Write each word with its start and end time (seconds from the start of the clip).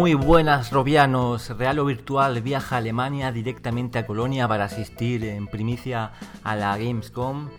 Muy 0.00 0.14
buenas, 0.14 0.72
Robianos. 0.72 1.50
Real 1.58 1.78
o 1.78 1.84
Virtual 1.84 2.40
viaja 2.40 2.76
a 2.76 2.78
Alemania 2.78 3.32
directamente 3.32 3.98
a 3.98 4.06
Colonia 4.06 4.48
para 4.48 4.64
asistir 4.64 5.22
en 5.24 5.46
primicia 5.46 6.12
a 6.42 6.56
la 6.56 6.78
Gamescom. 6.78 7.50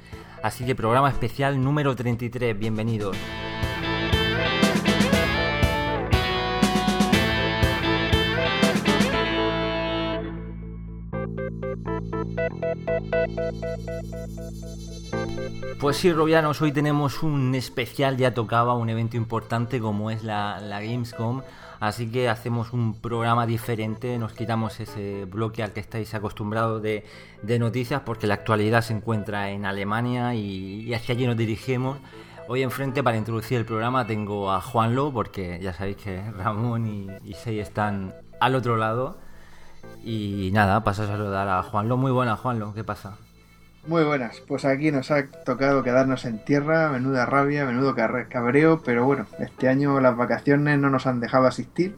Así 0.42 0.66
que 0.66 0.74
programa 0.74 1.10
especial 1.10 1.64
número 1.64 1.96
33. 1.96 2.58
Bienvenidos. 2.58 3.16
Pues 15.82 15.98
sí, 15.98 16.14
Robianos, 16.14 16.62
hoy 16.62 16.72
tenemos 16.72 17.24
un 17.24 17.56
especial, 17.56 18.16
ya 18.16 18.36
tocaba 18.36 18.76
un 18.76 18.90
evento 18.90 19.18
importante 19.18 19.80
como 19.80 20.12
es 20.12 20.24
la, 20.24 20.60
Gamescom, 20.62 21.42
así 21.82 22.10
que 22.10 22.30
hacemos 22.30 22.72
un 22.72 22.94
programa 22.94 23.46
diferente, 23.46 24.18
nos 24.18 24.34
quitamos 24.34 24.80
ese 24.80 25.26
bloque 25.26 25.64
al 25.64 25.74
que 25.74 25.82
estáis 25.82 26.14
acostumbrados 26.14 26.82
de, 26.82 27.04
noticias 27.60 28.04
porque 28.06 28.28
la 28.28 28.36
actualidad 28.36 28.82
se 28.84 28.94
encuentra 28.94 29.50
en 29.50 29.66
Alemania 29.66 30.36
y, 30.36 30.94
hacia 30.94 31.16
allí 31.16 31.26
nos 31.26 31.36
dirigimos. 31.36 31.98
Hoy 32.48 32.62
enfrente 32.62 33.04
para 33.04 33.18
introducir 33.18 33.58
el 33.58 33.66
programa 33.66 34.06
tengo 34.06 34.52
a 34.52 34.62
Juanlo, 34.62 35.12
porque 35.12 35.60
ya 35.62 35.74
sabéis 35.74 35.98
que 35.98 36.22
Ramón 36.32 36.88
y, 36.88 37.08
y 37.24 37.34
Sei 37.34 37.60
están 37.60 38.14
al 38.40 38.56
otro 38.56 38.78
lado. 38.78 39.18
Y 40.04 40.52
nada, 40.54 40.84
paso 40.84 41.04
a 41.04 41.08
saludar 41.08 41.48
a 41.50 41.64
Juanlo. 41.64 41.98
Muy 41.98 42.12
buena, 42.12 42.36
Juanlo, 42.36 42.74
¿qué 42.74 42.84
pasa? 42.84 43.18
Muy 43.88 44.04
buenas, 44.04 44.42
pues 44.48 44.64
aquí 44.64 44.92
nos 44.92 45.10
ha 45.10 45.26
tocado 45.26 45.82
quedarnos 45.82 46.26
en 46.26 46.38
tierra, 46.46 46.90
menuda 46.92 47.26
rabia, 47.26 47.66
menudo 47.66 47.96
cabreo, 47.96 48.82
pero 48.86 49.06
bueno, 49.06 49.26
este 49.40 49.70
año 49.70 50.00
las 50.00 50.16
vacaciones 50.16 50.78
no 50.78 50.92
nos 50.92 51.08
han 51.08 51.20
dejado 51.20 51.48
asistir. 51.48 51.96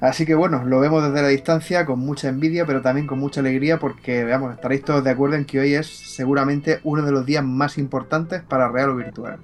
Así 0.00 0.26
que 0.26 0.34
bueno, 0.34 0.64
lo 0.64 0.80
vemos 0.80 1.04
desde 1.04 1.22
la 1.22 1.28
distancia 1.28 1.86
con 1.86 2.00
mucha 2.00 2.28
envidia, 2.28 2.66
pero 2.66 2.82
también 2.82 3.06
con 3.06 3.20
mucha 3.20 3.40
alegría 3.40 3.78
porque, 3.78 4.24
veamos, 4.24 4.52
estaréis 4.54 4.82
todos 4.82 5.04
de 5.04 5.10
acuerdo 5.10 5.36
en 5.36 5.44
que 5.44 5.60
hoy 5.60 5.74
es 5.74 5.86
seguramente 5.86 6.80
uno 6.82 7.02
de 7.02 7.12
los 7.12 7.24
días 7.24 7.44
más 7.44 7.78
importantes 7.78 8.42
para 8.42 8.68
Real 8.68 8.90
o 8.90 8.96
Virtual. 8.96 9.38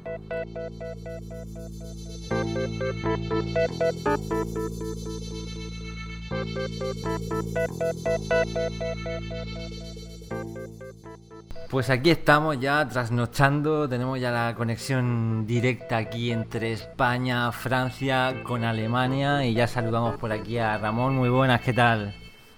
Pues 11.73 11.89
aquí 11.89 12.11
estamos 12.11 12.61
ya 12.61 12.87
trasnochando, 12.87 13.89
tenemos 13.89 14.20
ya 14.20 14.31
la 14.31 14.55
conexión 14.55 15.47
directa 15.47 15.97
aquí 15.97 16.31
entre 16.31 16.75
España, 16.75 17.51
Francia, 17.51 18.42
con 18.45 18.62
Alemania 18.62 19.47
y 19.47 19.55
ya 19.55 19.67
saludamos 19.67 20.19
por 20.19 20.33
aquí 20.33 20.59
a 20.59 20.77
Ramón, 20.77 21.17
muy 21.17 21.31
buenas, 21.31 21.62
¿qué 21.62 21.73
tal? 21.73 22.14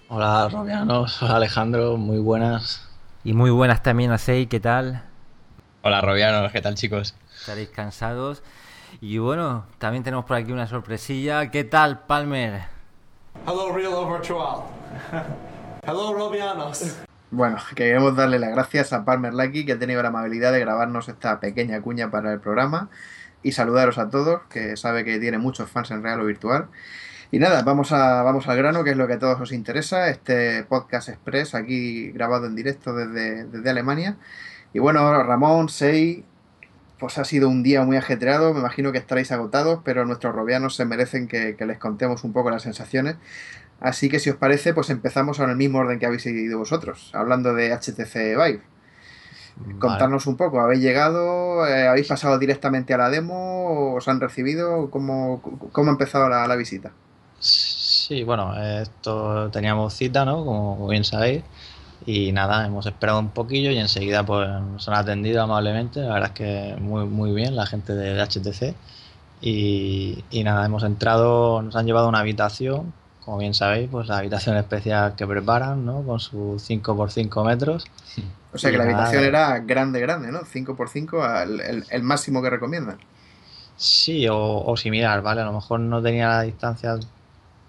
Hola 0.08 0.48
Robianos, 0.48 1.22
hola 1.22 1.36
Alejandro, 1.36 1.96
muy 1.96 2.18
buenas. 2.18 2.88
Y 3.22 3.34
muy 3.34 3.50
buenas 3.50 3.84
también 3.84 4.10
a 4.10 4.18
Sei, 4.18 4.48
¿qué 4.48 4.58
tal? 4.58 5.04
Hola 5.82 6.00
Robianos, 6.00 6.50
¿qué 6.50 6.60
tal 6.60 6.74
chicos? 6.74 7.14
Estaréis 7.38 7.68
cansados. 7.68 8.42
Y 9.00 9.18
bueno, 9.18 9.64
también 9.78 10.02
tenemos 10.02 10.24
por 10.24 10.38
aquí 10.38 10.50
una 10.50 10.66
sorpresilla, 10.66 11.52
¿qué 11.52 11.62
tal 11.62 12.00
Palmer? 12.00 12.62
Hello 13.46 13.72
Real 13.72 14.10
Virtual. 14.10 14.62
Hello 15.86 16.12
Robianos. 16.14 16.96
Bueno, 17.34 17.56
queremos 17.74 18.14
darle 18.14 18.38
las 18.38 18.50
gracias 18.50 18.92
a 18.92 19.04
Palmer 19.04 19.34
Lucky 19.34 19.66
que 19.66 19.72
ha 19.72 19.78
tenido 19.78 20.00
la 20.02 20.08
amabilidad 20.08 20.52
de 20.52 20.60
grabarnos 20.60 21.08
esta 21.08 21.40
pequeña 21.40 21.80
cuña 21.82 22.08
para 22.10 22.32
el 22.32 22.38
programa 22.38 22.90
y 23.42 23.52
saludaros 23.52 23.98
a 23.98 24.08
todos, 24.08 24.42
que 24.48 24.76
sabe 24.76 25.04
que 25.04 25.18
tiene 25.18 25.38
muchos 25.38 25.68
fans 25.68 25.90
en 25.90 26.04
real 26.04 26.20
o 26.20 26.26
virtual. 26.26 26.68
Y 27.32 27.40
nada, 27.40 27.62
vamos, 27.62 27.90
a, 27.90 28.22
vamos 28.22 28.46
al 28.46 28.56
grano, 28.56 28.84
que 28.84 28.90
es 28.90 28.96
lo 28.96 29.08
que 29.08 29.14
a 29.14 29.18
todos 29.18 29.40
os 29.40 29.50
interesa, 29.50 30.08
este 30.08 30.62
podcast 30.62 31.08
express 31.08 31.56
aquí 31.56 32.12
grabado 32.12 32.46
en 32.46 32.54
directo 32.54 32.94
desde, 32.94 33.44
desde 33.46 33.68
Alemania. 33.68 34.16
Y 34.72 34.78
bueno, 34.78 35.22
Ramón, 35.24 35.68
Sei, 35.68 36.24
pues 37.00 37.18
ha 37.18 37.24
sido 37.24 37.48
un 37.48 37.64
día 37.64 37.82
muy 37.82 37.96
ajetreado, 37.96 38.54
me 38.54 38.60
imagino 38.60 38.92
que 38.92 38.98
estaréis 38.98 39.32
agotados, 39.32 39.80
pero 39.84 40.06
nuestros 40.06 40.34
robianos 40.34 40.76
se 40.76 40.84
merecen 40.84 41.26
que, 41.26 41.56
que 41.56 41.66
les 41.66 41.78
contemos 41.78 42.22
un 42.22 42.32
poco 42.32 42.50
las 42.50 42.62
sensaciones. 42.62 43.16
Así 43.84 44.08
que 44.08 44.18
si 44.18 44.30
os 44.30 44.36
parece, 44.36 44.72
pues 44.72 44.88
empezamos 44.88 45.38
en 45.40 45.50
el 45.50 45.56
mismo 45.56 45.78
orden 45.80 45.98
que 45.98 46.06
habéis 46.06 46.22
seguido 46.22 46.58
vosotros, 46.58 47.10
hablando 47.12 47.52
de 47.52 47.70
HTC 47.70 48.14
Vive. 48.14 48.62
Contarnos 49.78 50.26
un 50.26 50.38
poco, 50.38 50.58
¿habéis 50.58 50.80
llegado? 50.80 51.66
Eh, 51.66 51.86
¿Habéis 51.86 52.08
pasado 52.08 52.38
directamente 52.38 52.94
a 52.94 52.96
la 52.96 53.10
demo? 53.10 53.92
¿Os 53.92 54.08
han 54.08 54.22
recibido? 54.22 54.90
¿Cómo, 54.90 55.42
cómo 55.70 55.90
ha 55.90 55.92
empezado 55.92 56.30
la, 56.30 56.46
la, 56.46 56.56
visita? 56.56 56.92
Sí, 57.38 58.24
bueno, 58.24 58.54
esto 58.58 59.50
teníamos 59.50 59.92
cita, 59.92 60.24
¿no? 60.24 60.46
Como 60.46 60.88
bien 60.88 61.04
sabéis. 61.04 61.42
Y 62.06 62.32
nada, 62.32 62.64
hemos 62.64 62.86
esperado 62.86 63.18
un 63.18 63.32
poquillo 63.32 63.70
y 63.70 63.76
enseguida 63.76 64.24
pues 64.24 64.48
nos 64.48 64.88
han 64.88 64.94
atendido 64.94 65.42
amablemente. 65.42 66.00
La 66.00 66.14
verdad 66.14 66.30
es 66.30 66.38
que 66.38 66.76
muy, 66.80 67.04
muy 67.04 67.32
bien 67.32 67.54
la 67.54 67.66
gente 67.66 67.94
de 67.94 68.18
HTC. 68.18 68.74
Y, 69.42 70.24
y 70.30 70.42
nada, 70.42 70.64
hemos 70.64 70.84
entrado, 70.84 71.60
nos 71.60 71.76
han 71.76 71.84
llevado 71.84 72.06
a 72.06 72.08
una 72.08 72.20
habitación 72.20 72.94
como 73.24 73.38
bien 73.38 73.54
sabéis, 73.54 73.88
pues 73.90 74.08
la 74.08 74.18
habitación 74.18 74.56
especial 74.56 75.14
que 75.16 75.26
preparan, 75.26 75.84
¿no? 75.84 76.02
Con 76.02 76.20
sus 76.20 76.68
5x5 76.68 77.46
metros. 77.46 77.86
O 78.52 78.58
sea 78.58 78.70
que 78.70 78.76
la 78.76 78.84
habitación 78.84 79.24
era 79.24 79.58
grande, 79.60 80.00
grande, 80.00 80.30
¿no? 80.30 80.40
5x5, 80.40 81.84
el, 81.90 82.02
máximo 82.02 82.42
que 82.42 82.50
recomiendan. 82.50 82.98
Sí, 83.76 84.26
o, 84.30 84.76
similar, 84.76 85.22
¿vale? 85.22 85.40
A 85.40 85.44
lo 85.44 85.52
mejor 85.52 85.80
no 85.80 86.02
tenía 86.02 86.28
la 86.28 86.42
distancia. 86.42 86.96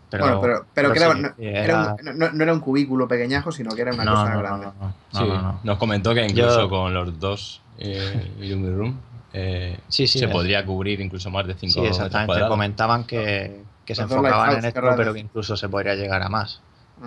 Pero, 0.10 0.24
bueno, 0.24 0.42
pero, 0.42 0.66
pero, 0.74 0.94
que 0.94 1.00
era, 1.40 1.96
no, 2.14 2.44
era 2.44 2.54
un 2.54 2.60
cubículo 2.60 3.08
pequeñajo, 3.08 3.52
sino 3.52 3.72
que 3.72 3.82
era 3.82 3.94
una 3.94 4.06
cosa 4.06 4.36
grande. 4.36 4.68
sí, 5.14 5.24
nos 5.64 5.78
comentó 5.78 6.14
que 6.14 6.26
incluso 6.26 6.70
con 6.70 6.94
los 6.94 7.20
dos 7.20 7.62
eh, 7.78 8.32
Room 8.40 8.98
eh, 9.38 9.78
sí, 9.90 10.08
se 10.08 10.30
podría 10.30 10.66
cubrir 10.66 11.02
incluso 11.02 11.30
más 11.30 11.46
de 11.46 11.56
5 11.56 11.74
Sí, 11.74 11.86
exactamente. 11.86 12.48
Comentaban 12.48 13.04
que, 13.04 13.64
que 13.85 13.96
se 13.96 14.01
enfocaban 14.01 14.57
en 14.57 14.66
esto, 14.66 14.81
pero 14.97 15.13
que 15.13 15.19
incluso 15.19 15.56
se 15.56 15.69
podría 15.69 15.96
llegar 15.96 16.22
a 16.22 16.29
más. 16.29 16.62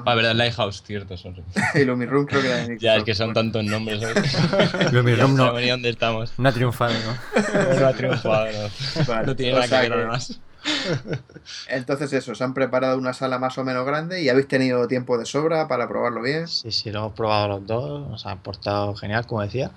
La 0.04 0.14
verdad, 0.14 0.34
Lighthouse, 0.34 0.82
cierto, 0.82 1.16
son. 1.16 1.42
y 1.74 1.84
Lumiroom 1.84 2.26
creo 2.26 2.42
que 2.42 2.48
era 2.48 2.66
Ya, 2.78 2.96
es 2.96 3.04
que 3.04 3.14
son 3.14 3.32
tantos 3.32 3.64
nombres. 3.64 4.02
Lumiroom 4.92 5.34
no. 5.34 5.52
dónde 5.52 5.88
estamos. 5.88 6.32
No 6.38 6.48
ha 6.48 6.52
triunfado, 6.52 6.92
¿no? 6.92 7.80
no 7.80 7.86
ha 7.86 7.92
triunfado, 7.92 8.46
no. 8.52 9.22
no 9.22 9.36
tiene 9.36 9.52
nada 9.54 9.68
que 9.68 9.88
ver 9.88 9.92
además. 9.92 10.40
Entonces 11.68 12.12
eso, 12.12 12.34
se 12.34 12.44
han 12.44 12.52
preparado 12.52 12.98
una 12.98 13.14
sala 13.14 13.38
más 13.38 13.56
o 13.56 13.64
menos 13.64 13.86
grande 13.86 14.20
y 14.22 14.28
habéis 14.28 14.48
tenido 14.48 14.86
tiempo 14.88 15.16
de 15.16 15.24
sobra 15.24 15.68
para 15.68 15.88
probarlo 15.88 16.20
bien. 16.20 16.46
Sí, 16.48 16.70
sí, 16.70 16.90
lo 16.90 16.98
hemos 16.98 17.12
probado 17.14 17.48
los 17.48 17.66
dos, 17.66 18.08
nos 18.08 18.26
ha 18.26 18.36
portado 18.36 18.94
genial, 18.94 19.26
como 19.26 19.42
decía. 19.42 19.70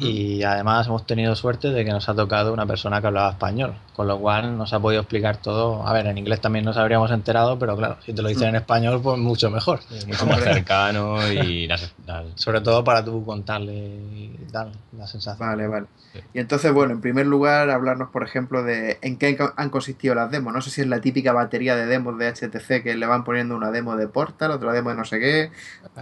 Y 0.00 0.42
además 0.42 0.88
hemos 0.88 1.06
tenido 1.06 1.36
suerte 1.36 1.70
de 1.70 1.84
que 1.84 1.92
nos 1.92 2.08
ha 2.08 2.14
tocado 2.14 2.52
una 2.52 2.66
persona 2.66 3.00
que 3.00 3.06
hablaba 3.06 3.30
español, 3.30 3.74
con 3.94 4.08
lo 4.08 4.18
cual 4.18 4.58
nos 4.58 4.72
ha 4.72 4.80
podido 4.80 5.02
explicar 5.02 5.36
todo. 5.36 5.86
A 5.86 5.92
ver, 5.92 6.06
en 6.06 6.18
inglés 6.18 6.40
también 6.40 6.64
nos 6.64 6.76
habríamos 6.76 7.10
enterado, 7.12 7.58
pero 7.58 7.76
claro, 7.76 7.96
si 8.04 8.12
te 8.12 8.20
lo 8.20 8.28
dicen 8.28 8.48
en 8.48 8.56
español, 8.56 9.00
pues 9.00 9.18
mucho 9.18 9.48
mejor. 9.50 9.80
mucho 10.06 10.26
más 10.26 10.40
cercano 10.40 11.18
y 11.32 11.68
sobre 12.34 12.60
todo 12.60 12.82
para 12.82 13.04
tú 13.04 13.24
contarle 13.24 13.72
y 13.74 14.36
dar 14.50 14.68
la 14.96 15.06
sensación. 15.06 15.48
Vale, 15.48 15.68
vale. 15.68 15.86
Y 16.32 16.40
entonces, 16.40 16.72
bueno, 16.72 16.92
en 16.92 17.00
primer 17.00 17.26
lugar, 17.26 17.70
hablarnos, 17.70 18.10
por 18.10 18.24
ejemplo, 18.24 18.62
de 18.62 18.98
en 19.02 19.18
qué 19.18 19.38
han 19.56 19.70
consistido 19.70 20.14
las 20.14 20.30
demos. 20.30 20.52
No 20.52 20.62
sé 20.62 20.70
si 20.70 20.80
es 20.80 20.86
la 20.86 21.00
típica 21.00 21.32
batería 21.32 21.76
de 21.76 21.86
demos 21.86 22.18
de 22.18 22.32
HTC 22.32 22.82
que 22.82 22.94
le 22.96 23.06
van 23.06 23.22
poniendo 23.22 23.56
una 23.56 23.70
demo 23.70 23.96
de 23.96 24.08
Portal, 24.08 24.50
otra 24.50 24.72
demo 24.72 24.90
de 24.90 24.96
no 24.96 25.04
sé 25.04 25.20
qué. 25.20 25.50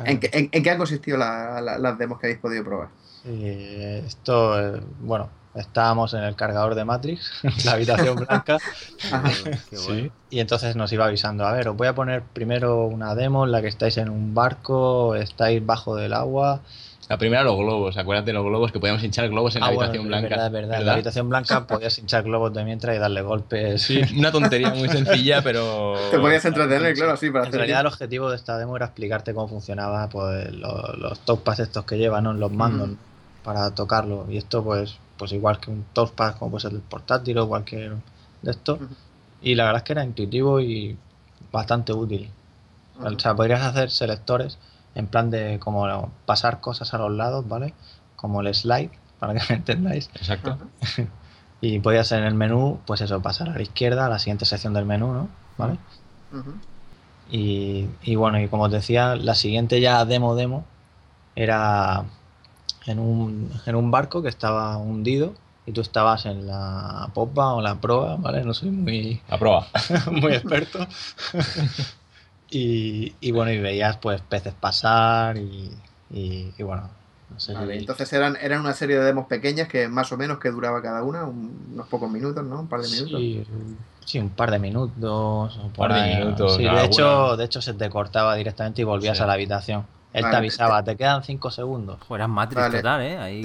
¿En, 0.05 0.21
qué, 0.21 0.31
en, 0.33 0.63
qué 0.63 0.71
han 0.71 0.79
consistido 0.79 1.19
las 1.19 1.99
demos 1.99 2.19
que 2.19 2.29
habéis 2.29 2.41
podido 2.41 2.65
probar? 2.65 2.89
Eh, 3.27 4.03
esto, 4.07 4.61
eh, 4.61 4.81
bueno, 5.01 5.31
estábamos 5.55 6.13
en 6.15 6.25
el 6.25 6.35
cargador 6.37 6.75
de 6.75 6.85
Matrix, 6.85 7.31
la 7.65 7.73
habitación 7.73 8.17
blanca. 8.17 8.59
Y 10.31 10.41
entonces 10.41 10.75
nos 10.75 10.93
iba 10.93 11.05
avisando, 11.05 11.47
a 11.47 11.53
ver, 11.53 11.69
os 11.69 11.77
voy 11.77 11.87
a 11.87 11.95
poner 11.95 12.23
primero 12.23 12.87
una 12.87 13.15
demo 13.15 13.45
en 13.45 13.53
la 13.53 13.63
que 13.63 13.69
estáis 13.69 13.99
en 13.99 14.09
un 14.09 14.35
barco, 14.35 15.15
estáis 15.15 15.65
bajo 15.65 15.95
del 15.95 16.13
agua. 16.13 16.61
La 17.09 17.19
primera 17.19 17.45
los 17.45 17.57
globos, 17.57 17.97
acuérdate 17.97 18.31
de 18.31 18.33
los 18.33 18.45
globos 18.45 18.73
que 18.73 18.81
podíamos 18.81 19.05
hinchar 19.05 19.29
globos 19.29 19.55
en 19.55 19.61
la 19.61 19.67
ah, 19.67 19.71
habitación 19.71 20.09
blanca. 20.09 20.29
Verdad, 20.29 20.51
verdad. 20.51 20.81
En 20.81 20.87
la 20.87 20.93
habitación 20.95 21.29
blanca 21.29 21.67
podías 21.69 21.97
hinchar 21.99 22.25
globos 22.25 22.53
de 22.53 22.65
mientras 22.65 22.97
y 22.97 22.99
darle 22.99 23.23
golpes. 23.23 23.83
Sí, 23.83 24.01
una 24.17 24.33
tontería 24.33 24.71
muy 24.71 24.89
sencilla, 24.89 25.41
pero. 25.43 25.95
Te 26.11 26.19
podías 26.19 26.45
entretener, 26.45 26.95
claro, 26.95 27.17
sí, 27.17 27.31
para 27.31 27.47
En 27.47 27.53
realidad, 27.53 27.83
el 27.83 27.87
objetivo 27.87 28.31
de 28.31 28.37
esta 28.37 28.59
demo 28.59 28.75
era 28.75 28.87
explicarte 28.87 29.35
cómo 29.35 29.47
funcionaba 29.47 30.09
pues, 30.09 30.53
los, 30.53 30.99
los 30.99 31.21
toppads 31.21 31.61
estos 31.61 31.85
que 31.85 31.97
llevan, 31.97 32.25
¿no? 32.25 32.33
los 32.33 32.51
mandos 32.51 32.91
para 33.45 33.71
tocarlo. 33.73 34.27
Y 34.29 34.39
esto, 34.39 34.65
pues, 34.65 34.99
pues 35.17 35.31
igual 35.33 35.61
que 35.61 35.71
un 35.71 35.85
touchpad, 35.93 36.37
como 36.37 36.53
puede 36.53 36.63
ser 36.63 36.73
el 36.73 36.81
portátil 36.81 37.39
o 37.39 37.47
cualquier 37.47 37.97
de 38.43 38.51
estos. 38.51 38.81
Y 39.41 39.55
la 39.55 39.65
verdad 39.65 39.83
es 39.83 39.85
que 39.85 39.93
era 39.93 40.05
intuitivo 40.05 40.61
y 40.61 40.97
bastante 41.53 41.93
útil. 41.93 42.31
O 43.01 43.19
sea, 43.19 43.35
podrías 43.35 43.63
hacer 43.63 43.91
selectores 43.91 44.59
en 44.95 45.07
plan 45.07 45.31
de 45.31 45.59
como 45.59 46.11
pasar 46.25 46.61
cosas 46.61 46.95
a 46.95 46.99
los 46.99 47.13
lados, 47.13 47.47
¿vale? 47.47 47.75
Como 48.17 48.41
el 48.41 48.53
slide, 48.55 48.91
para 49.21 49.35
que 49.35 49.41
me 49.49 49.57
entendáis. 49.57 50.11
Exacto. 50.15 50.59
y 51.61 51.79
podías 51.81 52.11
en 52.13 52.25
el 52.25 52.35
menú, 52.35 52.81
pues 52.87 53.01
eso, 53.01 53.21
pasar 53.21 53.51
a 53.51 53.55
la 53.55 53.63
izquierda, 53.63 54.07
a 54.07 54.09
la 54.09 54.19
siguiente 54.19 54.47
sección 54.47 54.73
del 54.73 54.87
menú, 54.87 55.13
¿no? 55.13 55.29
¿Vale? 55.57 55.79
y, 57.31 57.89
y, 58.03 58.17
bueno, 58.17 58.41
y 58.41 58.49
como 58.49 58.65
os 58.65 58.73
decía, 58.73 59.15
la 59.15 59.37
siguiente 59.37 59.81
ya 59.81 60.05
demo 60.05 60.35
demo 60.35 60.65
era 61.37 62.05
en 62.87 62.99
un, 62.99 63.51
en 63.67 63.75
un 63.77 63.91
barco 63.91 64.23
que 64.23 64.29
estaba 64.29 64.77
hundido 64.77 65.35
y 65.67 65.73
tú 65.73 65.81
estabas 65.81 66.27
en 66.27 66.47
la 66.47 67.11
popa 67.15 67.55
o 67.55 67.63
la 67.63 67.77
proa, 67.77 68.17
¿vale? 68.17 68.45
No 68.45 68.53
soy 68.53 68.71
muy... 68.71 69.21
La 69.29 69.39
proa. 69.39 69.67
muy 70.11 70.35
experto. 70.35 70.87
y, 72.51 73.15
y, 73.21 73.31
bueno, 73.33 73.51
y 73.51 73.59
veías 73.59 73.97
pues 73.97 74.21
peces 74.21 74.55
pasar 74.55 75.39
y, 75.39 75.71
y, 76.11 76.63
bueno, 76.63 76.91
entonces 77.49 78.13
eran, 78.13 78.37
eran 78.37 78.61
una 78.61 78.75
serie 78.75 78.99
de 78.99 79.05
demos 79.05 79.27
pequeñas 79.27 79.69
que 79.69 79.89
más 79.89 80.13
o 80.13 80.17
menos 80.17 80.39
que 80.39 80.51
duraba 80.51 80.83
cada 80.83 81.03
una, 81.03 81.25
unos 81.25 81.89
pocos 81.89 82.11
minutos, 82.11 82.45
¿no? 82.45 82.61
Un 82.61 82.69
par 82.69 82.83
de 82.83 82.89
minutos. 82.89 83.21
Sí, 84.05 84.19
un 84.19 84.31
par 84.31 84.51
de 84.51 84.59
minutos. 84.59 85.57
Un 85.57 85.73
par 85.73 85.95
de 85.95 86.17
minutos. 86.17 86.57
Sí, 86.57 86.65
de 86.65 86.85
hecho, 86.85 87.37
de 87.37 87.45
hecho 87.45 87.63
se 87.63 87.73
te 87.75 87.89
cortaba 87.89 88.35
directamente 88.37 88.83
y 88.83 88.85
volvías 88.85 89.21
a 89.21 89.27
la 89.27 89.33
habitación. 89.33 89.87
Él 90.15 90.31
te 90.31 90.37
avisaba, 90.37 90.85
te, 90.85 90.97
quedan 90.97 91.25
5 91.25 91.51
segundos. 91.51 91.99
Fueras 92.07 92.29
Matrix 92.29 92.71
total, 92.71 93.03
¿eh? 93.03 93.43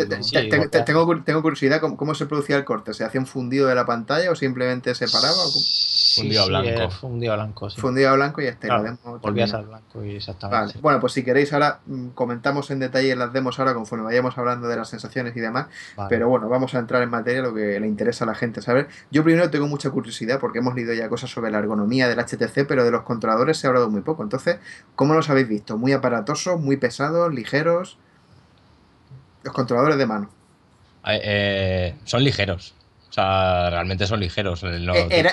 tengo, 0.86 1.21
tengo, 1.24 1.42
curiosidad, 1.42 1.81
¿cómo, 1.81 2.13
se 2.13 2.27
producía 2.27 2.57
el 2.57 2.63
corte? 2.63 2.94
¿Se 2.94 3.04
hacía 3.04 3.19
un 3.19 3.25
fundido 3.25 3.68
de 3.68 3.74
la 3.74 3.88
pantalla 3.88 4.30
o 4.30 4.36
simplemente 4.36 4.94
se 4.94 5.07
paraba? 5.07 5.36
fundido 6.16 6.48
blanco. 6.48 6.89
fundido 6.92 7.33
blanco, 7.33 7.69
sí. 7.71 7.81
Fundido 7.81 8.13
blanco 8.13 8.42
y 8.42 8.45
este 8.45 8.68
claro, 8.68 8.98
Volvías 9.21 9.54
al 9.54 9.66
blanco 9.66 10.04
y 10.04 10.18
exactamente. 10.18 10.77
Bueno, 10.80 11.00
pues 11.00 11.13
si 11.13 11.24
queréis 11.24 11.54
ahora 11.54 11.80
mm, 11.88 12.10
comentamos 12.10 12.69
en 12.69 12.80
detalle 12.80 13.16
las 13.16 13.33
demos 13.33 13.57
ahora 13.57 13.74
conforme 13.74 14.06
vayamos 14.06 14.38
hablando 14.38 14.68
de 14.68 14.75
las 14.75 14.89
sensaciones 14.89 15.36
y 15.36 15.39
demás. 15.39 15.68
Pero 16.07 16.30
bueno, 16.30 16.50
vamos 16.50 16.75
a 16.75 16.80
entrar 16.80 17.01
en 17.01 17.10
materia 17.10 17.42
lo 17.42 17.54
que 17.54 17.80
le 17.80 17.88
interesa 17.88 18.25
a 18.25 18.27
la 18.27 18.36
gente 18.36 18.62
saber. 18.62 18.89
Yo 19.10 19.24
primero 19.24 19.50
tengo 19.50 19.68
mucha 19.68 19.89
curiosidad 19.89 20.39
porque 20.39 20.60
hemos 20.60 20.75
leído 20.75 20.94
ya 20.94 21.10
cosas 21.10 21.31
sobre 21.31 21.50
la 21.50 21.57
ergonomía 21.57 22.07
del 22.07 22.19
HTC, 22.19 22.68
pero 22.68 22.83
de 22.83 22.92
los 22.92 23.01
controladores 23.01 23.57
se 23.57 23.66
ha 23.66 23.69
hablado 23.69 23.89
muy 23.89 24.01
poco. 24.01 24.21
Entonces, 24.21 24.60
¿cómo 24.95 25.16
los 25.16 25.31
habéis 25.31 25.48
visto? 25.48 25.77
¿Muy 25.77 25.94
muy 26.60 26.78
pesados, 26.78 27.34
ligeros. 27.34 27.98
Los 29.44 29.54
controladores 29.54 29.98
de 29.98 30.06
mano. 30.06 30.30
Eh, 31.06 31.96
son 32.06 32.24
ligeros. 32.24 32.74
O 33.10 33.14
sea, 33.14 33.70
realmente 33.70 34.06
son 34.06 34.20
ligeros. 34.20 34.64
Eh, 34.64 35.26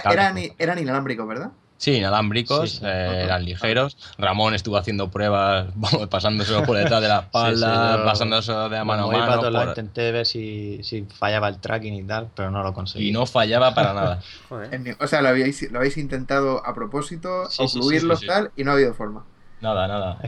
eran, 0.58 0.78
inalámbricos, 0.78 1.28
¿verdad? 1.28 1.50
Sí, 1.78 1.92
inalámbricos, 1.92 2.80
eh, 2.82 3.22
eran 3.24 3.44
ligeros. 3.44 3.98
Ramón 4.16 4.54
estuvo 4.54 4.78
haciendo 4.78 5.10
pruebas, 5.10 5.66
pasándose 6.10 6.58
por 6.62 6.78
detrás 6.78 7.02
de 7.02 7.08
la 7.08 7.18
espalda, 7.24 8.02
pasándose 8.02 8.52
de 8.52 8.82
mano 8.84 9.10
a 9.10 9.12
mano. 9.12 9.50
Lo 9.50 9.64
intenté 9.64 10.10
ver 10.10 10.24
si, 10.24 10.80
fallaba 11.18 11.48
el 11.48 11.58
tracking 11.58 11.94
y 11.94 12.02
tal, 12.04 12.30
pero 12.34 12.50
no 12.50 12.62
lo 12.62 12.72
conseguí. 12.72 13.10
Y 13.10 13.12
no 13.12 13.26
fallaba 13.26 13.74
para 13.74 13.92
nada. 13.92 14.20
o 15.00 15.06
sea, 15.06 15.20
lo 15.20 15.28
habéis, 15.28 15.70
lo 15.70 15.78
habéis 15.78 15.98
intentado 15.98 16.66
a 16.66 16.74
propósito, 16.74 17.44
ocluirlos 17.58 18.24
tal, 18.26 18.52
y 18.56 18.64
no 18.64 18.70
ha 18.70 18.74
habido 18.74 18.94
forma. 18.94 19.24
Nada, 19.60 19.86
nada. 19.86 20.18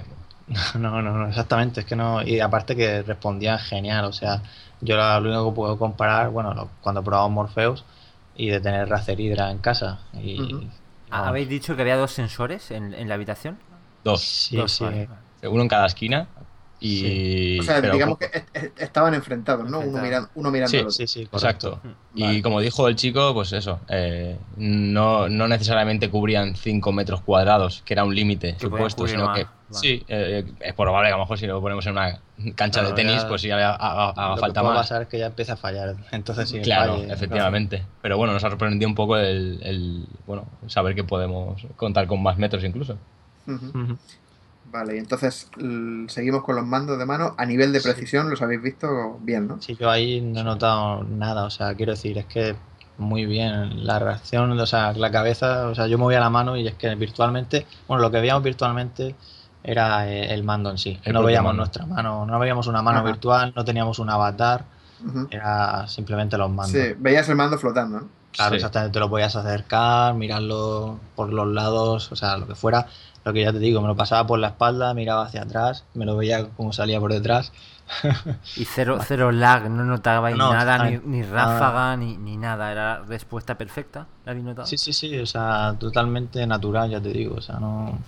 No, 0.79 1.03
no, 1.03 1.13
no, 1.13 1.29
exactamente. 1.29 1.81
Es 1.81 1.87
que 1.87 1.97
no. 1.97 2.23
Y 2.23 2.41
aparte 2.41 2.75
que 2.75 3.03
respondían 3.03 3.59
genial. 3.59 4.05
O 4.07 4.13
sea, 4.13 4.43
yo 4.81 4.97
lo 4.97 5.29
único 5.29 5.51
que 5.51 5.57
puedo 5.57 5.79
comparar, 5.79 6.31
bueno, 6.31 6.71
cuando 6.81 7.03
probamos 7.03 7.33
Morpheus 7.33 7.85
y 8.37 8.49
de 8.49 8.61
tener 8.61 8.89
Razer 8.89 9.21
Hydra 9.21 9.51
en 9.51 9.59
casa. 9.59 10.01
Y, 10.15 10.69
¿Habéis 11.11 11.49
dicho 11.49 11.75
que 11.75 11.83
había 11.83 11.97
dos 11.97 12.13
sensores 12.13 12.71
en, 12.71 13.09
la 13.09 13.15
habitación? 13.15 13.59
Dos. 14.05 14.23
Sí, 14.23 14.63
sí. 14.67 14.85
Uno 15.43 15.63
en 15.63 15.69
cada 15.69 15.87
esquina 15.87 16.29
y, 16.81 17.59
O 17.59 17.63
sea, 17.63 17.81
digamos 17.81 18.19
que 18.19 18.45
estaban 18.79 19.15
enfrentados, 19.15 19.69
¿no? 19.69 19.81
Uno 19.81 20.01
mirando, 20.01 20.31
uno 20.37 20.51
mirando 20.51 20.91
sí, 20.91 21.07
Sí, 21.07 21.07
sí, 21.07 21.23
exacto. 21.23 21.81
Y 22.15 22.41
como 22.43 22.61
dijo 22.61 22.89
el 22.89 22.97
chico, 22.97 23.35
pues 23.35 23.53
eso, 23.53 23.81
eh, 23.89 24.37
no, 24.57 25.29
no 25.29 25.49
necesariamente 25.49 26.09
cubrían 26.09 26.55
5 26.55 26.93
metros 26.93 27.21
cuadrados, 27.23 27.83
que 27.85 27.95
era 27.95 28.05
un 28.05 28.15
límite 28.15 28.57
supuesto, 28.59 29.07
sino 29.09 29.33
que 29.33 29.47
sí, 29.71 30.05
eh, 30.09 30.45
es 30.61 30.75
probable 30.75 31.09
que 31.09 31.15
a 31.15 31.17
lo 31.17 31.25
mejor 31.25 31.39
si 31.39 31.47
lo 31.47 31.61
ponemos 31.61 31.85
en 31.87 31.93
una 31.93 32.21
cancha 32.55 32.83
de 32.83 32.93
tenis, 32.93 33.25
pues 33.25 33.43
sí 33.43 33.51
haga, 33.51 33.75
haga, 33.75 34.37
falta 34.37 34.63
más. 34.63 34.71
Lo 34.71 34.77
que 34.77 34.83
pasar 34.83 35.03
es 35.03 35.09
que 35.09 35.19
ya 35.19 35.27
empieza 35.27 35.55
a 35.55 35.57
fallar, 35.57 35.97
entonces 36.13 36.49
sí. 36.49 36.61
Claro, 36.61 37.03
efectivamente. 37.09 37.85
Pero 38.03 38.17
bueno, 38.17 38.33
nos 38.33 38.45
ha 38.45 38.51
sorprendido 38.51 38.89
un 38.89 38.95
poco 38.95 39.17
el, 39.17 39.61
el, 39.63 40.07
bueno, 40.27 40.47
saber 40.69 40.95
que 40.95 41.05
podemos 41.05 41.67
contar 41.77 42.07
con 42.07 42.23
más 42.23 42.39
metros 42.39 42.63
incluso. 42.63 42.99
Vale, 44.71 44.97
y 44.97 44.99
entonces 44.99 45.51
seguimos 46.09 46.45
con 46.45 46.57
los 46.57 46.67
mandos 46.67 46.99
de 46.99 47.07
mano. 47.07 47.35
A 47.39 47.47
nivel 47.47 47.73
de 47.73 47.81
precisión, 47.81 48.29
los 48.29 48.43
habéis 48.43 48.63
visto 48.63 49.19
bien, 49.21 49.49
¿no? 49.49 49.63
Sí, 49.63 49.77
yo 49.79 49.91
ahí 49.91 50.21
no 50.21 50.41
he 50.41 50.45
notado 50.45 51.05
nada. 51.05 51.45
O 51.45 51.51
sea, 51.51 51.75
quiero 51.75 51.93
decir, 51.93 52.19
es 52.19 52.27
que 52.27 52.55
muy 52.99 53.27
bien 53.27 53.87
la 53.87 53.99
reacción, 53.99 54.59
o 54.59 54.67
sea, 54.67 54.93
la 54.93 55.11
cabeza, 55.11 55.69
o 55.69 55.75
sea, 55.75 55.87
yo 55.87 55.99
movía 55.99 56.21
la 56.21 56.31
mano 56.31 56.57
y 56.57 56.67
es 56.67 56.75
que 56.75 56.95
virtualmente, 56.97 57.65
bueno, 57.87 58.03
lo 58.03 58.11
que 58.11 58.21
veíamos 58.21 58.43
virtualmente 58.43 59.15
era 59.63 60.09
eh, 60.09 60.33
el 60.35 60.43
mando 60.45 60.71
en 60.71 60.79
sí. 60.79 61.01
no 61.07 61.23
veíamos 61.23 61.55
nuestra 61.55 61.87
mano, 61.87 62.27
no 62.27 62.39
veíamos 62.39 62.67
una 62.67 62.83
mano 62.83 63.03
virtual, 63.05 63.53
no 63.57 63.65
teníamos 63.65 63.99
un 63.99 64.11
avatar, 64.11 64.65
era 65.31 65.87
simplemente 65.87 66.37
los 66.37 66.51
mandos. 66.51 66.73
Sí, 66.73 66.95
veías 66.99 67.29
el 67.29 67.37
mando 67.37 67.57
flotando, 67.57 68.01
¿no? 68.01 68.09
Claro, 68.33 68.57
exactamente, 68.57 68.93
te 68.93 69.01
lo 69.01 69.09
podías 69.09 69.35
acercar, 69.35 70.15
mirarlo 70.15 70.99
por 71.17 71.33
los 71.33 71.47
lados, 71.49 72.13
o 72.13 72.17
sea, 72.17 72.37
lo 72.37 72.47
que 72.47 72.55
fuera. 72.55 72.87
Lo 73.29 73.35
que 73.35 73.43
ya 73.43 73.53
te 73.53 73.59
digo, 73.59 73.83
me 73.83 73.89
lo 73.89 73.95
pasaba 73.95 74.27
por 74.27 74.39
la 74.39 74.49
espalda, 74.49 74.95
miraba 74.95 75.27
hacia 75.27 75.43
atrás, 75.43 75.85
me 75.93 76.07
lo 76.07 76.17
veía 76.17 76.49
como 76.49 76.73
salía 76.73 76.99
por 76.99 77.13
detrás. 77.13 77.53
y 78.57 78.65
cero, 78.65 79.01
cero 79.07 79.33
lag, 79.33 79.69
no 79.69 79.85
notaba 79.85 80.31
nada, 80.31 80.89
ni, 81.05 81.23
ráfaga, 81.23 81.95
ni, 81.99 82.17
ni, 82.17 82.39
nada, 82.39 82.73
era 82.73 83.03
respuesta 83.03 83.59
perfecta, 83.59 84.07
¿la 84.25 84.33
notado? 84.33 84.67
Sí, 84.67 84.79
sí, 84.79 84.95
sí, 84.95 85.19
o 85.19 85.27
sea, 85.27 85.77
totalmente 85.79 86.47
natural, 86.47 86.89
ya 86.89 87.03
te 87.03 87.11
digo, 87.11 87.35
o 87.35 87.43
sea, 87.43 87.61
no... 87.61 87.99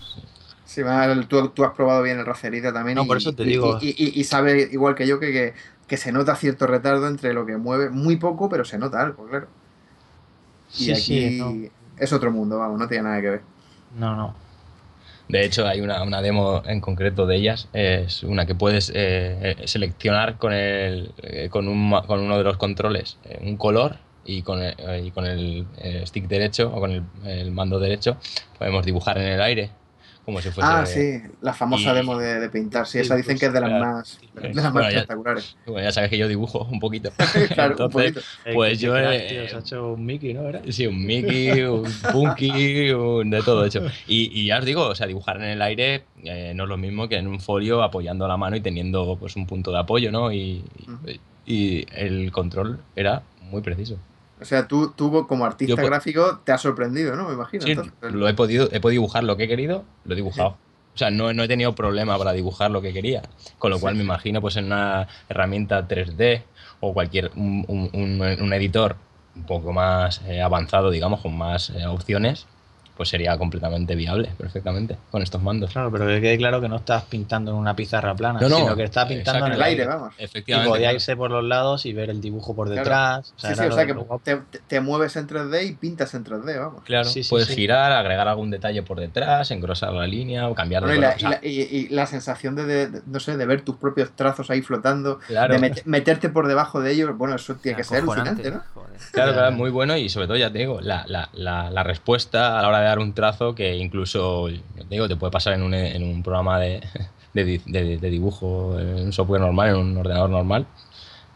Sí, 0.64 0.80
tú, 1.28 1.50
tú 1.50 1.64
has 1.64 1.74
probado 1.74 2.02
bien 2.02 2.18
el 2.18 2.24
racerita 2.24 2.72
también. 2.72 2.96
No, 2.96 3.04
por 3.04 3.18
eso 3.18 3.34
te 3.34 3.44
digo. 3.44 3.76
Y, 3.82 4.18
y, 4.18 4.24
sabe, 4.24 4.70
igual 4.72 4.94
que 4.94 5.06
yo, 5.06 5.20
que, 5.20 5.52
que, 5.86 5.96
se 5.98 6.12
nota 6.12 6.34
cierto 6.34 6.66
retardo 6.66 7.08
entre 7.08 7.34
lo 7.34 7.44
que 7.44 7.58
mueve, 7.58 7.90
muy 7.90 8.16
poco, 8.16 8.48
pero 8.48 8.64
se 8.64 8.78
nota 8.78 9.02
algo, 9.02 9.26
claro. 9.26 9.48
Y 10.78 10.92
aquí 10.92 11.70
es 11.98 12.10
otro 12.10 12.30
mundo, 12.30 12.58
vamos, 12.58 12.78
no 12.78 12.88
tiene 12.88 13.04
nada 13.04 13.20
que 13.20 13.28
ver. 13.28 13.42
No, 13.98 14.16
no. 14.16 14.49
De 15.30 15.44
hecho, 15.44 15.66
hay 15.66 15.80
una, 15.80 16.02
una, 16.02 16.22
demo 16.22 16.62
en 16.66 16.80
concreto 16.80 17.24
de 17.24 17.36
ellas, 17.36 17.68
es 17.72 18.24
una 18.24 18.46
que 18.46 18.56
puedes 18.56 18.90
eh, 18.90 19.54
eh, 19.58 19.68
seleccionar 19.68 20.38
con, 20.38 20.52
el, 20.52 21.12
eh, 21.22 21.48
con, 21.50 21.68
un, 21.68 21.92
con, 22.06 22.20
uno 22.20 22.36
de 22.36 22.44
los 22.44 22.56
controles 22.56 23.16
un 23.40 23.56
color 23.56 23.96
y 24.24 24.42
con 24.42 24.60
el, 24.60 25.66
stick 26.04 26.26
derecho 26.26 26.72
o 26.74 26.80
con 26.80 27.08
el, 27.24 27.52
mando 27.52 27.78
derecho. 27.78 28.16
Podemos 28.58 28.84
dibujar 28.84 29.18
en 29.18 29.28
el 29.28 29.40
aire 29.40 29.70
Ah, 30.60 30.86
sí, 30.86 31.20
la 31.40 31.52
famosa 31.52 31.92
demo 31.92 32.16
de, 32.16 32.48
pintar. 32.50 32.86
Sí, 32.86 32.98
esa 32.98 33.16
dicen 33.16 33.38
que 33.38 33.46
es 33.46 33.52
de 33.52 33.60
las 33.60 33.70
más, 33.70 34.20
de 34.34 34.54
las 34.54 34.72
más 34.72 34.88
espectaculares. 34.88 35.56
Ya, 35.66 35.72
bueno, 35.72 35.88
ya 35.88 35.92
sabes 35.92 36.10
que 36.10 36.18
yo 36.18 36.28
dibujo 36.28 36.66
un 36.70 36.78
poquito. 36.78 37.10
claro, 37.54 37.72
Entonces, 37.72 38.16
un 38.46 38.54
Pues 38.54 38.80
yo. 38.80 38.96
he 38.96 39.44
hecho 39.46 39.94
un 39.94 40.04
Mickey, 40.04 40.34
¿no? 40.34 40.42
Sí, 40.68 40.86
un 40.86 41.04
Mickey, 41.04 41.62
un 41.62 41.90
Punky, 42.12 42.90
un 42.92 43.30
de 43.30 43.42
todo 43.42 43.64
hecho. 43.64 43.82
Y, 44.06 44.30
y, 44.40 44.46
ya 44.46 44.58
os 44.58 44.64
digo, 44.64 44.86
o 44.86 44.94
sea, 44.94 45.06
dibujar 45.06 45.36
en 45.36 45.44
el 45.44 45.62
aire 45.62 46.04
eh, 46.22 46.52
no 46.54 46.64
es 46.64 46.68
lo 46.68 46.76
mismo 46.76 47.08
que 47.08 47.16
en 47.16 47.26
un 47.26 47.40
folio 47.40 47.82
apoyando 47.82 48.28
la 48.28 48.36
mano 48.36 48.56
y 48.56 48.60
teniendo 48.60 49.16
pues 49.18 49.36
un 49.36 49.46
punto 49.46 49.72
de 49.72 49.78
apoyo, 49.78 50.12
¿no? 50.12 50.32
y, 50.32 50.64
y 51.46 51.86
el 51.94 52.30
control 52.30 52.80
era 52.94 53.22
muy 53.50 53.62
preciso. 53.62 53.98
O 54.40 54.44
sea, 54.44 54.66
tú, 54.66 54.92
tú 54.96 55.26
como 55.26 55.44
artista 55.44 55.82
gráfico 55.82 56.40
te 56.44 56.52
has 56.52 56.62
sorprendido, 56.62 57.14
¿no? 57.16 57.28
Me 57.28 57.34
imagino. 57.34 57.62
Sí, 57.62 57.76
lo 58.02 58.28
he 58.28 58.34
podido, 58.34 58.68
he 58.72 58.80
podido 58.80 59.00
dibujar 59.00 59.24
lo 59.24 59.36
que 59.36 59.44
he 59.44 59.48
querido, 59.48 59.84
lo 60.04 60.12
he 60.14 60.16
dibujado. 60.16 60.56
O 60.94 60.98
sea, 60.98 61.10
no, 61.10 61.32
no, 61.32 61.44
he 61.44 61.48
tenido 61.48 61.74
problema 61.74 62.18
para 62.18 62.32
dibujar 62.32 62.70
lo 62.70 62.82
que 62.82 62.92
quería. 62.92 63.22
Con 63.58 63.70
lo 63.70 63.78
cual 63.78 63.94
me 63.94 64.02
imagino 64.02 64.40
pues 64.40 64.56
en 64.56 64.66
una 64.66 65.08
herramienta 65.28 65.86
3D 65.86 66.42
o 66.80 66.92
cualquier 66.92 67.30
un, 67.36 67.64
un, 67.68 68.20
un 68.20 68.52
editor 68.52 68.96
un 69.36 69.44
poco 69.44 69.72
más 69.72 70.22
eh, 70.26 70.42
avanzado, 70.42 70.90
digamos, 70.90 71.20
con 71.20 71.36
más 71.36 71.70
eh, 71.70 71.86
opciones, 71.86 72.46
pues 73.00 73.08
sería 73.08 73.38
completamente 73.38 73.94
viable, 73.94 74.30
perfectamente, 74.36 74.98
con 75.10 75.22
estos 75.22 75.42
mandos. 75.42 75.70
Claro, 75.72 75.90
pero 75.90 76.06
que 76.06 76.20
quede 76.20 76.36
claro 76.36 76.60
que 76.60 76.68
no 76.68 76.76
estás 76.76 77.04
pintando 77.04 77.50
en 77.50 77.56
una 77.56 77.74
pizarra 77.74 78.14
plana, 78.14 78.38
sino 78.40 78.76
que 78.76 78.82
estás 78.82 79.08
pintando 79.08 79.46
en 79.46 79.52
el 79.54 79.62
aire, 79.62 79.86
vamos. 79.86 80.12
Efectivamente. 80.18 80.68
Y 80.68 80.70
podía 80.70 80.92
irse 80.92 81.16
por 81.16 81.30
los 81.30 81.42
lados 81.42 81.86
y 81.86 81.94
ver 81.94 82.10
el 82.10 82.20
dibujo 82.20 82.54
por 82.54 82.68
detrás. 82.68 83.32
sí, 83.36 83.54
sí, 83.54 83.64
o 83.64 83.72
sea 83.72 83.86
que 83.86 83.96
te, 84.68 84.80
mueves 84.82 85.16
en 85.16 85.26
3D 85.26 85.66
y 85.66 85.72
pintas 85.72 86.12
en 86.12 86.26
3D, 86.26 86.58
vamos. 86.58 86.82
Claro, 86.84 87.08
puedes 87.30 87.48
girar, 87.48 87.90
agregar 87.90 88.28
algún 88.28 88.50
detalle 88.50 88.82
por 88.82 89.00
detrás, 89.00 89.50
engrosar 89.50 89.94
la 89.94 90.06
línea 90.06 90.46
o 90.50 90.54
cambiar 90.54 90.84
de 90.84 91.40
y, 91.42 91.88
la, 91.88 92.04
sensación 92.04 92.54
de, 92.54 93.00
no 93.06 93.18
sé, 93.18 93.38
de 93.38 93.46
ver 93.46 93.62
tus 93.62 93.76
propios 93.76 94.10
trazos 94.14 94.50
ahí 94.50 94.60
flotando, 94.60 95.20
de 95.26 95.82
meterte 95.86 96.28
por 96.28 96.48
debajo 96.48 96.82
de 96.82 96.92
ellos, 96.92 97.16
bueno, 97.16 97.36
eso 97.36 97.54
tiene 97.54 97.78
que 97.78 97.84
ser 97.84 98.02
alucinante, 98.02 98.50
¿no? 98.50 98.62
Claro, 99.12 99.32
claro, 99.32 99.52
muy 99.52 99.70
bueno 99.70 99.96
y 99.96 100.10
sobre 100.10 100.26
todo, 100.26 100.36
ya 100.36 100.52
te 100.52 100.58
digo, 100.58 100.82
la, 100.82 101.06
la, 101.06 101.30
la 101.32 101.82
respuesta 101.82 102.58
a 102.58 102.62
la 102.62 102.68
hora 102.68 102.80
de 102.80 102.89
un 102.98 103.12
trazo 103.14 103.54
que 103.54 103.76
incluso, 103.76 104.48
te 104.88 105.16
puede 105.16 105.30
pasar 105.30 105.54
en 105.54 105.62
un, 105.62 105.74
en 105.74 106.02
un 106.02 106.22
programa 106.22 106.58
de, 107.34 107.98
dibujo, 108.00 108.78
en 108.78 109.06
un 109.06 109.12
software 109.12 109.40
normal, 109.40 109.70
en 109.70 109.76
un 109.76 109.96
ordenador 109.96 110.30
normal, 110.30 110.66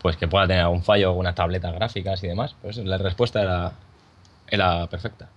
pues 0.03 0.17
que 0.17 0.29
pueda 0.29 0.47
tener 0.47 0.63
algún 0.63 0.83
fallo, 0.83 1.09
algunas 1.09 1.35
tabletas 1.35 1.73
gráficas 1.75 2.23
y 2.25 2.29
demás. 2.29 2.57
Pues 2.61 2.77
la 2.79 2.99
respuesta 2.99 3.43
era, 3.43 3.73
era 4.49 4.87
perfecta. 4.89 5.29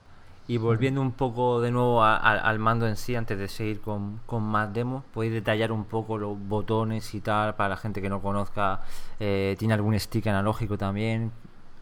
Y 0.49 0.57
volviendo 0.57 1.01
un 1.01 1.11
poco 1.11 1.59
de 1.59 1.71
nuevo 1.71 2.01
al 2.03 2.59
mando 2.59 2.87
en 2.87 2.95
sí, 2.95 3.15
antes 3.15 3.37
de 3.37 3.49
seguir 3.49 3.81
con, 3.81 4.21
con 4.25 4.43
más 4.43 4.73
demos, 4.73 5.03
podéis 5.13 5.33
detallar 5.33 5.73
un 5.73 5.83
poco 5.83 6.17
los 6.17 6.37
botones 6.39 7.13
y 7.13 7.19
tal 7.19 7.55
para 7.55 7.69
la 7.69 7.77
gente 7.77 8.01
que 8.01 8.07
no 8.07 8.21
conozca. 8.21 8.79
Eh, 9.19 9.57
¿Tiene 9.59 9.73
algún 9.73 9.99
stick 9.99 10.25
analógico 10.27 10.77
también? 10.77 11.33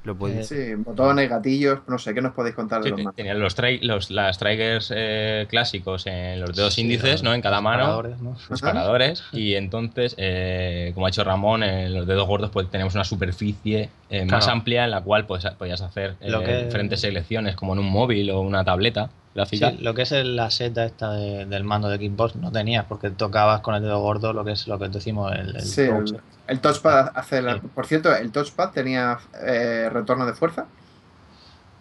Lo 0.05 0.15
podéis... 0.15 0.47
Sí, 0.47 0.75
botones, 0.75 1.29
gatillos, 1.29 1.79
no 1.87 1.97
sé, 1.97 2.13
¿qué 2.13 2.21
nos 2.21 2.33
podéis 2.33 2.55
contar 2.55 2.79
de 2.81 2.85
Sí, 2.85 2.89
los 2.91 2.97
mandos? 2.99 3.15
tenían 3.15 3.39
los, 3.39 3.57
trai- 3.57 3.81
los 3.81 4.11
las 4.11 4.37
triggers 4.37 4.93
eh, 4.95 5.47
clásicos 5.49 6.05
en 6.07 6.39
los 6.39 6.55
dedos 6.55 6.75
Sí, 6.75 6.81
índices, 6.81 7.11
los 7.11 7.23
¿no? 7.23 7.33
En 7.33 7.41
cada 7.41 7.59
mano. 7.59 7.83
disparadores, 8.01 8.19
¿no? 8.21 8.37
disparadores 8.49 9.23
y 9.33 9.55
entonces 9.55 10.15
eh, 10.17 10.91
como 10.93 11.07
ha 11.07 11.09
hecho 11.09 11.23
Ramón 11.23 11.63
en 11.63 11.93
los 11.93 12.05
dedos 12.07 12.27
gordos 12.27 12.51
pues 12.51 12.69
tenemos 12.69 12.93
una 12.95 13.03
superficie 13.03 13.89
eh, 14.09 14.25
más 14.25 14.45
Claro. 14.45 14.59
amplia 14.59 14.85
en 14.85 14.91
la 14.91 15.01
cual 15.01 15.25
pues 15.25 15.45
podías 15.57 15.81
hacer 15.81 16.15
eh, 16.21 16.29
Lo 16.29 16.43
que- 16.43 16.65
diferentes 16.65 17.01
selecciones 17.01 17.55
como 17.55 17.73
en 17.73 17.79
un 17.79 17.89
móvil 17.89 18.29
o 18.31 18.41
una 18.41 18.63
tableta 18.63 19.09
gráfica 19.35 19.69
Sí, 19.71 19.77
lo 19.79 19.93
que 19.93 20.01
es 20.03 20.11
la 20.11 20.49
seta 20.49 20.85
esta 20.85 21.11
de- 21.11 21.45
del 21.45 21.63
mando 21.65 21.89
de 21.89 21.97
Xbox 21.97 22.35
no 22.37 22.51
tenías 22.51 22.85
porque 22.85 23.09
tocabas 23.11 23.59
con 23.61 23.75
el 23.75 23.83
dedo 23.83 23.99
gordo 23.99 24.33
lo 24.33 24.43
que 24.45 24.53
es 24.53 24.67
lo 24.67 24.79
que 24.79 24.87
decimos 24.87 25.31
el, 25.33 25.55
el 25.57 25.61
Sí, 25.61 25.81
el, 25.81 25.89
touch. 26.05 26.13
el 26.47 26.59
touchpad 26.61 27.11
hace 27.13 27.41
la- 27.41 27.55
Sí. 27.55 27.61
Por 27.75 27.85
cierto, 27.85 28.15
el 28.15 28.31
touchpad 28.31 28.71
tenía 28.71 29.19
eh, 29.45 29.89
retorno 29.91 30.25
de 30.25 30.33
fuerza. 30.33 30.65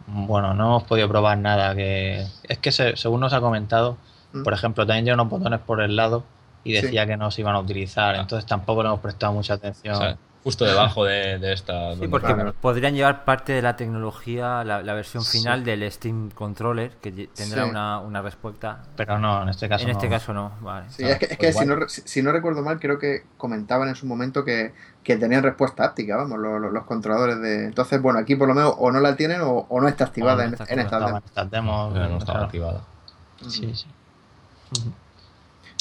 Bueno, 0.07 0.53
no 0.53 0.65
hemos 0.67 0.83
podido 0.85 1.09
probar 1.09 1.39
nada 1.39 1.75
que 1.75 2.27
es 2.43 2.59
que 2.59 2.73
se- 2.73 2.97
según 2.97 3.21
nos 3.21 3.33
ha 3.33 3.41
comentado, 3.41 3.97
Mm. 4.33 4.43
por 4.43 4.53
ejemplo, 4.53 4.87
también 4.87 5.05
lleva 5.07 5.15
unos 5.23 5.31
botones 5.31 5.61
por 5.61 5.81
el 5.81 5.97
lado 5.97 6.25
y 6.63 6.75
Sí. 6.77 6.83
decía 6.83 7.07
que 7.07 7.17
no 7.17 7.31
se 7.31 7.41
iban 7.41 7.55
a 7.55 7.61
utilizar, 7.61 8.15
entonces 8.17 8.47
tampoco 8.47 8.83
le 8.83 8.89
hemos 8.89 9.01
prestado 9.01 9.33
mucha 9.33 9.55
atención. 9.55 9.95
O 9.95 9.99
sea, 9.99 10.17
justo 10.45 10.65
debajo 10.67 11.05
de, 11.07 11.39
de 11.39 11.53
esta 11.55 11.95
Sí, 11.97 12.07
porque 12.07 12.33
Claro. 12.35 12.53
podrían 12.61 12.95
llevar 12.95 13.25
parte 13.25 13.53
de 13.55 13.63
la 13.63 13.77
tecnología, 13.77 14.63
la, 14.63 14.83
la 14.83 14.93
versión 14.95 15.25
Sí. 15.25 15.39
final 15.39 15.65
del 15.65 15.91
Steam 15.91 16.31
Controller, 16.31 16.91
que 17.01 17.11
tendrá 17.35 17.65
Sí. 17.65 17.71
una, 17.71 17.99
una 18.01 18.21
respuesta. 18.23 18.83
Pero 18.95 19.19
no, 19.19 19.43
en 19.43 19.49
este 19.49 19.69
caso 19.69 19.85
En 19.85 19.91
este 19.91 20.09
caso 20.09 20.33
no, 20.35 20.53
vale. 20.61 20.87
Sí, 20.91 21.03
es 21.03 21.19
que, 21.19 21.25
es 21.25 21.37
pues 21.37 21.39
que 21.39 21.53
si, 21.55 21.65
igual. 21.65 21.81
no, 21.81 21.89
si, 21.89 22.03
si 22.05 22.23
no 22.23 22.31
recuerdo 22.31 22.63
mal, 22.63 22.79
creo 22.79 22.99
que 22.99 23.25
comentaban 23.39 23.89
en 23.89 23.95
su 23.97 24.05
momento 24.07 24.45
que, 24.45 24.75
que 25.03 25.17
tenían 25.17 25.43
respuesta 25.43 25.85
áptica, 25.85 26.17
vamos, 26.17 26.39
los, 26.39 26.61
los- 26.61 26.73
los 26.73 26.85
controladores 26.85 27.41
de... 27.41 27.65
Entonces, 27.65 28.01
bueno, 28.03 28.19
aquí 28.19 28.37
por 28.37 28.47
lo 28.47 28.55
menos 28.55 28.75
o 28.79 28.93
no 28.93 29.01
la 29.01 29.17
tienen 29.17 29.41
o, 29.41 29.67
o 29.69 29.81
no 29.81 29.89
está 29.89 30.05
activada 30.05 30.43
no 30.43 30.49
en, 30.49 30.53
está 30.55 30.65
en 30.65 30.79
estas 30.81 30.85
Estaban 30.85 31.07
demos. 31.07 31.25
estas 31.25 31.51
demos, 31.51 31.93
Pero 31.95 32.09
no 32.11 32.19
estaba 32.19 32.45
activada 32.45 32.81
Sí, 33.49 33.75
sí. 33.75 33.87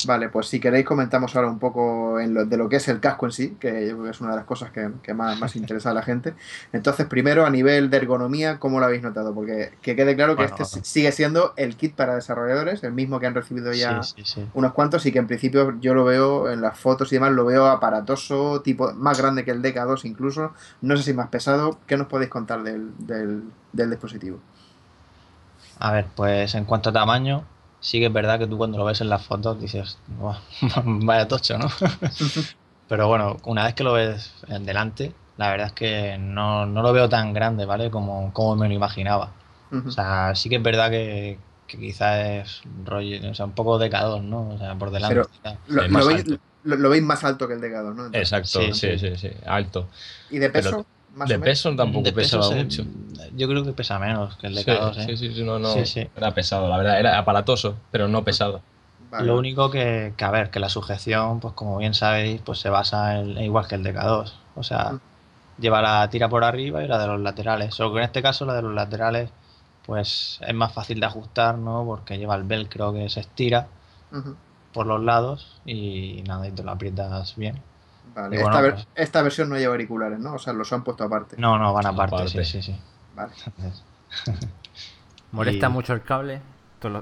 Vale, 0.05 0.27
pues 0.27 0.47
si 0.47 0.59
queréis 0.59 0.85
comentamos 0.85 1.33
ahora 1.35 1.49
un 1.49 1.59
poco 1.59 2.19
en 2.19 2.33
lo- 2.33 2.45
de 2.45 2.57
lo 2.57 2.67
que 2.67 2.75
es 2.75 2.87
el 2.89 2.99
casco 2.99 3.25
en 3.25 3.31
sí, 3.31 3.55
que 3.59 3.87
yo 3.87 3.93
creo 3.93 4.03
que 4.03 4.09
es 4.09 4.19
una 4.19 4.31
de 4.31 4.35
las 4.37 4.45
cosas 4.45 4.71
que, 4.71 4.89
que 5.01 5.13
más, 5.13 5.39
más 5.39 5.55
interesa 5.55 5.91
a 5.91 5.93
la 5.93 6.01
gente. 6.01 6.33
Entonces, 6.73 7.05
primero, 7.07 7.45
a 7.45 7.49
nivel 7.49 7.89
de 7.89 7.97
ergonomía, 7.97 8.59
¿cómo 8.59 8.79
lo 8.81 8.85
habéis 8.85 9.01
notado? 9.01 9.33
Porque 9.33 9.71
que 9.81 9.95
quede 9.95 10.15
claro 10.15 10.35
que 10.35 10.43
Bueno, 10.43 10.57
este 10.59 10.83
sigue 10.83 11.11
siendo 11.13 11.53
el 11.55 11.77
kit 11.77 11.95
para 11.95 12.15
desarrolladores, 12.15 12.83
el 12.83 12.91
mismo 12.91 13.19
que 13.21 13.27
han 13.27 13.35
recibido 13.35 13.71
ya 13.71 14.01
Sí, 14.01 14.23
sí, 14.25 14.41
sí. 14.41 14.47
unos 14.53 14.73
cuantos 14.73 15.05
y 15.05 15.11
que 15.13 15.19
en 15.19 15.27
principio 15.27 15.79
yo 15.79 15.93
lo 15.93 16.03
veo 16.03 16.51
en 16.51 16.59
las 16.61 16.77
fotos 16.77 17.11
y 17.13 17.15
demás, 17.15 17.31
lo 17.31 17.45
veo 17.45 17.67
aparatoso, 17.67 18.61
tipo 18.61 18.91
más 18.93 19.17
grande 19.17 19.45
que 19.45 19.51
el 19.51 19.61
DK2 19.61 20.03
incluso, 20.05 20.53
no 20.81 20.97
sé 20.97 21.03
si 21.03 21.13
más 21.13 21.29
pesado. 21.29 21.79
¿Qué 21.87 21.95
nos 21.97 22.07
podéis 22.07 22.29
contar 22.29 22.63
del, 22.63 22.91
del, 22.97 23.43
del 23.71 23.89
dispositivo? 23.89 24.39
A 25.79 25.91
ver, 25.91 26.05
pues 26.15 26.55
en 26.55 26.65
cuanto 26.65 26.89
a 26.89 26.93
tamaño, 26.93 27.43
sí 27.83 27.99
que 27.99 28.07
es 28.07 28.13
verdad 28.13 28.39
que 28.39 28.47
tú 28.47 28.57
cuando 28.57 28.79
lo 28.79 28.85
ves 28.85 29.01
en 29.01 29.09
las 29.09 29.25
fotos 29.25 29.61
dices, 29.61 29.97
"Buah, 30.07 30.39
vaya 30.85 31.27
tocho, 31.27 31.57
¿no? 31.59 31.67
Pero 32.89 33.07
bueno, 33.07 33.37
una 33.45 33.65
vez 33.65 33.73
que 33.75 33.83
lo 33.83 33.93
ves 33.93 34.31
en 34.47 34.65
delante, 34.65 35.13
la 35.37 35.49
verdad 35.51 35.67
es 35.67 35.73
que 35.73 36.17
no, 36.19 36.65
no 36.65 36.81
lo 36.81 36.93
veo 36.93 37.09
tan 37.09 37.33
grande, 37.33 37.65
¿vale? 37.65 37.89
Como, 37.91 38.31
como 38.33 38.55
me 38.55 38.67
lo 38.67 38.73
imaginaba. 38.73 39.31
O 39.87 39.91
sea, 39.91 40.35
sí 40.35 40.49
que 40.49 40.57
es 40.57 40.63
verdad 40.63 40.89
que, 40.91 41.39
que 41.67 41.77
quizás 41.77 42.19
es 42.27 42.61
rollo, 42.85 43.31
o 43.31 43.33
sea, 43.33 43.45
un 43.45 43.53
poco 43.53 43.79
decador, 43.79 44.21
¿no? 44.23 44.49
O 44.49 44.57
sea, 44.57 44.75
por 44.75 44.91
delante. 44.91 45.15
Pero-. 45.15 45.29
Lo, 45.67 46.05
veis, 46.05 46.19
alto. 46.19 46.37
lo- 46.63 46.75
lo 46.77 46.89
veis 46.89 47.03
más 47.03 47.23
alto 47.23 47.47
que 47.47 47.53
el 47.55 47.61
DK2, 47.61 47.95
¿no? 47.95 48.05
Entonces, 48.05 48.31
exacto 48.31 48.59
Sí, 48.59 48.73
sí 48.73 48.99
sí. 48.99 49.15
sí 49.15 49.29
sí, 49.29 49.35
alto 49.45 49.87
¿Y 50.29 50.39
de 50.39 50.49
peso? 50.49 50.69
pero 50.71 50.85
más 51.13 51.29
de 51.29 51.35
o 51.35 51.39
menos. 51.39 51.49
peso 51.57 51.75
tampoco 51.75 52.03
De 52.05 52.11
peso 52.13 52.37
pesaba 52.41 52.55
se- 52.55 52.63
mucho 52.63 52.85
Yo 53.35 53.47
creo 53.47 53.63
que 53.63 53.71
pesa 53.73 53.99
menos 53.99 54.35
que 54.37 54.47
el 54.47 54.55
Sí, 54.57 54.63
DK2, 54.65 54.97
¿eh? 54.97 55.05
sí, 55.07 55.17
sí, 55.17 55.33
sí, 55.35 55.43
no, 55.43 55.59
no, 55.59 55.69
Sí, 55.69 55.85
sí. 55.85 56.07
era 56.15 56.31
pesado 56.33 56.67
la 56.69 56.77
verdad 56.77 56.99
era 56.99 57.17
aparatoso 57.17 57.75
pero 57.91 58.07
no 58.07 58.23
pesado 58.23 58.61
Vale. 59.11 59.27
Lo 59.27 59.37
único 59.37 59.69
que, 59.69 60.13
que, 60.17 60.25
a 60.25 60.31
ver, 60.31 60.49
que 60.49 60.59
la 60.59 60.69
sujeción, 60.69 61.39
pues 61.39 61.53
como 61.53 61.77
bien 61.77 61.93
sabéis, 61.93 62.41
pues 62.41 62.57
se 62.57 62.69
basa 62.69 63.19
en 63.19 63.37
igual 63.37 63.67
que 63.67 63.75
el 63.75 63.83
DK2. 63.83 64.33
O 64.55 64.63
sea, 64.63 64.93
Mm. 64.93 64.99
lleva 65.61 65.83
la 65.83 66.09
tira 66.09 66.29
por 66.29 66.43
arriba 66.43 66.83
y 66.83 66.87
la 66.87 66.97
de 66.97 67.05
los 67.05 67.21
laterales. 67.21 67.75
Solo 67.75 67.93
que 67.93 67.99
en 67.99 68.05
este 68.05 68.23
caso 68.23 68.43
la 68.45 68.55
de 68.55 68.63
los 68.63 68.73
laterales, 68.73 69.29
pues 69.85 70.39
es 70.41 70.53
más 70.55 70.73
fácil 70.73 70.99
de 70.99 71.05
ajustar, 71.05 71.59
¿no? 71.59 71.85
Porque 71.85 72.17
lleva 72.17 72.35
el 72.35 72.43
velcro 72.43 72.91
que 72.91 73.07
se 73.07 73.19
estira 73.19 73.67
por 74.73 74.87
los 74.87 75.01
lados 75.03 75.61
y 75.65 76.23
nada, 76.25 76.47
y 76.47 76.51
te 76.51 76.63
lo 76.63 76.71
aprietas 76.71 77.35
bien. 77.35 77.61
Vale, 78.15 78.35
Y 78.35 78.39
bueno, 78.41 78.49
esta, 78.51 78.61
ver- 78.61 78.73
pues- 78.75 78.87
esta 78.95 79.21
versión 79.23 79.49
no 79.49 79.57
lleva 79.57 79.73
auriculares, 79.73 80.19
¿no? 80.19 80.33
O 80.35 80.39
sea, 80.39 80.53
los 80.53 80.71
han 80.73 80.83
puesto 80.83 81.03
aparte. 81.03 81.35
No, 81.39 81.57
no, 81.57 81.73
van 81.73 81.85
aparte, 81.87 82.15
Aparte. 82.15 82.45
sí, 82.45 82.61
sí, 82.61 82.73
sí. 82.73 82.79
Vale. 83.15 83.31
¿Molesta 85.31 85.67
Y- 85.67 85.69
mucho 85.69 85.93
el 85.93 86.03
cable? 86.03 86.41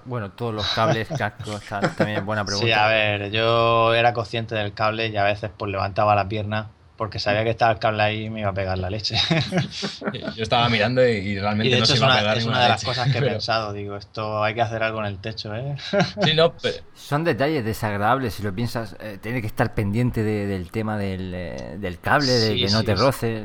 Bueno, 0.05 0.29
todos 0.31 0.53
los 0.53 0.67
cables, 0.73 1.07
cascos, 1.17 1.59
tal, 1.67 1.95
también 1.95 2.23
buena 2.23 2.45
pregunta. 2.45 2.67
Sí, 2.67 2.71
a 2.71 2.85
ver, 2.87 3.31
yo 3.31 3.93
era 3.95 4.13
consciente 4.13 4.53
del 4.53 4.73
cable 4.73 5.07
y 5.07 5.17
a 5.17 5.23
veces 5.23 5.49
pues 5.57 5.71
levantaba 5.71 6.13
la 6.15 6.27
pierna 6.29 6.67
porque 6.97 7.17
sabía 7.19 7.43
que 7.43 7.49
estaba 7.49 7.71
el 7.71 7.79
cable 7.79 8.03
ahí 8.03 8.25
y 8.25 8.29
me 8.29 8.41
iba 8.41 8.49
a 8.49 8.53
pegar 8.53 8.77
la 8.77 8.89
leche. 8.89 9.15
yo 10.35 10.43
estaba 10.43 10.69
mirando 10.69 11.05
y, 11.07 11.11
y 11.13 11.29
Y 11.31 11.39
realmente 11.39 11.71
de 11.73 11.77
no 11.79 11.83
hecho 11.85 11.93
se 11.93 11.97
iba 11.97 12.07
a 12.07 12.09
una, 12.11 12.19
pegar 12.19 12.37
es 12.37 12.45
una 12.45 12.61
de 12.63 12.69
las 12.69 12.81
leche, 12.81 12.85
cosas 12.85 13.11
que 13.11 13.17
he 13.17 13.21
pero- 13.21 13.31
pensado. 13.33 13.73
Digo, 13.73 13.97
esto 13.97 14.43
hay 14.43 14.53
que 14.53 14.61
hacer 14.61 14.83
algo 14.83 14.99
en 14.99 15.05
el 15.07 15.17
techo, 15.19 15.55
¿eh? 15.55 15.75
sí 16.23 16.33
no 16.35 16.53
pero- 16.57 16.77
Son 16.95 17.23
detalles 17.23 17.65
desagradables, 17.65 18.33
si 18.35 18.43
lo 18.43 18.53
piensas, 18.53 18.95
eh, 18.99 19.17
tiene 19.21 19.41
que 19.41 19.47
estar 19.47 19.73
pendiente 19.73 20.23
de- 20.23 20.45
del 20.47 20.69
tema 20.71 20.97
del, 20.97 21.31
eh, 21.33 21.75
del 21.79 21.99
cable, 21.99 22.31
de 22.31 22.53
Sí, 22.53 22.59
que 22.65 22.71
no 22.71 22.79
sí, 22.81 22.85
te 22.85 22.95
sí. 22.95 23.01
roce. 23.01 23.43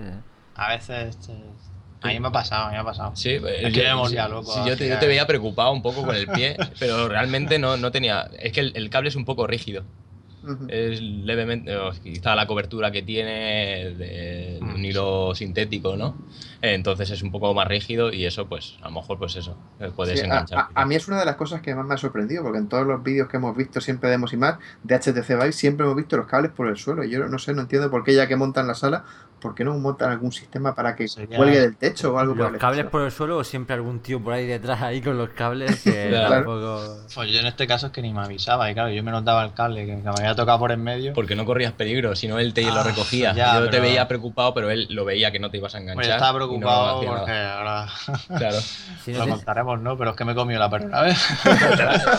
A 0.54 0.68
veces... 0.68 1.16
eh, 1.28 1.44
A 2.02 2.08
mí 2.08 2.20
me 2.20 2.28
ha 2.28 2.32
pasado, 2.32 2.64
a 2.66 2.68
mí 2.68 2.74
me 2.74 2.80
ha 2.80 2.84
pasado. 2.84 3.16
Sí, 3.16 3.30
Es 3.30 3.72
que 3.72 3.92
volvía 3.94 4.26
sí, 4.26 4.30
loco 4.30 4.52
sí, 4.52 4.60
yo, 4.68 4.76
te, 4.76 4.86
yo 4.88 4.98
te 4.98 5.06
veía 5.06 5.26
preocupado 5.26 5.72
un 5.72 5.82
poco 5.82 6.04
con 6.04 6.14
el 6.14 6.26
pie, 6.28 6.56
pero 6.78 7.08
realmente 7.08 7.58
no, 7.58 7.76
no 7.78 7.90
tenía. 7.90 8.28
Es 8.38 8.52
que 8.52 8.60
el, 8.60 8.72
el 8.76 8.90
cable 8.90 9.08
es 9.08 9.16
un 9.16 9.24
poco 9.24 9.46
rígido. 9.46 9.82
Es 10.68 11.00
levemente. 11.00 11.72
quizá 12.02 12.34
la 12.34 12.46
cobertura 12.46 12.90
que 12.90 13.02
tiene 13.02 13.94
de 13.96 14.58
Mm. 14.60 14.74
un 14.74 14.84
hilo 14.84 15.34
sintético, 15.34 15.96
¿no? 15.96 16.16
Entonces 16.62 17.10
es 17.10 17.22
un 17.22 17.30
poco 17.30 17.52
más 17.54 17.68
rígido 17.68 18.12
y 18.12 18.24
eso, 18.26 18.46
pues, 18.48 18.76
a 18.82 18.86
lo 18.88 18.92
mejor, 18.92 19.18
pues 19.18 19.36
eso, 19.36 19.56
eh, 19.80 19.90
puedes 19.94 20.18
Sí, 20.18 20.22
a, 20.22 20.26
enganchar. 20.26 20.58
a- 20.58 20.70
a 20.82 20.86
mí 20.86 20.94
es 20.94 21.06
una 21.08 21.18
de 21.20 21.24
las 21.26 21.36
cosas 21.36 21.60
que 21.60 21.74
más 21.74 21.86
me 21.86 21.94
ha 21.94 21.98
sorprendido, 21.98 22.42
porque 22.42 22.58
en 22.58 22.68
todos 22.68 22.86
los 22.86 23.02
vídeos 23.02 23.28
que 23.28 23.36
hemos 23.36 23.56
visto, 23.56 23.80
siempre 23.80 24.10
demos 24.10 24.32
y 24.32 24.36
más, 24.36 24.58
de 24.82 24.94
HTC 24.94 25.34
Vive, 25.36 25.52
siempre 25.52 25.84
hemos 25.84 25.96
visto 25.96 26.16
los 26.16 26.26
cables 26.26 26.52
por 26.52 26.68
el 26.68 26.76
suelo. 26.76 27.04
Yo 27.04 27.26
no 27.28 27.38
sé, 27.38 27.52
no 27.54 27.62
entiendo 27.62 27.90
por 27.90 28.04
qué 28.04 28.14
ya 28.14 28.26
que 28.26 28.36
montan 28.36 28.66
la 28.66 28.74
sala, 28.74 29.04
¿por 29.40 29.54
qué 29.54 29.64
no 29.64 29.76
montan 29.78 30.10
algún 30.10 30.32
sistema 30.32 30.74
para 30.74 30.96
que 30.96 31.06
Sería- 31.08 31.36
cuelgue 31.36 31.60
del 31.60 31.76
techo 31.76 32.14
o 32.14 32.18
algo 32.18 32.32
por 32.34 32.44
Los 32.46 32.54
el 32.54 32.58
cables 32.58 32.86
por 32.86 33.02
el 33.02 33.10
suelo 33.12 33.36
o 33.36 33.44
siempre 33.44 33.74
algún 33.74 34.00
tío 34.00 34.18
por 34.20 34.32
ahí 34.32 34.46
detrás 34.46 34.80
ahí 34.80 35.02
con 35.02 35.18
los 35.18 35.28
cables 35.30 35.82
que 35.84 35.90
Claro. 36.08 36.30
tampoco... 36.36 36.96
Pues 37.14 37.30
yo 37.30 37.40
en 37.40 37.46
este 37.46 37.66
caso 37.66 37.86
es 37.88 37.92
que 37.92 38.00
ni 38.02 38.12
me 38.14 38.20
avisaba 38.20 38.70
y 38.70 38.74
claro, 38.74 38.90
yo 38.90 39.02
me 39.04 39.10
notaba 39.10 39.44
el 39.44 39.52
cable 39.52 39.84
que, 39.86 39.96
que 39.96 40.02
me 40.02 40.08
había 40.08 40.34
tocado 40.36 40.58
por 40.58 40.70
en 40.72 40.82
medio. 40.82 41.12
Porque 41.12 41.34
no 41.34 41.44
corrías 41.44 41.72
peligro, 41.72 42.14
si 42.14 42.28
no 42.28 42.38
él 42.38 42.54
te 42.54 42.62
lo 42.62 42.80
Ah, 42.80 42.82
recogía. 42.84 43.32
ya, 43.34 43.58
Yo 43.58 43.70
te 43.70 43.80
veía 43.80 44.06
preocupado, 44.06 44.54
pero 44.54 44.70
él 44.70 44.86
lo 44.90 45.04
veía 45.04 45.30
que 45.32 45.38
no 45.40 45.50
te 45.50 45.56
ibas 45.56 45.74
a 45.74 45.78
enganchar. 45.78 45.96
Pues 45.96 46.08
estaba 46.08 46.32
no 46.32 46.36
preocupado 46.36 46.98
hacía 46.98 47.10
porque 47.10 47.32
nada. 47.32 47.58
ahora 47.58 47.88
Claro. 48.38 48.58
Si 49.04 49.12
no 49.12 49.18
lo 49.20 49.24
te- 49.24 49.30
contaremos, 49.30 49.80
¿no? 49.80 49.96
Pero 49.96 50.10
es 50.10 50.16
que 50.16 50.24
me 50.24 50.34
comió 50.34 50.58
la 50.58 50.68
perra 50.68 50.86
una 50.86 51.00
vez. 51.02 51.18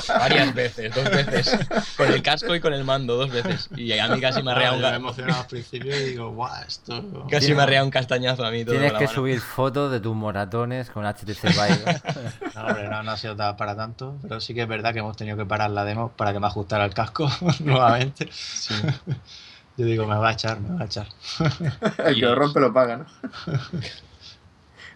Varias 0.07 0.53
veces, 0.55 0.95
dos 0.95 1.03
veces. 1.09 1.57
Con 1.97 2.11
el 2.11 2.21
casco 2.21 2.55
y 2.55 2.59
con 2.59 2.73
el 2.73 2.83
mando, 2.83 3.15
dos 3.17 3.29
veces. 3.31 3.69
Y 3.75 3.91
a 3.97 4.07
mí 4.07 4.19
casi 4.21 4.41
me 4.41 4.51
arrea 4.51 4.73
un, 4.73 4.81
Yo 4.81 4.89
me 4.89 4.95
emocionaba 4.95 5.41
al 5.41 5.47
principio 5.47 5.95
y 5.95 6.03
digo, 6.11 6.31
guau, 6.31 6.51
esto... 6.67 7.25
casi 7.29 7.53
me 7.53 7.63
arrea 7.63 7.83
un 7.83 7.91
castañazo 7.91 8.45
a 8.45 8.51
mí 8.51 8.63
todo 8.63 8.73
Tienes 8.75 8.93
que 8.93 9.05
mano. 9.05 9.13
subir 9.15 9.39
fotos 9.41 9.91
de 9.91 9.99
tus 9.99 10.15
moratones 10.15 10.89
con 10.89 11.05
HTC 11.05 11.43
Vive. 11.43 12.01
No, 12.55 12.61
hombre, 12.65 12.87
no, 12.89 13.03
no 13.03 13.11
ha 13.11 13.17
sido 13.17 13.35
para 13.35 13.75
tanto, 13.75 14.15
pero 14.21 14.39
sí 14.39 14.53
que 14.53 14.61
es 14.63 14.67
verdad 14.67 14.93
que 14.93 14.99
hemos 14.99 15.15
tenido 15.17 15.37
que 15.37 15.45
parar 15.45 15.69
la 15.71 15.83
demo 15.83 16.09
para 16.15 16.33
que 16.33 16.39
me 16.39 16.47
ajustara 16.47 16.85
el 16.85 16.93
casco 16.93 17.29
nuevamente. 17.59 18.06
Yo 19.77 19.85
digo, 19.85 20.07
me 20.07 20.15
va 20.15 20.29
a 20.29 20.33
echar, 20.33 20.59
me 20.59 20.69
va 20.75 20.81
a 20.81 20.85
echar. 20.85 21.07
El 22.05 22.15
que 22.15 22.21
lo 22.21 22.33
rompe 22.35 22.59
lo 22.59 22.73
paga, 22.73 22.97
¿no? 22.97 23.05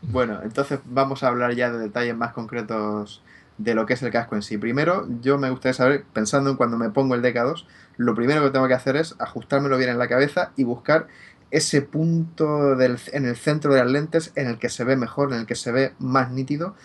bueno, 0.02 0.40
entonces 0.44 0.80
vamos 0.86 1.22
a 1.24 1.28
hablar 1.28 1.54
ya 1.54 1.72
de 1.72 1.78
detalles 1.78 2.16
más 2.16 2.34
concretos 2.34 3.22
de 3.58 3.76
lo 3.76 3.86
que 3.86 3.94
es 3.94 4.02
el 4.02 4.12
casco 4.12 4.36
en 4.36 4.42
sí. 4.42 4.58
Primero, 4.58 5.08
yo 5.22 5.38
me 5.38 5.50
gustaría 5.52 5.74
saber, 5.74 6.06
pensando 6.14 6.50
en 6.50 6.56
cuando 6.56 6.78
me 6.78 6.90
pongo 6.90 7.14
el 7.14 7.22
DK2, 7.22 7.66
lo 7.98 8.16
primero 8.16 8.44
que 8.44 8.50
tengo 8.50 8.68
que 8.68 8.74
hacer 8.74 8.96
es 8.96 9.16
ajustármelo 9.20 9.78
bien 9.78 9.92
en 9.92 10.00
la 10.00 10.08
cabeza 10.08 10.52
y 10.56 10.64
buscar 10.64 11.08
ese 11.52 11.82
punto 11.84 12.76
del- 12.76 12.98
en 13.12 13.26
el 13.26 13.36
centro 13.36 13.74
de 13.74 13.84
las 13.84 13.92
lentes 13.92 14.32
en 14.36 14.48
el 14.48 14.58
que 14.58 14.70
se 14.70 14.84
ve 14.84 14.96
mejor, 14.96 15.32
en 15.34 15.42
el 15.42 15.46
que 15.46 15.56
se 15.56 15.72
ve 15.72 15.94
más 16.00 16.32
nítido. 16.32 16.76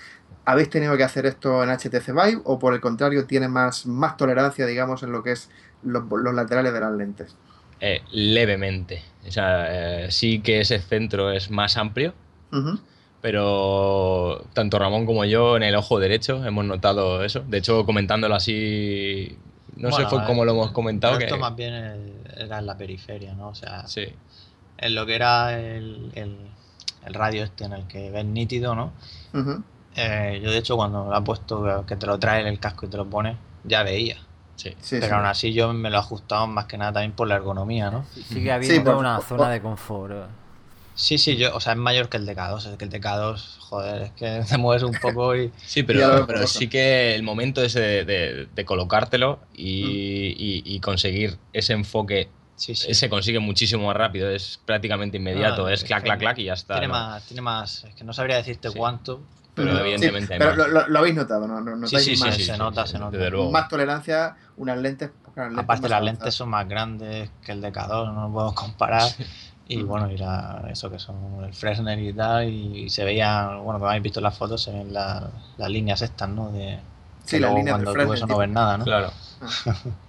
¿Habéis 0.44 0.68
tenido 0.70 0.96
que 0.96 1.04
hacer 1.04 1.24
esto 1.24 1.64
en 1.64 1.70
HTC 1.70 2.12
Vive 2.12 2.42
o 2.44 2.58
por 2.58 2.74
el 2.74 2.80
contrario 2.80 3.26
tiene 3.26 3.48
más, 3.48 3.86
más 3.86 4.16
tolerancia, 4.16 4.66
digamos, 4.66 5.02
en 5.02 5.12
lo 5.12 5.22
que 5.22 5.32
es 5.32 5.48
los, 5.82 6.04
los 6.10 6.34
laterales 6.34 6.72
de 6.72 6.80
las 6.80 6.92
lentes? 6.92 7.36
Eh, 7.80 8.02
levemente. 8.10 9.02
O 9.26 9.30
sea, 9.30 10.04
eh, 10.04 10.10
sí 10.10 10.40
que 10.40 10.60
ese 10.60 10.78
centro 10.78 11.30
es 11.30 11.50
más 11.50 11.76
amplio, 11.76 12.14
pero 13.20 14.44
tanto 14.52 14.78
Ramón 14.78 15.06
como 15.06 15.24
yo 15.24 15.56
en 15.56 15.62
el 15.62 15.74
ojo 15.74 15.98
derecho 15.98 16.44
hemos 16.44 16.64
notado 16.64 17.24
eso. 17.24 17.40
De 17.48 17.58
hecho, 17.58 17.84
comentándolo 17.84 18.34
así, 18.34 19.36
no 19.76 19.90
sé 19.92 20.06
fue 20.06 20.18
eh, 20.20 20.22
cómo 20.26 20.44
lo 20.44 20.52
hemos 20.52 20.70
comentado. 20.70 21.14
Pero 21.14 21.18
Que, 21.28 21.34
esto 21.34 21.38
más 21.38 21.56
bien 21.56 21.74
eh, 21.74 22.12
era 22.36 22.58
en 22.58 22.66
la 22.66 22.76
periferia, 22.76 23.34
¿no? 23.34 23.48
O 23.48 23.54
sea, 23.54 23.86
sí, 23.86 24.06
en 24.78 24.94
lo 24.94 25.06
que 25.06 25.14
era 25.16 25.58
el, 25.58 26.12
el- 26.14 26.50
el 27.04 27.14
radio 27.14 27.44
este 27.44 27.64
en 27.64 27.72
el 27.72 27.86
que 27.86 28.10
ves 28.10 28.24
nítido, 28.24 28.74
¿no? 28.74 28.92
Eh, 29.96 30.40
yo 30.42 30.50
de 30.50 30.58
hecho 30.58 30.76
cuando 30.76 31.04
lo 31.06 31.14
ha 31.14 31.22
puesto 31.24 31.84
que 31.86 31.96
te 31.96 32.06
lo 32.06 32.18
trae 32.18 32.46
el 32.48 32.58
casco 32.58 32.86
y 32.86 32.88
te 32.90 32.96
lo 32.96 33.06
pones, 33.06 33.36
ya 33.64 33.82
veía. 33.82 34.16
Sí. 34.56 34.70
Sí, 34.80 34.96
Pero 35.00 35.06
sí. 35.06 35.12
aún 35.12 35.26
así 35.26 35.52
yo 35.52 35.72
me 35.72 35.88
lo 35.90 35.96
he 35.96 35.98
ajustado 36.00 36.46
más 36.46 36.66
que 36.66 36.76
nada 36.78 36.94
también 36.94 37.12
por 37.12 37.28
la 37.28 37.36
ergonomía, 37.36 37.90
¿no? 37.90 38.04
Sí, 38.14 38.22
sigue 38.22 38.50
habiendo 38.52 38.84
por- 38.92 38.96
una 39.00 39.16
por- 39.18 39.26
zona 39.26 39.50
de 39.50 39.60
confort. 39.62 40.14
Sí, 40.94 41.18
sí, 41.18 41.36
yo, 41.36 41.54
o 41.54 41.60
sea, 41.60 41.72
es 41.74 41.78
mayor 41.78 42.08
que 42.08 42.16
el 42.16 42.26
DK2, 42.26 42.70
es 42.72 42.76
que 42.78 42.84
el 42.86 42.90
DK2, 42.90 43.58
joder, 43.58 44.02
es 44.04 44.10
que 44.12 44.40
te 44.48 44.56
mueves 44.56 44.82
un 44.82 44.94
poco 45.00 45.36
y... 45.36 45.52
Sí, 45.64 45.82
pero, 45.82 46.26
sí 46.46 46.68
que 46.68 47.14
el 47.14 47.22
momento 47.22 47.62
ese 47.62 47.80
de, 47.80 48.04
de- 48.06 48.46
de 48.54 48.64
colocártelo 48.64 49.40
y, 49.54 49.82
Mm. 49.84 49.90
y- 50.38 50.62
y 50.76 50.80
conseguir 50.80 51.36
ese 51.52 51.74
enfoque 51.74 52.30
Sí, 52.58 52.74
sí. 52.74 52.94
se 52.94 53.10
consigue 53.10 53.38
muchísimo 53.38 53.86
más 53.88 53.96
rápido, 53.96 54.30
es 54.30 54.58
prácticamente 54.64 55.18
inmediato, 55.18 55.66
Ah, 55.66 55.74
es 55.74 55.84
clac, 55.84 56.02
clac, 56.02 56.18
clac 56.18 56.38
y 56.38 56.44
ya 56.44 56.54
está. 56.54 56.76
Tiene 56.76 56.88
¿no? 56.88 56.94
más, 56.94 57.26
tiene 57.26 57.42
más, 57.42 57.84
es 57.84 57.94
que 57.94 58.02
no 58.02 58.14
sabría 58.14 58.36
decirte 58.36 58.70
Sí. 58.70 58.78
cuánto, 58.78 59.20
Pero 59.56 59.78
evidentemente 59.80 60.26
Sí, 60.28 60.32
hay 60.34 60.38
pero 60.38 60.50
más. 60.50 60.58
lo, 60.58 60.68
lo- 60.68 60.88
lo 60.88 60.98
habéis 60.98 61.14
notado, 61.16 61.48
¿no? 61.48 61.60
¿No- 61.60 61.74
Sí, 61.74 61.80
notáis 61.96 62.04
sí, 62.04 62.16
sí, 62.16 62.24
más, 62.24 62.34
sí, 62.36 62.44
se 62.44 62.56
nota, 62.58 62.86
se 62.86 62.98
nota. 62.98 63.16
Desde 63.16 63.30
luego. 63.30 63.50
más 63.50 63.68
tolerancia, 63.68 64.36
unas 64.58 64.78
lentes. 64.78 65.10
porque 65.24 65.40
las 65.40 65.48
lentes 65.48 65.64
aparte 65.64 65.82
las 65.88 65.92
avanzadas. 65.92 66.18
lentes 66.20 66.34
son 66.34 66.48
más 66.50 66.68
grandes 66.68 67.30
que 67.44 67.52
el 67.52 67.62
DK2, 67.62 68.12
no 68.14 68.28
lo 68.28 68.32
puedo 68.32 68.54
comparar. 68.54 69.10
Y 69.68 69.82
bueno, 69.82 70.08
y 70.10 70.16
la- 70.16 70.62
eso 70.70 70.88
que 70.90 70.98
son 71.00 71.16
el 71.44 71.52
Fresnel 71.52 71.98
y 72.00 72.12
tal, 72.12 72.48
y 72.48 72.88
se 72.90 73.04
veía, 73.04 73.46
bueno, 73.56 73.80
como 73.80 73.88
habéis 73.88 74.02
visto 74.04 74.20
en 74.20 74.24
las 74.24 74.36
fotos, 74.38 74.62
se 74.62 74.70
ven 74.72 74.92
la- 74.92 75.28
las 75.56 75.70
líneas 75.70 76.00
estas, 76.02 76.28
¿no? 76.28 76.52
De, 76.52 76.78
Sí, 77.24 77.40
las 77.40 77.50
líneas 77.52 77.78
de 77.78 77.84
cuando 77.84 77.90
tú 77.90 77.94
Fresnel, 77.94 78.16
eso 78.18 78.26
no 78.28 78.38
ves 78.38 78.48
nada, 78.50 78.78
¿no? 78.78 78.84
Claro. 78.84 79.10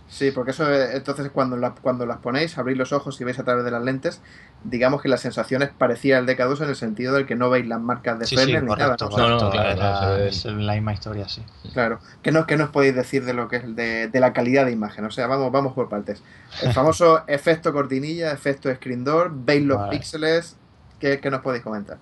Sí, 0.10 0.32
porque 0.32 0.52
eso 0.52 0.72
eh, 0.72 0.96
entonces 0.96 1.30
cuando, 1.32 1.58
la- 1.58 1.72
cuando 1.72 2.06
las 2.06 2.18
ponéis, 2.18 2.58
abrís 2.58 2.78
los 2.78 2.94
ojos 2.94 3.20
y 3.20 3.24
veis 3.24 3.40
a 3.40 3.44
través 3.44 3.66
de 3.66 3.72
las 3.72 3.84
lentes, 3.84 4.22
digamos 4.64 5.02
que 5.02 5.10
la 5.10 5.18
sensación 5.18 5.62
es 5.64 5.70
parecida 5.74 6.18
al 6.18 6.26
DK2 6.26 6.62
en 6.62 6.70
el 6.70 6.76
sentido 6.76 7.14
del 7.14 7.26
que 7.26 7.36
no 7.36 7.50
veis 7.50 7.68
las 7.68 7.82
marcas 7.82 8.20
de 8.20 8.26
Sí, 8.28 8.36
ni 8.36 8.76
nada. 8.76 8.98
correcto, 8.98 9.10
¿no? 9.10 9.18
No, 9.18 9.30
no, 9.30 9.52
correcto. 9.52 9.76
claro, 9.76 10.18
es 10.18 10.46
la 10.46 10.74
misma 10.74 10.94
historia, 10.94 11.28
sí. 11.30 11.42
Claro. 11.72 12.02
¿Qué 12.24 12.32
nos, 12.32 12.46
qué 12.48 12.58
nos 12.58 12.72
podéis 12.72 12.96
decir 12.96 13.24
de 13.26 13.34
lo 13.34 13.48
que 13.48 13.58
es 13.58 13.76
de, 13.76 14.08
de 14.08 14.20
la 14.20 14.34
calidad 14.34 14.66
de 14.66 14.72
imagen? 14.72 15.06
O 15.06 15.12
sea, 15.12 15.28
vamos, 15.28 15.52
vamos 15.52 15.74
por 15.74 15.90
partes. 15.90 16.24
El 16.58 16.72
famoso 16.72 17.24
efecto 17.28 17.72
cortinilla, 17.72 18.32
efecto 18.32 18.74
screen 18.74 19.04
door, 19.04 19.32
veis 19.34 19.64
los 19.64 19.84
Vale. 19.84 19.90
píxeles. 19.90 20.60
¿Qué, 20.98 21.20
qué 21.22 21.30
nos 21.30 21.42
podéis 21.42 21.64
comentar? 21.64 22.02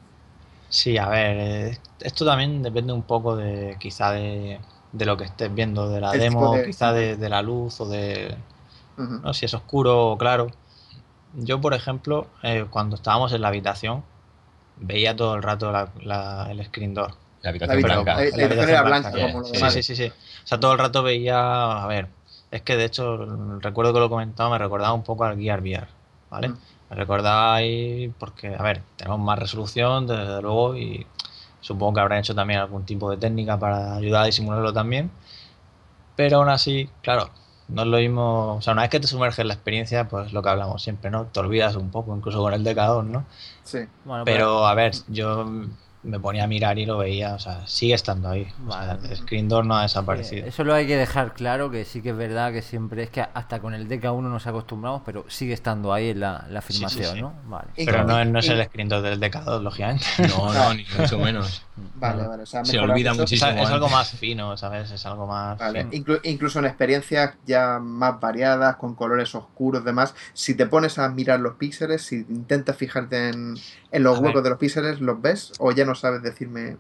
Sí, 0.70 0.98
a 0.98 1.08
ver, 1.10 1.38
eh, 1.38 1.80
esto 2.00 2.26
también 2.26 2.62
depende 2.62 2.92
un 2.94 3.04
poco 3.04 3.36
de 3.38 3.78
quizá 3.80 4.12
de, 4.12 4.60
de 4.92 5.06
lo 5.06 5.16
que 5.18 5.24
estés 5.26 5.54
viendo, 5.54 5.90
de 5.90 6.02
la 6.02 6.12
El 6.12 6.20
demo, 6.20 6.52
de- 6.52 6.64
quizá 6.66 6.92
de, 6.92 7.16
de 7.16 7.30
la 7.30 7.42
luz 7.42 7.80
o 7.80 7.88
de, 7.88 8.36
Ujú. 8.98 9.22
no, 9.24 9.34
si 9.34 9.46
es 9.46 9.54
oscuro 9.54 10.12
o 10.14 10.18
claro. 10.18 10.48
Yo, 11.38 11.60
por 11.62 11.74
ejemplo, 11.74 12.27
eh, 12.44 12.65
cuando 12.70 12.96
estábamos 12.96 13.34
en 13.34 13.42
la 13.42 13.50
habitación, 13.50 14.04
veía 14.77 15.15
todo 15.15 15.36
el 15.36 15.44
rato 15.44 15.72
la- 15.72 15.89
la- 16.01 16.48
el 16.51 16.63
screen 16.65 16.94
door. 16.94 17.13
La 17.41 17.50
habitación 17.52 17.76
habitación- 17.78 18.04
blanca. 18.06 18.12
la- 18.12 18.15
la 18.15 18.21
habitación 18.21 18.45
habitación 18.45 18.69
era 18.69 18.82
blanca, 18.84 19.12
sí, 19.12 19.21
como 19.21 19.43
sí, 19.45 19.69
sí, 19.71 19.84
sí, 19.84 19.95
sí. 19.95 20.08
O 20.43 20.48
sea, 20.48 20.60
todo 20.60 20.74
el 20.74 20.80
rato 20.80 21.04
veía, 21.04 21.84
a 21.84 21.88
ver, 21.88 22.08
es 22.52 22.62
que 22.62 22.76
de 22.78 22.86
hecho, 22.86 23.17
recuerdo 23.60 23.93
que 23.93 24.00
lo 24.00 24.10
comentaba, 24.10 24.50
me 24.52 24.58
recordaba 24.58 24.93
un 24.93 25.04
poco 25.04 25.26
al 25.26 25.38
Gear 25.38 25.62
VR, 25.62 25.88
¿vale? 26.30 26.50
Mm. 26.50 26.58
Me 26.89 26.95
recordaba 26.95 27.56
ahí 27.56 28.13
porque, 28.19 28.56
a 28.56 28.62
ver, 28.62 28.82
tenemos 28.95 29.19
más 29.19 29.38
resolución, 29.39 30.08
desde 30.08 30.41
luego, 30.41 30.76
y 30.76 31.06
supongo 31.62 31.95
que 31.95 32.00
habrán 32.02 32.19
hecho 32.19 32.36
también 32.36 32.60
algún 32.60 32.86
tipo 32.86 33.10
de 33.10 33.17
técnica 33.17 33.58
para 33.58 33.95
ayudar 33.95 34.24
a 34.24 34.26
disimularlo 34.26 34.71
también. 34.71 35.10
Pero 36.15 36.38
aún 36.38 36.50
así, 36.50 36.89
claro, 37.02 37.30
no 37.67 37.82
es 37.82 37.88
lo 37.88 37.97
mismo, 37.97 38.56
o 38.56 38.62
sea, 38.62 38.73
una 38.73 38.84
vez 38.84 38.91
que 38.91 38.99
te 38.99 39.08
sumerges 39.08 39.39
en 39.39 39.47
la 39.47 39.54
experiencia, 39.56 40.08
pues 40.08 40.34
lo 40.34 40.41
que 40.43 40.49
hablamos 40.49 40.82
siempre, 40.84 41.10
¿no? 41.10 41.25
Te 41.25 41.39
olvidas 41.39 41.75
un 41.75 41.89
poco, 41.91 42.15
incluso 42.15 42.39
con 42.41 42.54
el 42.54 42.63
DK2, 42.63 43.04
¿no? 43.06 43.25
Sí. 43.63 43.80
Bueno, 44.04 44.23
pues, 44.23 44.36
Pero 44.36 44.67
a 44.67 44.73
ver, 44.75 44.93
yo 45.08 45.45
me 46.04 46.19
ponía 46.19 46.43
a 46.43 46.47
mirar 46.47 46.78
y 46.78 46.86
lo 46.86 46.99
veía, 46.99 47.34
o 47.34 47.39
sea, 47.39 47.65
sigue 47.65 47.95
estando 47.95 48.30
ahí. 48.30 48.45
O 48.67 48.71
sea, 48.71 48.93
Vale. 48.93 49.10
el 49.10 49.17
screen 49.17 49.49
door 49.49 49.65
no 49.65 49.75
ha 49.75 49.82
desaparecido. 49.82 50.45
Eso 50.45 50.63
lo 50.63 50.75
hay 50.75 50.86
que 50.86 50.95
dejar 50.97 51.34
claro, 51.34 51.71
que 51.71 51.84
sí 51.84 52.04
que 52.04 52.12
es 52.12 52.15
verdad 52.15 52.51
que 52.54 52.62
siempre 52.62 53.01
es 53.01 53.10
que 53.10 53.21
hasta 53.34 53.60
con 53.60 53.73
el 53.73 53.89
DK1 53.89 54.21
nos 54.21 54.45
acostumbramos, 54.45 55.01
pero 55.04 55.25
sigue 55.30 55.54
estando 55.56 55.91
ahí 55.91 56.10
en 56.12 56.19
la, 56.19 56.45
la 56.51 56.62
sí, 56.62 56.67
afirmación, 56.86 57.15
sí. 57.15 57.21
¿no? 57.21 57.34
Vale. 57.47 57.69
Pero 57.75 58.04
no, 58.04 58.19
es- 58.21 58.28
no 58.28 58.38
es 58.38 58.47
el 58.49 58.63
screen 58.65 58.88
door 58.89 59.01
del 59.01 59.19
DK2, 59.19 59.62
lógicamente. 59.63 60.06
No, 60.30 60.54
no, 60.54 60.73
ni 60.75 60.86
mucho 60.95 61.17
menos. 61.17 61.63
Vale, 61.96 62.26
vale. 62.28 62.44
O 62.44 62.46
sea, 62.46 62.64
Se 62.64 62.80
olvida 62.80 63.12
eso. 63.12 63.22
Muchísimo. 63.22 63.52
sea, 63.52 63.62
es 63.64 63.70
algo 63.70 63.86
antes. 63.88 63.98
más 63.98 64.10
fino, 64.12 64.56
¿sabes? 64.58 64.92
Es 64.92 65.06
algo 65.06 65.28
más... 65.28 65.60
Vale. 65.60 65.86
Inclu- 65.92 66.22
incluso 66.24 66.60
en 66.60 66.66
experiencias 66.66 67.34
ya 67.46 67.80
más 67.80 68.20
variadas, 68.20 68.78
con 68.78 68.96
colores 68.96 69.36
oscuros, 69.36 69.84
demás, 69.84 70.16
si 70.34 70.56
te 70.56 70.66
pones 70.68 70.98
a 71.00 71.10
mirar 71.10 71.40
los 71.42 71.56
píxeles, 71.56 72.02
si 72.04 72.18
intentas 72.30 72.78
fijarte 72.78 73.30
en, 73.30 73.56
en 73.92 74.04
los 74.04 74.18
A 74.18 74.22
ver. 74.22 74.28
huecos 74.28 74.44
de 74.44 74.50
los 74.52 74.60
píxeles, 74.60 75.02
¿los 75.02 75.22
ves? 75.22 75.52
¿O 75.60 75.72
ya 75.74 75.84
no 75.86 75.96
sabes 75.96 76.22
decirme? 76.22 76.78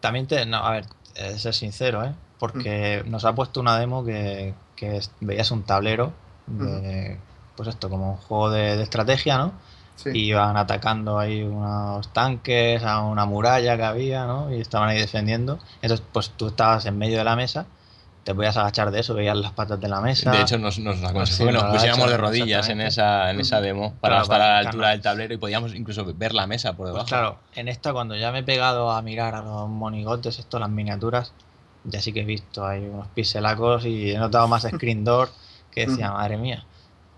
También 0.00 0.26
te... 0.26 0.46
No, 0.46 0.58
a 0.58 0.70
ver, 0.72 0.86
eh, 1.14 1.38
ser 1.38 1.54
sincero, 1.54 2.04
¿eh? 2.04 2.12
Porque 2.38 3.04
nos 3.06 3.24
ha 3.24 3.34
puesto 3.34 3.60
una 3.60 3.78
demo 3.78 4.04
que, 4.04 4.54
que 4.74 5.00
veías 5.20 5.50
un 5.50 5.62
tablero 5.62 6.12
de... 6.46 7.18
Pues 7.56 7.68
esto, 7.68 7.90
como 7.90 8.12
un 8.12 8.16
juego 8.16 8.50
de, 8.50 8.76
de 8.78 8.82
estrategia, 8.82 9.36
¿no? 9.36 9.52
Sí. 9.94 10.10
y 10.14 10.18
iban 10.30 10.56
atacando 10.56 11.18
ahí 11.18 11.42
unos 11.42 12.12
tanques 12.12 12.82
a 12.82 13.02
una 13.02 13.24
muralla 13.24 13.76
que 13.76 13.82
había, 13.84 14.26
¿no? 14.26 14.52
Y 14.52 14.60
estaban 14.60 14.88
ahí 14.88 14.98
defendiendo. 14.98 15.58
Entonces, 15.80 16.04
pues 16.12 16.30
tú 16.30 16.48
estabas 16.48 16.84
en 16.86 16.98
medio 16.98 17.18
de 17.18 17.24
la 17.24 17.36
mesa, 17.36 17.66
te 18.24 18.34
podías 18.34 18.56
agachar 18.56 18.90
de 18.90 19.00
eso, 19.00 19.14
veías 19.14 19.36
las 19.36 19.52
patas 19.52 19.80
de 19.80 19.88
la 19.88 20.00
mesa. 20.00 20.30
De 20.32 20.40
hecho, 20.42 20.58
nos, 20.58 20.78
nos 20.78 21.02
aconsejó 21.04 21.38
Sí, 21.38 21.46
que 21.46 21.52
nos 21.52 21.64
pusiéramos 21.64 22.10
de 22.10 22.16
rodillas 22.16 22.68
en 22.68 22.80
esa, 22.80 23.30
en 23.30 23.40
esa 23.40 23.60
demo 23.60 23.94
para 24.00 24.14
Claro, 24.16 24.22
estar 24.24 24.38
para 24.38 24.58
a 24.58 24.62
la 24.62 24.68
altura 24.68 24.88
del 24.90 25.02
tablero 25.02 25.34
y 25.34 25.36
podíamos 25.38 25.74
incluso 25.74 26.04
ver 26.14 26.32
la 26.34 26.46
mesa 26.46 26.72
por 26.74 26.86
debajo. 26.86 27.04
pues 27.06 27.10
claro, 27.10 27.38
en 27.54 27.68
esta 27.68 27.92
cuando 27.92 28.16
ya 28.16 28.32
me 28.32 28.40
he 28.40 28.42
pegado 28.42 28.90
a 28.90 29.02
mirar 29.02 29.34
a 29.34 29.42
los 29.42 29.68
monigotes, 29.68 30.38
esto, 30.38 30.58
las 30.58 30.70
miniaturas, 30.70 31.32
ya 31.84 32.00
sí 32.00 32.12
que 32.12 32.20
he 32.20 32.24
visto 32.24 32.66
ahí 32.66 32.84
unos 32.86 33.08
pixelacos 33.08 33.84
y 33.86 34.12
he 34.12 34.18
notado 34.18 34.46
más 34.48 34.62
screen 34.68 35.04
door 35.04 35.28
que 35.70 35.86
decía, 35.86 36.08
Ujú. 36.08 36.16
madre 36.18 36.36
mía. 36.38 36.64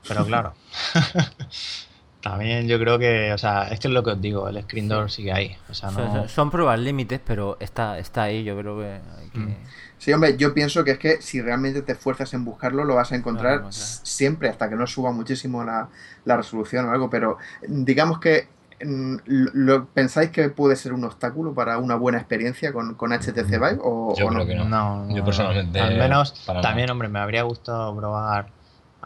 Pero 0.07 0.25
claro, 0.27 0.55
también 2.25 2.67
yo 2.69 2.79
creo 2.79 2.99
que, 2.99 3.33
o 3.33 3.39
sea, 3.39 3.69
es 3.69 3.79
que 3.81 3.89
es 3.89 3.95
lo 3.95 4.03
que 4.03 4.11
os 4.13 4.21
digo, 4.21 4.49
el 4.49 4.61
screen 4.63 4.89
door 4.89 5.11
sigue 5.11 5.33
ahí. 5.33 5.57
O 5.69 5.75
sea, 5.75 5.91
Son, 5.91 6.05
no... 6.07 6.13
son- 6.13 6.29
son 6.29 6.51
pruebas 6.51 6.79
límites, 6.81 7.21
pero 7.25 7.57
está, 7.61 7.99
está 7.99 8.25
ahí, 8.25 8.43
yo 8.45 8.57
creo 8.59 8.79
que 8.79 9.01
hay 9.19 9.31
que... 9.31 9.39
Mm. 9.41 9.55
Sí, 9.99 10.13
hombre, 10.13 10.37
yo 10.37 10.53
pienso 10.55 10.85
que 10.85 10.93
es 10.93 10.99
que 10.99 11.23
si 11.23 11.41
realmente 11.41 11.83
te 11.83 11.93
esfuerzas 11.93 12.35
en 12.35 12.45
buscarlo, 12.45 12.85
lo 12.85 12.95
vas 12.97 13.13
a 13.13 13.17
encontrar 13.17 13.65
siempre, 13.71 14.49
hasta 14.49 14.69
que 14.69 14.77
no 14.77 14.87
suba 14.87 15.13
muchísimo 15.13 15.65
la, 15.65 15.89
la 16.25 16.37
resolución 16.37 16.87
o 16.87 16.91
algo. 16.93 17.09
Pero 17.11 17.39
mm, 17.69 17.85
digamos 17.85 18.19
que 18.19 18.49
mm, 18.85 19.17
lo, 19.27 19.51
lo- 19.55 19.87
¿pensáis 19.89 20.31
que 20.31 20.49
puede 20.51 20.77
ser 20.77 20.93
un 20.93 21.05
obstáculo 21.05 21.55
para 21.55 21.79
una 21.79 21.95
buena 21.97 22.19
experiencia 22.19 22.73
con, 22.73 22.95
con 22.95 23.13
HTC 23.13 23.51
Vive? 23.53 23.79
O, 23.83 24.15
Yo 24.17 24.27
o 24.27 24.31
creo 24.31 24.47
que 24.47 24.55
no. 24.55 24.65
No, 24.65 25.09
Yo 25.09 25.17
no, 25.21 25.25
personalmente, 25.25 25.81
Al 25.81 25.97
menos, 25.97 26.35
también, 26.61 26.91
hombre, 26.91 27.09
me 27.09 27.19
habría 27.19 27.43
gustado 27.43 27.97
probar 27.97 28.53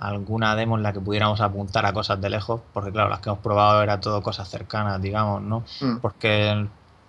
alguna 0.00 0.56
demo 0.56 0.76
en 0.76 0.82
la 0.82 0.92
que 0.92 1.00
pudiéramos 1.00 1.40
apuntar 1.40 1.86
a 1.86 1.92
cosas 1.92 2.20
de 2.20 2.30
lejos, 2.30 2.62
porque 2.72 2.92
claro, 2.92 3.08
las 3.10 3.20
que 3.20 3.28
hemos 3.30 3.40
probado 3.42 3.82
era 3.82 4.00
todo 4.00 4.22
cosas 4.22 4.48
cercanas, 4.48 5.00
digamos, 5.02 5.42
¿no? 5.42 5.64
Mm, 5.80 5.98
Porque, 6.00 6.68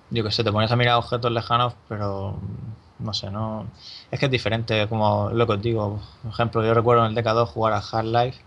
yo 0.10 0.24
que 0.24 0.32
sé, 0.32 0.44
te 0.44 0.52
pones 0.52 0.72
a 0.72 0.76
mirar 0.76 0.96
objetos 0.98 1.32
lejanos, 1.32 1.76
pero 1.88 2.42
no 2.98 3.14
sé, 3.14 3.32
no. 3.32 3.72
Es 4.12 4.20
que 4.20 4.26
es 4.26 4.32
diferente, 4.32 4.88
como 4.90 5.30
lo 5.32 5.48
que 5.48 5.54
os 5.54 5.62
digo. 5.62 6.02
Por 6.22 6.32
ejemplo, 6.32 6.64
yo 6.66 6.74
recuerdo 6.74 7.04
en 7.06 7.10
el 7.10 7.16
DK2 7.16 7.50
jugar 7.50 7.74
a 7.74 7.78
Half-Life 7.80 8.42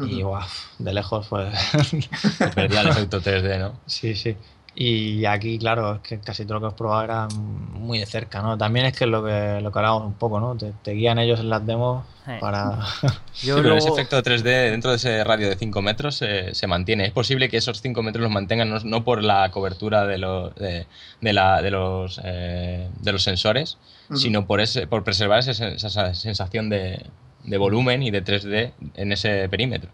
y, 0.00 0.22
ujú. 0.22 0.22
guau, 0.22 0.44
de 0.78 0.92
lejos, 0.94 1.28
pues. 1.28 1.54
Perdía 2.54 2.80
el 2.82 2.88
efecto 2.88 3.20
3D, 3.22 3.58
¿no? 3.58 3.80
Sí, 3.86 4.14
sí. 4.14 4.36
Y 4.78 5.24
aquí, 5.24 5.58
claro, 5.58 5.94
es 5.94 6.00
que 6.02 6.20
casi 6.20 6.44
todo 6.44 6.54
lo 6.54 6.60
que 6.60 6.64
hemos 6.66 6.74
probado 6.74 7.02
era 7.04 7.28
muy 7.28 7.98
de 7.98 8.04
cerca, 8.04 8.42
¿no? 8.42 8.58
También 8.58 8.84
es 8.84 8.96
que 8.96 9.04
es 9.04 9.10
lo 9.10 9.24
que, 9.24 9.60
lo 9.62 9.72
que 9.72 9.78
hablábamos 9.78 10.06
un 10.08 10.12
poco, 10.14 10.38
¿no? 10.38 10.54
Te, 10.54 10.72
te 10.82 10.90
guían 10.92 11.18
ellos 11.18 11.40
en 11.40 11.48
las 11.48 11.64
demos 11.66 12.04
para... 12.40 12.78
Yo 13.00 13.10
Sí, 13.56 13.62
pero 13.62 13.74
ese 13.78 13.88
efecto 13.88 14.22
3D 14.22 14.70
dentro 14.70 14.90
de 14.90 14.96
ese 14.98 15.24
radio 15.24 15.48
de 15.48 15.56
5 15.56 15.80
metros 15.80 16.20
eh, 16.20 16.50
se 16.54 16.66
mantiene. 16.66 17.06
Es 17.06 17.12
posible 17.12 17.48
que 17.48 17.56
esos 17.56 17.80
5 17.80 18.02
metros 18.02 18.22
los 18.22 18.30
mantengan 18.30 18.68
no, 18.68 18.78
no 18.80 19.02
por 19.02 19.22
la 19.24 19.50
cobertura 19.50 20.06
de, 20.06 20.18
lo- 20.18 20.50
de, 20.50 20.86
de 21.22 21.32
la- 21.32 21.62
de 21.62 21.70
los, 21.70 22.20
eh, 22.22 22.88
de 23.00 23.12
los 23.12 23.22
sensores, 23.22 23.78
sino 24.14 24.46
por, 24.46 24.60
ese, 24.60 24.86
por 24.86 25.04
preservar 25.04 25.38
ese 25.38 25.74
esa 25.74 26.14
sensación 26.14 26.68
de, 26.68 27.02
de 27.44 27.56
volumen 27.58 28.02
y 28.02 28.10
de 28.10 28.22
3D 28.22 28.72
en 28.94 29.12
ese 29.12 29.48
perímetro. 29.48 29.90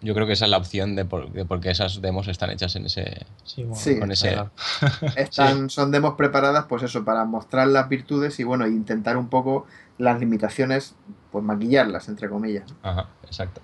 Yo 0.00 0.14
creo 0.14 0.26
que 0.26 0.32
esa 0.32 0.46
es 0.46 0.50
la 0.50 0.56
opción 0.56 0.96
de 0.96 1.04
por, 1.04 1.30
de 1.32 1.44
por 1.44 1.60
qué 1.60 1.70
esas 1.70 2.00
demos 2.00 2.26
están 2.28 2.50
hechas 2.50 2.74
en 2.76 2.86
ese... 2.86 3.26
Sí, 3.44 3.62
bueno, 3.64 3.76
Sí. 3.76 3.98
Con 3.98 4.10
ese- 4.12 4.32
claro. 4.32 4.50
Están, 5.16 5.68
Son 5.68 5.90
demos 5.90 6.14
preparadas, 6.14 6.64
pues 6.66 6.82
eso, 6.84 7.04
para 7.04 7.24
mostrar 7.24 7.68
las 7.68 7.88
virtudes 7.88 8.40
y 8.40 8.44
bueno, 8.44 8.66
intentar 8.66 9.16
un 9.18 9.28
poco 9.28 9.66
las 9.98 10.18
limitaciones, 10.18 10.94
pues 11.32 11.44
maquillarlas, 11.44 12.08
entre 12.08 12.28
comillas. 12.30 12.72
Ajá, 12.82 13.08
exacto. 13.24 13.60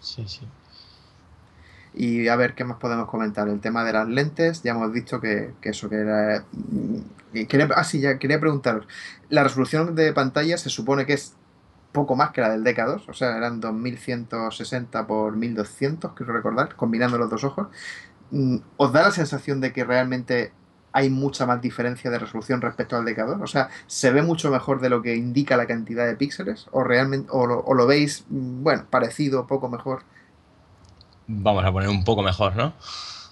Sí, 0.00 0.24
sí. 0.28 0.46
Y 1.94 2.28
a 2.28 2.36
ver 2.36 2.54
qué 2.54 2.64
más 2.64 2.76
podemos 2.76 3.08
comentar. 3.08 3.48
El 3.48 3.60
tema 3.60 3.82
de 3.84 3.92
las 3.94 4.06
lentes, 4.08 4.62
ya 4.62 4.72
hemos 4.72 4.92
visto 4.92 5.20
que, 5.20 5.54
que 5.60 5.70
eso 5.70 5.88
que 5.88 5.96
era. 5.96 6.44
Quería, 7.48 7.68
ah, 7.74 7.84
sí, 7.84 8.00
ya 8.00 8.18
quería 8.18 8.38
preguntaros. 8.38 8.86
La 9.30 9.42
resolución 9.42 9.94
de 9.94 10.12
pantalla 10.12 10.58
se 10.58 10.68
supone 10.70 11.06
que 11.06 11.14
es 11.14 11.34
poco 11.92 12.16
más 12.16 12.30
que 12.30 12.40
la 12.40 12.50
del 12.50 12.64
DK2, 12.64 13.08
o 13.08 13.12
sea, 13.12 13.36
eran 13.36 13.60
2160 13.60 15.06
por 15.06 15.36
1200, 15.36 16.12
quiero 16.12 16.32
recordar, 16.32 16.76
combinando 16.76 17.18
los 17.18 17.30
dos 17.30 17.44
ojos. 17.44 17.68
Mm, 18.30 18.56
¿Os 18.76 18.92
da 18.92 19.02
la 19.02 19.10
sensación 19.10 19.60
de 19.60 19.72
que 19.72 19.84
realmente 19.84 20.52
hay 20.92 21.10
mucha 21.10 21.46
más 21.46 21.60
diferencia 21.60 22.10
de 22.10 22.18
resolución 22.18 22.60
respecto 22.60 22.96
al 22.96 23.04
DK2? 23.04 23.42
O 23.42 23.46
sea, 23.46 23.68
¿se 23.86 24.10
ve 24.10 24.22
mucho 24.22 24.50
mejor 24.50 24.80
de 24.80 24.90
lo 24.90 25.02
que 25.02 25.16
indica 25.16 25.56
la 25.56 25.66
cantidad 25.66 26.06
de 26.06 26.16
píxeles? 26.16 26.66
¿O 26.72 26.84
realmente 26.84 27.28
o 27.30 27.46
lo, 27.46 27.60
o 27.60 27.74
lo 27.74 27.86
veis, 27.86 28.24
mm, 28.28 28.62
bueno, 28.62 28.84
parecido, 28.90 29.46
poco 29.46 29.68
mejor? 29.68 30.02
Vamos 31.26 31.64
a 31.64 31.72
poner 31.72 31.88
un 31.88 32.04
poco 32.04 32.22
mejor, 32.22 32.56
¿no? 32.56 32.74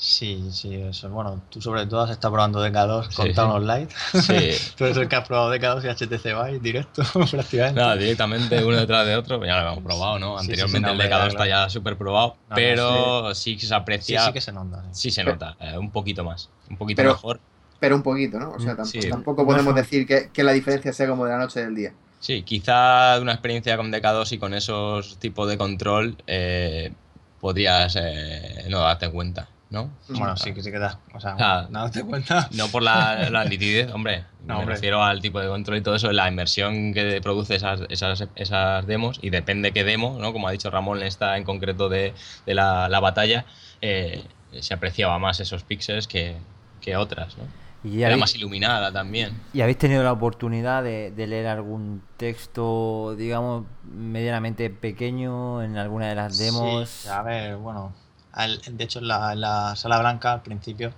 Sí, 0.09 0.41
sí, 0.53 0.73
eso. 0.73 1.09
Bueno, 1.11 1.43
tú 1.51 1.61
sobre 1.61 1.85
todo 1.87 2.03
has 2.03 2.11
estado 2.11 2.35
probando 2.35 2.65
DK2 2.65 3.13
con 3.13 3.27
Sí. 3.27 3.33
Town 3.35 3.67
Light. 3.67 3.91
Sí. 4.13 4.51
tú 4.77 4.85
eres 4.85 4.97
el 4.99 5.09
que 5.09 5.17
has 5.17 5.27
probado 5.27 5.53
DK2 5.53 5.85
y 5.85 5.89
HTC 5.89 6.25
Vive 6.27 6.61
directo, 6.61 7.03
prácticamente. 7.31 7.81
Nada, 7.81 7.97
directamente 7.97 8.65
uno 8.65 8.77
detrás 8.77 9.05
de 9.05 9.17
otro, 9.17 9.39
pues 9.39 9.49
ya 9.49 9.61
lo 9.63 9.73
hemos 9.73 9.83
probado, 9.83 10.21
¿no? 10.21 10.39
Sí, 10.39 10.45
sí, 10.45 10.51
Anteriormente 10.53 10.79
sí, 10.79 10.83
no, 10.83 10.89
el 10.89 10.93
hombre, 10.93 11.07
DK2 11.07 11.11
claro, 11.11 11.29
está 11.29 11.47
ya 11.49 11.69
súper 11.69 11.97
probado, 11.99 12.37
no, 12.49 12.55
pero 12.55 13.35
sí. 13.35 13.57
que 13.57 13.67
se 13.67 13.75
aprecia, 13.75 14.27
sí 14.27 14.33
que 14.33 14.41
se 14.41 14.53
nota. 14.53 14.85
sí. 14.93 15.01
sí 15.03 15.11
se 15.11 15.25
nota, 15.25 15.57
eh, 15.59 15.77
un 15.77 15.91
poquito 15.91 16.23
más, 16.23 16.51
un 16.71 16.77
poquito 16.77 16.99
Pero- 17.03 17.11
mejor. 17.15 17.41
Pero 17.81 17.97
un 17.97 18.03
poquito, 18.05 18.39
¿no? 18.39 18.53
O 18.53 18.61
sea, 18.61 18.75
Mm, 18.75 18.77
tampoco, 18.77 19.03
sí. 19.03 19.11
tampoco 19.11 19.45
podemos 19.45 19.75
decir 19.75 20.07
que, 20.07 20.31
que 20.33 20.45
la 20.45 20.53
diferencia 20.53 20.93
sea 20.93 21.09
como 21.09 21.25
de 21.27 21.33
la 21.33 21.39
noche 21.39 21.61
del 21.61 21.75
día. 21.75 21.93
Sí, 22.21 22.43
quizá 22.43 23.17
de 23.17 23.23
una 23.23 23.33
experiencia 23.33 23.77
con 23.77 23.91
DK2 23.93 24.33
y 24.33 24.39
con 24.39 24.55
esos 24.55 25.19
tipos 25.19 25.49
de 25.49 25.59
control 25.59 26.17
eh, 26.29 26.93
podrías 27.41 27.95
eh, 28.01 28.67
no 28.71 28.79
darte 28.81 29.11
cuenta, 29.11 29.49
¿no? 29.71 29.91
Bueno, 30.09 30.37
sí 30.37 30.53
que 30.55 30.63
sí 30.63 30.71
que 30.71 30.79
das. 30.79 30.97
O 31.15 31.21
sea, 31.21 31.37
Ah. 31.39 31.67
no 31.71 31.91
te 31.91 32.03
cuenta. 32.05 32.49
No 32.53 32.69
por 32.69 32.83
la, 32.83 33.29
la 33.31 33.45
nitidez, 33.45 33.91
hombre. 33.93 34.25
No, 34.47 34.55
me 34.55 34.61
hombre. 34.61 34.75
refiero 34.77 35.03
al 35.03 35.21
tipo 35.21 35.41
de 35.41 35.49
control 35.49 35.79
y 35.79 35.81
todo 35.83 35.97
eso, 35.97 36.11
la 36.13 36.29
inmersión 36.29 36.95
que 36.95 37.21
produce 37.21 37.57
esas, 37.57 37.81
esas, 37.89 38.25
esas 38.37 38.87
demos, 38.87 39.19
y 39.23 39.31
depende 39.31 39.73
qué 39.73 39.83
demo, 39.85 40.19
¿no? 40.21 40.33
Como 40.33 40.47
ha 40.49 40.53
dicho 40.53 40.71
Ramón, 40.71 41.03
esta 41.03 41.37
en 41.37 41.45
concreto 41.45 41.89
de, 41.89 42.15
de 42.47 42.55
la, 42.55 42.89
la 42.89 43.01
batalla, 43.01 43.45
eh, 43.81 44.25
se 44.61 44.73
apreciaba 44.75 45.19
más 45.19 45.41
esos 45.41 45.65
píxeles 45.65 46.07
que, 46.07 46.37
que 46.81 46.97
otras, 46.97 47.37
¿no? 47.37 47.45
¿Y 47.85 47.99
Era 47.99 48.07
habéis, 48.09 48.21
más 48.21 48.35
iluminada 48.35 48.91
también. 48.93 49.33
y 49.53 49.61
habéis 49.61 49.79
tenido 49.79 50.03
la 50.03 50.11
oportunidad 50.13 50.83
de, 50.83 51.13
de 51.13 51.27
leer 51.29 51.47
algún 51.47 52.03
texto, 52.17 53.15
digamos, 53.17 53.65
medianamente 53.85 54.71
pequeño 54.71 55.63
en 55.63 55.77
alguna 55.77 56.09
de 56.09 56.15
las 56.17 56.39
demos? 56.39 56.89
Sí, 56.89 57.09
a 57.09 57.23
ver, 57.23 57.57
bueno. 57.57 57.93
Al- 58.37 58.61
de 58.65 58.85
hecho, 58.85 59.01
en 59.01 59.09
la, 59.09 59.33
en 59.33 59.41
la 59.41 59.75
sala 59.77 59.99
blanca 59.99 60.33
al 60.33 60.43
principio 60.43 60.93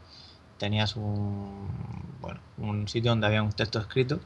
tenías 0.58 0.96
un, 0.96 1.68
bueno, 2.20 2.40
un 2.58 2.86
sitio 2.88 3.12
donde 3.12 3.26
había 3.26 3.42
un 3.42 3.52
texto 3.52 3.78
escrito 3.78 4.20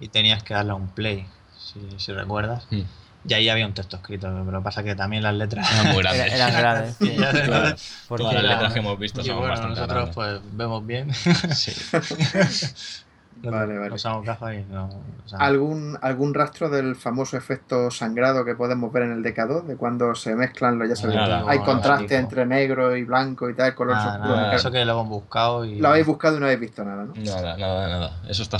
y 0.00 0.08
tenías 0.08 0.42
que 0.42 0.54
darle 0.54 0.72
a 0.72 0.74
un 0.74 0.88
play, 0.88 1.26
si, 1.58 1.80
si 1.98 2.12
recuerdas. 2.12 2.66
Mm. 2.70 2.80
Y 3.28 3.34
ahí 3.34 3.48
había 3.48 3.66
un 3.66 3.74
texto 3.74 3.96
escrito, 3.96 4.28
pero 4.28 4.44
lo 4.52 4.58
que 4.60 4.64
pasa 4.64 4.80
es 4.80 4.86
que 4.86 4.94
también 4.94 5.22
las 5.24 5.34
letras... 5.34 5.70
Eran 5.72 5.88
muy 5.92 5.98
Era- 6.00 6.12
grandes. 6.14 6.34
eran 6.34 6.52
grandes. 6.52 6.96
sí. 7.00 7.16
Ya 7.18 7.32
sé, 7.32 7.42
Claro. 7.42 7.76
Porque 8.08 8.22
Todas 8.22 8.34
las 8.36 8.44
la- 8.44 8.50
letras 8.54 8.72
que 8.72 8.78
hemos 8.78 8.98
visto 8.98 9.22
son 9.24 9.36
bueno, 9.38 9.50
bastante 9.50 9.80
nosotros 9.80 10.14
grandes. 10.16 10.42
pues 10.42 10.56
vemos 10.56 10.86
bien. 10.86 11.12
Sí. 11.54 11.72
Vale, 13.42 13.78
vale. 13.78 13.94
Usamos 13.94 14.24
gafas 14.24 14.54
y 14.54 14.64
no... 14.72 14.86
o 15.24 15.28
sea, 15.28 15.38
¿Algún, 15.38 15.96
¿Algún 16.02 16.34
rastro 16.34 16.68
del 16.68 16.96
famoso 16.96 17.36
efecto 17.36 17.90
sangrado 17.90 18.44
que 18.44 18.54
podemos 18.54 18.92
ver 18.92 19.04
en 19.04 19.12
el 19.12 19.22
DK2? 19.22 19.64
De 19.64 19.76
cuando 19.76 20.14
se 20.14 20.34
mezclan 20.34 20.78
los, 20.78 20.88
ya 20.88 20.96
sabéis, 20.96 21.16
Nada. 21.20 21.44
hay 21.46 21.58
No, 21.58 21.64
contraste 21.64 22.14
nada. 22.14 22.18
entre 22.20 22.46
negro 22.46 22.96
y 22.96 23.04
blanco 23.04 23.48
y 23.48 23.54
tal, 23.54 23.74
color 23.74 23.94
nada, 23.96 24.18
oscuro. 24.20 24.50
eso 24.52 24.70
que 24.70 24.84
lo 24.84 24.92
hemos 24.92 25.08
buscado 25.08 25.64
y... 25.64 25.76
Lo 25.78 25.88
habéis 25.88 26.06
buscado 26.06 26.36
y 26.36 26.40
no 26.40 26.46
habéis 26.46 26.60
visto 26.60 26.84
nada, 26.84 27.04
¿no? 27.04 27.12
Nada, 27.14 27.56
nada, 27.56 27.88
nada. 27.88 28.20
Eso 28.28 28.42
está. 28.42 28.58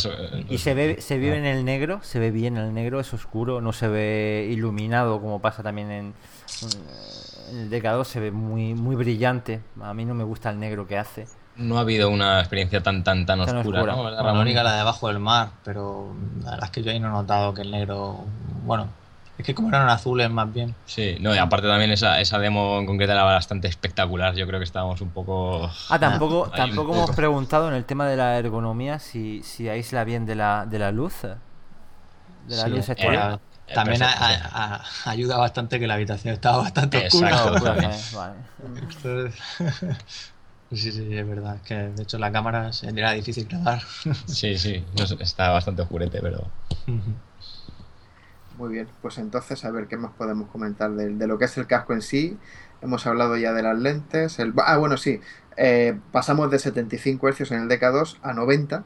Y 0.48 0.58
se 0.58 0.74
ve, 0.74 1.00
se 1.00 1.18
vive 1.18 1.36
en 1.36 1.44
el 1.46 1.64
negro, 1.64 2.00
se 2.02 2.18
ve 2.18 2.30
bien 2.30 2.56
el 2.56 2.72
negro, 2.72 3.00
es 3.00 3.12
oscuro, 3.12 3.60
no 3.60 3.72
se 3.72 3.88
ve 3.88 4.48
iluminado 4.50 5.20
como 5.20 5.40
pasa 5.40 5.62
también 5.62 5.90
en, 5.90 6.14
en 7.50 7.58
el 7.58 7.70
DK2, 7.70 8.04
se 8.04 8.20
ve 8.20 8.30
muy, 8.30 8.74
muy 8.74 8.96
brillante. 8.96 9.60
A 9.80 9.94
mí 9.94 10.04
no 10.04 10.14
me 10.14 10.24
gusta 10.24 10.50
el 10.50 10.58
negro 10.60 10.86
que 10.86 10.98
hace. 10.98 11.26
No 11.58 11.76
ha 11.78 11.80
habido 11.80 12.08
una 12.10 12.38
experiencia 12.40 12.82
tan 12.82 13.02
tan 13.04 13.26
tan 13.26 13.44
Tan 13.44 13.56
oscura, 13.58 13.80
oscura. 13.80 13.96
¿no? 13.96 14.04
¿Verdad, 14.04 14.18
Bueno, 14.18 14.22
la 14.22 14.22
Ramón? 14.32 14.42
única 14.46 14.62
la 14.62 14.74
de 14.74 14.80
abajo 14.80 15.08
del 15.08 15.18
mar, 15.18 15.48
pero 15.64 16.14
la 16.44 16.50
verdad 16.52 16.64
es 16.66 16.70
que 16.70 16.82
yo 16.82 16.90
ahí 16.90 17.00
no 17.00 17.08
he 17.08 17.10
notado 17.10 17.52
que 17.54 17.62
el 17.62 17.70
negro. 17.70 18.16
Bueno, 18.64 18.86
es 19.36 19.44
que 19.44 19.54
como 19.54 19.68
eran 19.68 19.88
azules 19.88 20.30
más 20.30 20.52
bien. 20.52 20.74
Sí, 20.86 21.16
no, 21.20 21.34
y 21.34 21.38
aparte 21.38 21.66
también 21.66 21.90
esa, 21.90 22.20
esa 22.20 22.38
demo 22.38 22.78
en 22.78 22.86
concreto 22.86 23.12
era 23.12 23.24
bastante 23.24 23.66
espectacular. 23.68 24.34
Yo 24.36 24.46
creo 24.46 24.60
que 24.60 24.64
estábamos 24.64 25.00
un 25.00 25.10
poco. 25.10 25.68
Ah, 25.90 25.98
tampoco, 25.98 26.48
tampoco 26.56 26.88
poco. 26.88 26.98
hemos 27.04 27.16
preguntado 27.16 27.68
en 27.68 27.74
el 27.74 27.84
tema 27.84 28.06
de 28.06 28.16
la 28.16 28.38
ergonomía 28.38 28.98
si, 28.98 29.42
si 29.42 29.68
aísla 29.68 30.04
bien 30.04 30.26
de 30.26 30.34
la, 30.36 30.64
de 30.64 30.78
la 30.78 30.92
luz. 30.92 31.22
De 31.22 32.56
la 32.56 32.64
Sí, 32.64 32.70
luz 32.70 32.88
eh, 32.88 32.92
exterior. 32.92 33.40
Eh, 33.66 33.74
También 33.74 34.00
perfecto, 34.00 34.24
a- 34.24 34.28
sí. 34.28 34.34
a- 34.52 34.74
a- 35.06 35.10
ayuda 35.10 35.36
bastante 35.38 35.78
que 35.78 35.86
la 35.86 35.94
habitación 35.94 36.34
estaba 36.34 36.58
bastante 36.58 36.98
oscura. 36.98 37.30
Exacto. 37.30 37.52
Oscura. 37.54 37.74
¿sabes? 37.82 38.12
Vale. 38.14 38.34
Sí, 40.70 40.92
sí, 40.92 41.16
es 41.16 41.26
verdad. 41.26 41.60
Que 41.62 41.74
de 41.74 42.02
hecho 42.02 42.18
la 42.18 42.30
cámara 42.30 42.70
era 42.82 43.12
difícil 43.12 43.46
grabar. 43.48 43.82
Sí, 44.26 44.58
sí, 44.58 44.84
está 45.20 45.50
bastante 45.50 45.82
oscurete, 45.82 46.20
pero. 46.20 46.46
Muy 48.58 48.70
bien, 48.72 48.88
pues 49.02 49.18
entonces 49.18 49.64
a 49.64 49.70
ver 49.70 49.86
qué 49.86 49.96
más 49.96 50.12
podemos 50.12 50.48
comentar 50.50 50.90
de, 50.92 51.10
de 51.14 51.26
lo 51.26 51.38
que 51.38 51.44
es 51.44 51.56
el 51.58 51.66
casco 51.66 51.92
en 51.92 52.02
sí. 52.02 52.36
Hemos 52.82 53.06
hablado 53.06 53.36
ya 53.36 53.52
de 53.52 53.62
las 53.62 53.78
lentes. 53.78 54.38
El, 54.40 54.52
ah, 54.64 54.76
bueno, 54.78 54.96
sí. 54.96 55.20
eh, 55.56 55.98
pasamos 56.12 56.50
de 56.50 56.58
75 56.58 57.28
Hz 57.30 57.52
en 57.52 57.62
el 57.62 57.68
DK2 57.68 58.18
a 58.22 58.32
90. 58.32 58.84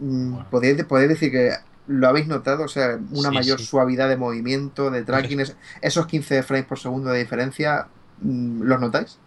Mm, 0.00 0.32
Bueno. 0.32 0.46
¿podéis, 0.50 0.84
podéis 0.84 1.08
decir 1.10 1.30
que 1.30 1.52
lo 1.86 2.08
habéis 2.08 2.26
notado? 2.26 2.64
O 2.64 2.68
sea, 2.68 2.98
una 3.12 3.28
Sí, 3.30 3.34
mayor 3.34 3.58
sí. 3.60 3.66
suavidad 3.66 4.08
de 4.08 4.16
movimiento, 4.16 4.90
de 4.90 5.02
tracking. 5.04 5.40
es- 5.40 5.56
esos 5.82 6.06
15 6.06 6.42
frames 6.42 6.66
por 6.66 6.78
segundo 6.78 7.10
de 7.10 7.20
diferencia, 7.20 7.86
mm, 8.20 8.62
¿los 8.62 8.80
notáis? 8.80 9.18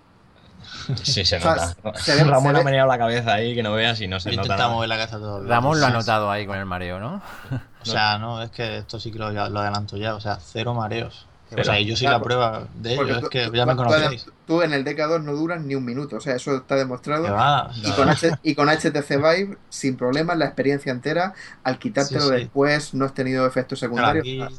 Sí, 1.04 1.26
se 1.26 1.38
O 1.38 1.42
sea, 1.42 1.56
nota. 1.84 1.98
se 2.00 2.16
ve- 2.16 2.24
Ramón 2.30 2.56
se 2.56 2.62
ha 2.62 2.64
meneado 2.64 2.88
la 2.88 2.98
cabeza 2.98 3.34
ahí, 3.34 3.56
que 3.56 3.64
no 3.64 3.74
veas 3.74 4.00
y 4.02 4.08
no 4.08 4.20
se 4.20 4.30
nota 4.30 4.42
intentaba 4.44 4.60
nada. 4.64 4.74
mover 4.74 4.90
la 4.90 4.98
cabeza 4.98 5.18
todo 5.18 5.42
el 5.42 5.48
Ramón 5.48 5.80
lo 5.80 5.86
ha 5.86 5.90
notado 5.92 6.30
ahí 6.32 6.46
con 6.46 6.58
el 6.58 6.66
mareo, 6.66 7.00
¿no? 7.00 7.22
O 7.82 7.86
sea, 7.88 8.18
no, 8.18 8.42
es 8.42 8.50
que 8.50 8.78
esto 8.80 9.00
sí 9.00 9.12
que 9.12 9.20
lo, 9.20 9.32
lo 9.32 9.60
adelanto 9.60 9.96
ya. 9.96 10.16
O 10.16 10.20
sea, 10.20 10.40
cero 10.44 10.74
mareos. 10.74 11.28
O 11.56 11.64
sea, 11.64 11.80
y 11.80 11.86
yo 11.86 11.96
soy 11.96 12.08
Claro, 12.08 12.18
la 12.18 12.24
prueba 12.24 12.64
de 12.74 12.94
ello. 12.96 13.20
Es 13.20 13.30
que 13.30 13.46
tú- 13.48 13.54
ya 13.54 13.66
me 13.68 13.76
conocéis. 13.76 14.26
Tú 14.48 14.64
en 14.64 14.74
el 14.74 14.84
DK2 14.84 15.22
no 15.22 15.34
duras 15.34 15.62
ni 15.62 15.76
un 15.76 15.86
minuto, 15.86 16.16
o 16.18 16.20
sea, 16.20 16.36
eso 16.36 16.56
está 16.56 16.76
demostrado. 16.76 17.32
Va. 17.32 17.70
Y 17.76 17.92
con, 17.92 18.10
H- 18.10 18.32
y 18.42 18.56
con 18.56 18.68
HTC 18.70 19.18
Vive, 19.18 19.58
sin 19.70 19.96
problemas, 19.98 20.36
la 20.38 20.46
experiencia 20.46 20.92
entera, 20.92 21.34
al 21.64 21.78
quitártelo 21.78 22.22
Sí, 22.22 22.28
sí. 22.30 22.34
después, 22.36 22.96
no 22.96 23.06
has 23.06 23.14
tenido 23.14 23.46
efectos 23.46 23.80
Claro, 23.80 23.94
secundarios. 23.96 24.24
aquí 24.24 24.42
Ah, 24.42 24.50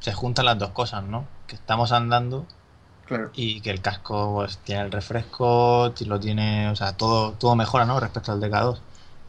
se 0.00 0.12
juntan 0.12 0.44
las 0.46 0.58
dos 0.58 0.70
cosas, 0.70 1.04
¿no? 1.04 1.26
Que 1.46 1.54
estamos 1.54 1.92
andando 1.92 2.44
claro. 3.08 3.30
y 3.34 3.60
que 3.60 3.70
el 3.70 3.80
casco 3.80 4.34
pues, 4.36 4.58
tiene 4.58 4.82
el 4.82 4.92
refresco, 4.92 5.92
lo 6.06 6.20
tiene, 6.20 6.70
o 6.70 6.76
sea, 6.76 6.92
todo, 6.92 7.32
todo 7.32 7.56
mejora, 7.56 7.84
¿no? 7.84 7.98
Respecto 7.98 8.32
al 8.32 8.40
DK2. 8.40 8.78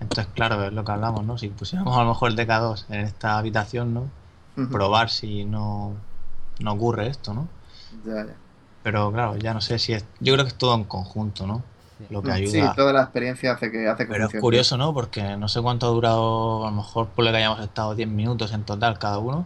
Entonces, 0.01 0.27
claro, 0.33 0.63
es 0.63 0.73
lo 0.73 0.83
que 0.83 0.91
hablamos, 0.91 1.25
¿no? 1.25 1.37
Si 1.37 1.49
pusiéramos 1.49 1.97
a 1.97 2.03
lo 2.03 2.09
mejor 2.09 2.31
el 2.31 2.37
DK2 2.37 2.85
en 2.89 3.01
esta 3.01 3.37
habitación, 3.37 3.93
¿no? 3.93 4.09
Probar 4.69 5.09
si 5.09 5.45
no, 5.45 5.93
no 6.59 6.73
ocurre 6.73 7.07
esto, 7.07 7.33
¿no? 7.33 7.47
Ya, 8.05 8.25
ya. 8.25 8.35
Pero 8.83 9.11
claro, 9.11 9.37
ya 9.37 9.53
no 9.53 9.61
sé 9.61 9.79
si 9.79 9.93
es. 9.93 10.05
Yo 10.19 10.33
creo 10.33 10.45
que 10.45 10.49
es 10.49 10.57
todo 10.57 10.75
en 10.75 10.83
conjunto, 10.83 11.47
¿no? 11.47 11.63
Lo 12.09 12.21
que 12.21 12.31
ayuda. 12.31 12.51
Sí, 12.51 12.75
toda 12.75 12.93
la 12.93 13.01
experiencia 13.03 13.53
hace 13.53 13.71
que 13.71 13.87
hace 13.87 14.05
que 14.05 14.13
Pero 14.13 14.27
es 14.27 14.39
curioso, 14.39 14.77
¿no? 14.77 14.93
Porque 14.93 15.35
no 15.37 15.49
sé 15.49 15.61
cuánto 15.61 15.87
ha 15.87 15.89
durado, 15.89 16.65
a 16.65 16.69
lo 16.69 16.77
mejor 16.77 17.07
por 17.07 17.25
lo 17.25 17.31
que 17.31 17.37
hayamos 17.37 17.59
estado 17.59 17.93
10 17.93 18.07
minutos 18.07 18.53
en 18.53 18.63
total 18.63 18.97
cada 18.99 19.17
uno. 19.17 19.45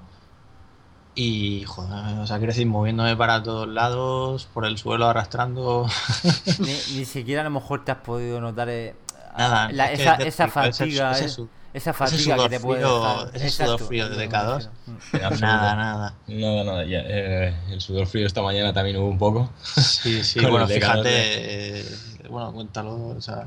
Y, 1.15 1.63
joder, 1.65 2.17
o 2.19 2.25
sea, 2.25 2.37
quiero 2.37 2.51
decir, 2.53 2.65
moviéndome 2.65 3.15
para 3.15 3.43
todos 3.43 3.67
lados, 3.67 4.47
por 4.53 4.65
el 4.65 4.77
suelo 4.77 5.07
arrastrando. 5.07 5.87
Ni, 6.59 6.65
ni 6.97 7.05
siquiera 7.05 7.41
a 7.41 7.43
lo 7.43 7.51
mejor 7.51 7.85
te 7.85 7.91
has 7.91 7.99
podido 7.99 8.41
notar 8.41 8.69
eh, 8.69 8.95
Nada, 9.37 9.71
la- 9.71 9.91
es 9.91 9.97
que 9.99 10.03
esa, 10.03 10.15
esa 10.15 10.47
fatiga, 10.47 11.11
ese 11.11 11.41
eh, 11.41 11.45
esa 11.73 11.91
fatiga 11.93 12.35
sudor 12.35 12.49
que 12.49 12.57
te 12.57 12.63
puede 12.63 12.81
frío- 12.83 12.99
dejar. 13.25 13.35
ese 13.35 13.49
sudor 13.49 13.79
frío 13.79 14.09
de 14.09 14.11
es 14.11 14.21
lo 14.21 14.29
que 14.29 14.37
DK2. 14.37 14.47
me 14.47 14.53
refiero. 14.57 14.71
Mm. 14.85 15.15
En 15.15 15.23
absoluto. 15.23 15.45
Nada, 15.47 15.75
nada. 15.75 16.13
Nada, 16.27 16.63
nada. 16.63 16.85
ya, 16.85 16.99
eh, 17.05 17.55
el 17.69 17.81
sudor 17.81 18.07
frío 18.07 18.25
esta 18.27 18.41
mañana 18.41 18.73
también 18.73 18.97
hubo 18.97 19.07
un 19.07 19.17
poco. 19.19 19.49
Sí, 19.63 20.23
sí, 20.23 20.39
bueno, 20.39 20.61
el 20.65 20.69
DK2 20.69 20.73
fíjate. 20.73 21.79
eh, 21.79 21.85
bueno, 22.29 22.51
cuéntalo, 22.53 22.95
o 23.09 23.21
sea. 23.21 23.45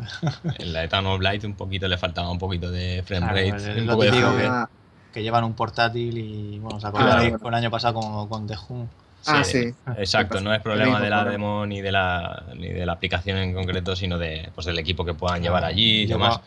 En 0.59 0.72
la 0.72 0.85
Ethan 0.85 1.07
of 1.07 1.20
Light 1.20 1.42
un 1.44 1.55
poquito 1.55 1.88
le 1.88 1.98
faltaba 1.98 2.31
un 2.31 2.38
poquito 2.38 2.70
de 2.70 3.02
frame 3.07 3.26
Claro, 3.29 3.57
rate. 3.59 3.81
un 3.81 3.87
lo 3.87 3.92
poco 3.92 4.05
de 4.05 4.11
que- 4.11 4.46
Ah, 4.48 4.68
que 5.16 5.22
llevan 5.22 5.44
un 5.44 5.55
portátil 5.55 6.18
y, 6.18 6.59
bueno, 6.59 6.76
os 6.76 6.85
Ah, 6.85 6.92
que 7.22 7.38
fue 7.38 7.48
el 7.48 7.55
año 7.55 7.70
pasado 7.70 7.94
con, 7.94 8.29
con 8.29 8.46
The 8.46 8.55
Hum. 8.68 8.87
ah, 9.26 9.42
sí. 9.42 9.72
Exacto, 9.96 10.37
Sí, 10.37 10.44
no 10.44 10.52
es 10.52 10.61
problema 10.61 11.00
de 11.00 11.09
la 11.09 11.22
problema. 11.22 11.31
demo 11.33 11.66
ni 11.66 11.81
de 11.81 11.90
la, 11.90 12.44
ni 12.55 12.68
de 12.68 12.85
la 12.85 12.92
aplicación 12.92 13.38
en 13.38 13.55
concreto, 13.55 13.96
sino 13.96 14.18
de, 14.18 14.50
pues, 14.55 14.66
del 14.66 14.79
equipo 14.79 15.07
que 15.07 15.14
puedan 15.14 15.40
llevar 15.40 15.64
allí 15.64 16.02
y 16.02 16.07
Yo 16.07 16.18
demás. 16.18 16.40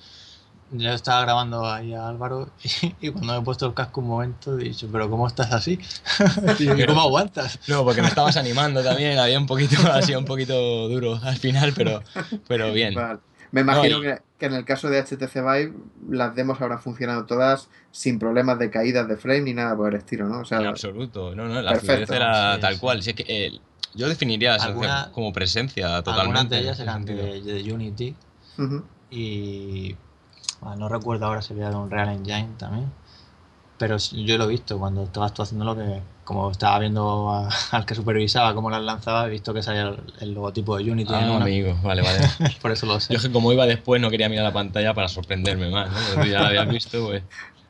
yo 0.71 0.91
estaba 0.91 1.21
grabando 1.21 1.67
ahí 1.67 1.95
a 1.95 2.07
Álvaro 2.07 2.49
y, 2.63 3.07
y 3.07 3.09
cuando 3.09 3.33
me 3.33 3.39
he 3.39 3.41
puesto 3.41 3.65
el 3.65 3.73
casco 3.73 4.01
un 4.01 4.07
momento 4.07 4.53
he 4.59 4.65
dicho, 4.65 4.87
pero 4.91 5.09
¿cómo 5.09 5.25
estás 5.25 5.51
así? 5.51 5.79
y 6.59 6.85
¿cómo 6.85 7.01
aguantas? 7.01 7.57
No, 7.67 7.83
porque 7.83 8.03
me 8.03 8.07
estabas 8.09 8.37
animando 8.37 8.83
también, 8.83 9.17
había 9.17 9.39
un 9.39 9.47
poquito, 9.47 9.77
ha 9.91 10.03
sido 10.03 10.19
un 10.19 10.25
poquito 10.25 10.87
duro 10.89 11.19
al 11.23 11.37
final, 11.37 11.73
pero, 11.75 12.03
pero 12.47 12.71
bien. 12.71 12.93
Vale. 12.93 13.17
Me 13.51 13.61
imagino 13.61 13.97
No, 13.97 14.03
y- 14.03 14.07
que, 14.07 14.21
que 14.37 14.45
en 14.45 14.53
el 14.53 14.63
caso 14.65 14.89
de 14.89 14.99
HTC 15.03 15.41
Vive 15.41 15.73
las 16.09 16.35
demos 16.35 16.61
habrán 16.61 16.79
funcionado 16.79 17.25
todas 17.25 17.67
sin 17.91 18.19
problemas 18.19 18.59
de 18.59 18.69
caídas 18.69 19.07
de 19.07 19.17
frame 19.17 19.41
ni 19.41 19.53
nada 19.53 19.75
por 19.75 19.93
el 19.93 19.99
estilo, 19.99 20.27
¿no? 20.27 20.39
O 20.41 20.45
sea, 20.45 20.59
En 20.59 20.67
absoluto, 20.67 21.33
no, 21.35 21.47
no, 21.47 21.61
la 21.61 21.71
Perfecto, 21.71 22.05
fluidez 22.05 22.09
era 22.11 22.55
sí, 22.55 22.61
tal 22.61 22.73
sí. 22.75 22.79
cual. 22.79 23.01
Si 23.03 23.09
es 23.11 23.15
que, 23.15 23.25
eh, 23.27 23.59
yo 23.95 24.07
definiría 24.07 24.55
la 24.57 24.63
Alguna- 24.63 25.09
como 25.11 25.33
presencia 25.33 25.87
totalmente. 26.03 26.21
Algunas 26.21 26.49
de 26.49 26.59
ellas 26.59 26.79
eran 26.79 27.05
de, 27.05 27.41
de 27.41 27.73
Unity 27.73 28.15
y 29.09 29.95
ah, 30.61 30.75
no 30.77 30.89
recuerdo 30.89 31.25
ahora 31.25 31.41
si 31.41 31.53
había 31.53 31.69
de 31.69 31.75
un 31.75 31.89
Real 31.89 32.09
Engine 32.09 32.49
también. 32.57 32.91
Pero 33.77 33.97
yo 33.97 34.37
lo 34.37 34.43
he 34.43 34.47
visto 34.47 34.77
cuando 34.77 35.03
estabas 35.03 35.33
tú 35.33 35.41
haciendo 35.41 35.65
lo 35.65 35.75
que, 35.75 36.01
como 36.29 36.51
estaba 36.51 36.77
viendo 36.77 37.31
a- 37.31 37.49
al 37.71 37.85
que 37.87 37.95
supervisaba 37.95 38.53
cómo 38.53 38.69
las 38.69 38.83
lanzaba, 38.83 39.25
he 39.25 39.31
visto 39.31 39.51
que 39.53 39.63
salía 39.63 39.87
el, 39.89 40.13
el 40.21 40.33
logotipo 40.33 40.77
de 40.77 40.91
Unity 40.91 41.11
en 41.11 41.19
Ah, 41.25 41.35
una. 41.35 41.45
amigo, 41.45 41.75
vale, 41.83 42.03
vale. 42.03 42.19
Por 42.61 42.71
eso 42.71 42.85
lo 42.85 42.99
sé. 42.99 43.13
Yo 43.13 43.17
es 43.17 43.25
que 43.25 43.31
como 43.31 43.51
iba 43.51 43.65
después 43.65 43.99
no 43.99 44.11
quería 44.11 44.29
mirar 44.29 44.45
la 44.45 44.53
pantalla 44.53 44.93
para 44.93 45.07
sorprenderme 45.07 45.69
más, 45.71 45.89
¿no? 45.91 45.99
Porque 46.13 46.29
ya 46.29 46.41
la 46.41 46.47
habías 46.49 46.69
visto, 46.69 47.03
pues... 47.07 47.23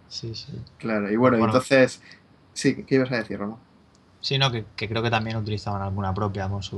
Sí, 0.10 0.36
sí. 0.36 0.52
Claro, 0.78 1.10
y 1.10 1.15
bueno, 1.15 1.38
Bueno. 1.38 1.54
entonces, 1.54 2.02
sí, 2.54 2.84
¿qué 2.86 2.95
ibas 2.95 3.12
a 3.12 3.17
decir, 3.17 3.39
Ramón? 3.39 3.60
Sí, 4.22 4.38
no, 4.38 4.52
que, 4.52 4.65
que 4.76 4.89
creo 4.89 5.02
que 5.02 5.10
también 5.10 5.38
utilizaban 5.38 5.82
alguna 5.82 6.13
propia 6.13 6.50
con 6.50 6.62
su 6.62 6.78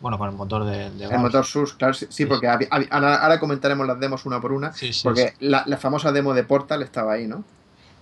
bueno, 0.00 0.18
con 0.18 0.28
el 0.28 0.34
motor 0.34 0.64
de, 0.64 0.90
de 0.90 1.04
El 1.04 1.20
motor 1.20 1.44
SUS, 1.44 1.74
claro, 1.74 1.94
sí, 1.94 2.06
sí, 2.10 2.26
porque 2.26 2.48
habi- 2.48 2.68
habi- 2.68 2.88
ahora, 2.90 3.16
ahora 3.16 3.38
comentaremos 3.38 3.86
las 3.86 4.00
demos 4.00 4.26
una 4.26 4.40
por 4.40 4.52
una, 4.52 4.72
Sí, 4.72 4.92
sí, 4.92 5.02
porque 5.04 5.34
la, 5.38 5.62
la 5.66 5.76
famosa 5.76 6.10
demo 6.10 6.34
de 6.34 6.42
Portal 6.42 6.82
estaba 6.82 7.12
ahí, 7.12 7.26
¿no? 7.28 7.44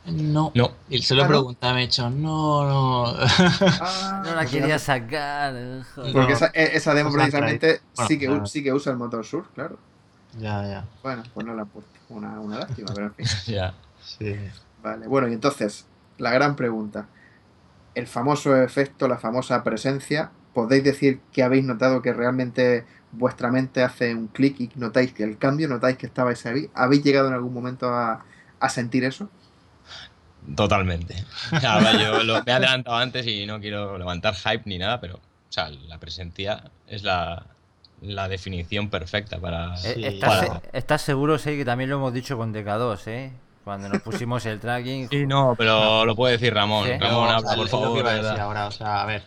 No. 0.04 0.50
No, 0.54 0.72
Y 0.88 1.00
se 1.02 1.14
lo 1.14 1.22
he 1.22 1.24
Ah, 1.24 1.28
¿no? 1.28 1.34
preguntado, 1.36 1.74
me 1.74 1.82
he 1.82 1.86
dicho, 1.86 2.10
no, 2.10 2.64
no. 2.66 3.04
Ah, 3.80 4.22
No 4.24 4.34
la 4.34 4.46
quería 4.46 4.78
sacar. 4.78 5.54
joder. 5.94 6.12
Porque 6.12 6.32
esa, 6.32 6.46
e- 6.54 6.76
esa 6.76 6.92
demo 6.94 7.12
precisamente. 7.12 7.80
Bueno, 7.94 8.08
sí, 8.08 8.18
que, 8.18 8.26
claro. 8.26 8.46
sí 8.46 8.62
que 8.64 8.72
usa 8.72 8.92
el 8.92 8.98
motor 8.98 9.24
SUS, 9.24 9.46
claro. 9.54 9.78
ya, 10.38 10.66
ya. 10.66 10.84
Bueno, 11.02 11.22
pues 11.32 11.46
no 11.46 11.54
la 11.54 11.62
han 11.62 11.68
puesto. 11.68 11.90
Una, 12.08 12.40
una 12.40 12.58
lástima, 12.58 12.92
pero 12.94 13.06
en 13.06 13.14
fin. 13.14 13.26
ya. 13.54 13.74
Sí. 14.00 14.36
Vale, 14.82 15.06
bueno, 15.06 15.28
y 15.28 15.34
entonces, 15.34 15.86
la 16.18 16.30
gran 16.32 16.56
pregunta. 16.56 17.06
El 17.94 18.06
famoso 18.06 18.56
efecto, 18.56 19.06
la 19.08 19.18
famosa 19.18 19.62
presencia, 19.62 20.32
¿podéis 20.54 20.84
decir 20.84 21.20
que 21.32 21.42
habéis 21.42 21.64
notado 21.64 22.02
que 22.02 22.12
realmente 22.12 22.86
vuestra 23.12 23.50
mente 23.50 23.82
hace 23.82 24.14
un 24.14 24.28
clic 24.28 24.58
y 24.60 24.70
notáis 24.76 25.12
que 25.12 25.24
el 25.24 25.38
cambio, 25.38 25.68
notáis 25.68 25.96
que 25.98 26.06
estabais 26.06 26.44
ahí? 26.46 26.70
¿Habéis 26.74 27.04
llegado 27.04 27.28
en 27.28 27.34
algún 27.34 27.52
momento 27.54 27.88
a, 27.94 28.24
a 28.60 28.68
sentir 28.70 29.04
eso? 29.04 29.30
Totalmente. 30.56 31.14
Ya, 31.62 31.76
va, 31.78 31.92
yo 31.92 32.22
lo- 32.24 32.42
me 32.44 32.52
he 32.52 32.54
adelantado 32.54 32.96
antes 32.96 33.26
y 33.26 33.46
no 33.46 33.60
quiero 33.60 33.96
levantar 33.98 34.34
hype 34.34 34.62
ni 34.66 34.78
nada, 34.78 35.00
pero 35.00 35.16
o 35.16 35.20
sea, 35.52 35.68
la 35.70 35.98
presencia 35.98 36.64
es 36.86 37.02
la, 37.04 37.44
la 38.00 38.28
definición 38.28 38.88
perfecta 38.88 39.38
para... 39.38 39.74
Eh, 39.74 39.94
Sí. 39.94 40.04
¿Estás, 40.04 40.46
para- 40.46 40.62
estás 40.72 41.02
seguro, 41.02 41.38
sí, 41.38 41.56
que 41.56 41.64
también 41.64 41.90
lo 41.90 41.96
hemos 41.96 42.12
dicho 42.12 42.36
con 42.36 42.52
DK2, 42.54 43.06
¿eh? 43.08 43.32
Cuando 43.64 43.88
nos 43.88 44.02
pusimos 44.02 44.44
el 44.46 44.58
tracking. 44.58 45.08
Sí, 45.08 45.24
no, 45.26 45.54
pero 45.56 46.04
lo 46.04 46.16
puede 46.16 46.32
decir 46.32 46.52
Ramón. 46.52 46.84
Sí. 46.86 46.92
Ramón, 46.98 47.28
Yo, 47.28 47.34
habla, 47.34 47.36
o 47.38 47.40
sea, 47.40 47.56
por 47.56 47.66
es 47.66 47.72
lo 47.72 47.78
que 47.78 47.84
favor. 47.84 47.98
iba 48.00 48.10
a 48.10 48.14
de 48.14 48.22
decir 48.22 48.40
ahora, 48.40 48.66
o 48.66 48.70
sea, 48.72 49.02
a 49.02 49.06
ver, 49.06 49.22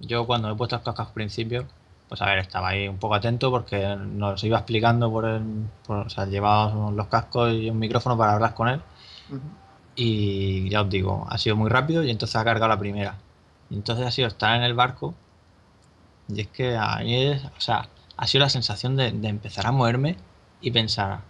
yo 0.00 0.26
cuando 0.26 0.50
he 0.50 0.54
puesto 0.56 0.74
los 0.76 0.84
cascos 0.84 1.06
al 1.06 1.12
principio, 1.12 1.66
pues 2.08 2.20
a 2.22 2.26
ver, 2.26 2.38
estaba 2.38 2.68
ahí 2.70 2.88
un 2.88 2.98
poco 2.98 3.14
atento 3.14 3.50
porque 3.50 3.96
nos 3.96 4.42
iba 4.42 4.58
explicando 4.58 5.08
por 5.10 5.24
el, 5.26 5.42
por- 5.86 6.06
o 6.06 6.10
sea, 6.10 6.24
llevaba 6.26 6.90
los 6.90 7.06
cascos 7.06 7.52
y 7.52 7.70
un 7.70 7.78
micrófono 7.78 8.16
para 8.18 8.32
hablar 8.32 8.54
con 8.54 8.68
él 8.68 8.80
Ujú. 9.30 9.40
Y 9.96 10.68
ya 10.68 10.82
os 10.82 10.90
digo, 10.90 11.26
ha 11.30 11.38
sido 11.38 11.56
muy 11.56 11.70
rápido 11.70 12.04
y 12.04 12.10
entonces 12.10 12.36
ha 12.36 12.44
cargado 12.44 12.68
la 12.68 12.78
primera. 12.78 13.16
Y 13.70 13.74
entonces 13.74 14.06
ha 14.06 14.10
sido 14.10 14.28
estar 14.28 14.54
en 14.56 14.62
el 14.62 14.74
barco 14.74 15.14
y 16.28 16.40
es 16.42 16.48
que 16.48 16.76
a 16.76 16.96
mí 16.98 17.14
es, 17.14 17.44
o 17.44 17.60
sea, 17.60 17.88
ha 18.16 18.26
sido 18.26 18.42
la 18.44 18.50
sensación 18.50 18.96
de, 18.96 19.10
de 19.12 19.28
empezar 19.28 19.66
a 19.66 19.72
moverme 19.72 20.16
y 20.60 20.70
pensar, 20.70 21.20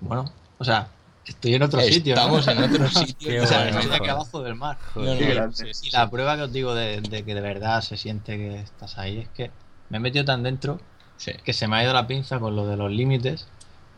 bueno, 0.00 0.30
o 0.58 0.64
sea, 0.64 0.88
estoy 1.26 1.54
en 1.54 1.62
otro 1.62 1.80
sitio. 1.80 2.14
¿no? 2.16 2.20
Estamos 2.38 2.48
en 2.48 2.58
otro 2.62 2.88
sitio. 3.06 3.42
O 3.42 3.46
sea, 3.46 3.62
bueno, 3.64 3.80
estoy 3.80 3.96
aquí 3.96 4.08
abajo 4.08 4.42
del 4.42 4.54
mar. 4.54 4.78
No, 4.94 5.02
no, 5.02 5.18
Qué 5.18 5.26
no, 5.28 5.34
grande. 5.34 5.56
sí, 5.56 5.64
sí, 5.74 5.86
Y 5.86 5.90
sí. 5.90 5.96
la 5.96 6.10
prueba 6.10 6.36
que 6.36 6.42
os 6.42 6.52
digo 6.52 6.74
de, 6.74 7.00
de 7.00 7.24
que 7.24 7.34
de 7.34 7.40
verdad 7.40 7.80
se 7.82 7.96
siente 7.96 8.36
que 8.36 8.60
estás 8.60 8.98
ahí 8.98 9.18
es 9.18 9.28
que 9.28 9.50
me 9.88 9.98
he 9.98 10.00
metido 10.00 10.24
tan 10.24 10.42
dentro 10.42 10.80
Sí. 11.16 11.32
que 11.44 11.52
se 11.52 11.68
me 11.68 11.76
ha 11.76 11.84
ido 11.84 11.92
la 11.92 12.06
pinza 12.06 12.38
con 12.40 12.56
lo 12.56 12.66
de 12.66 12.76
los 12.78 12.90
límites 12.90 13.46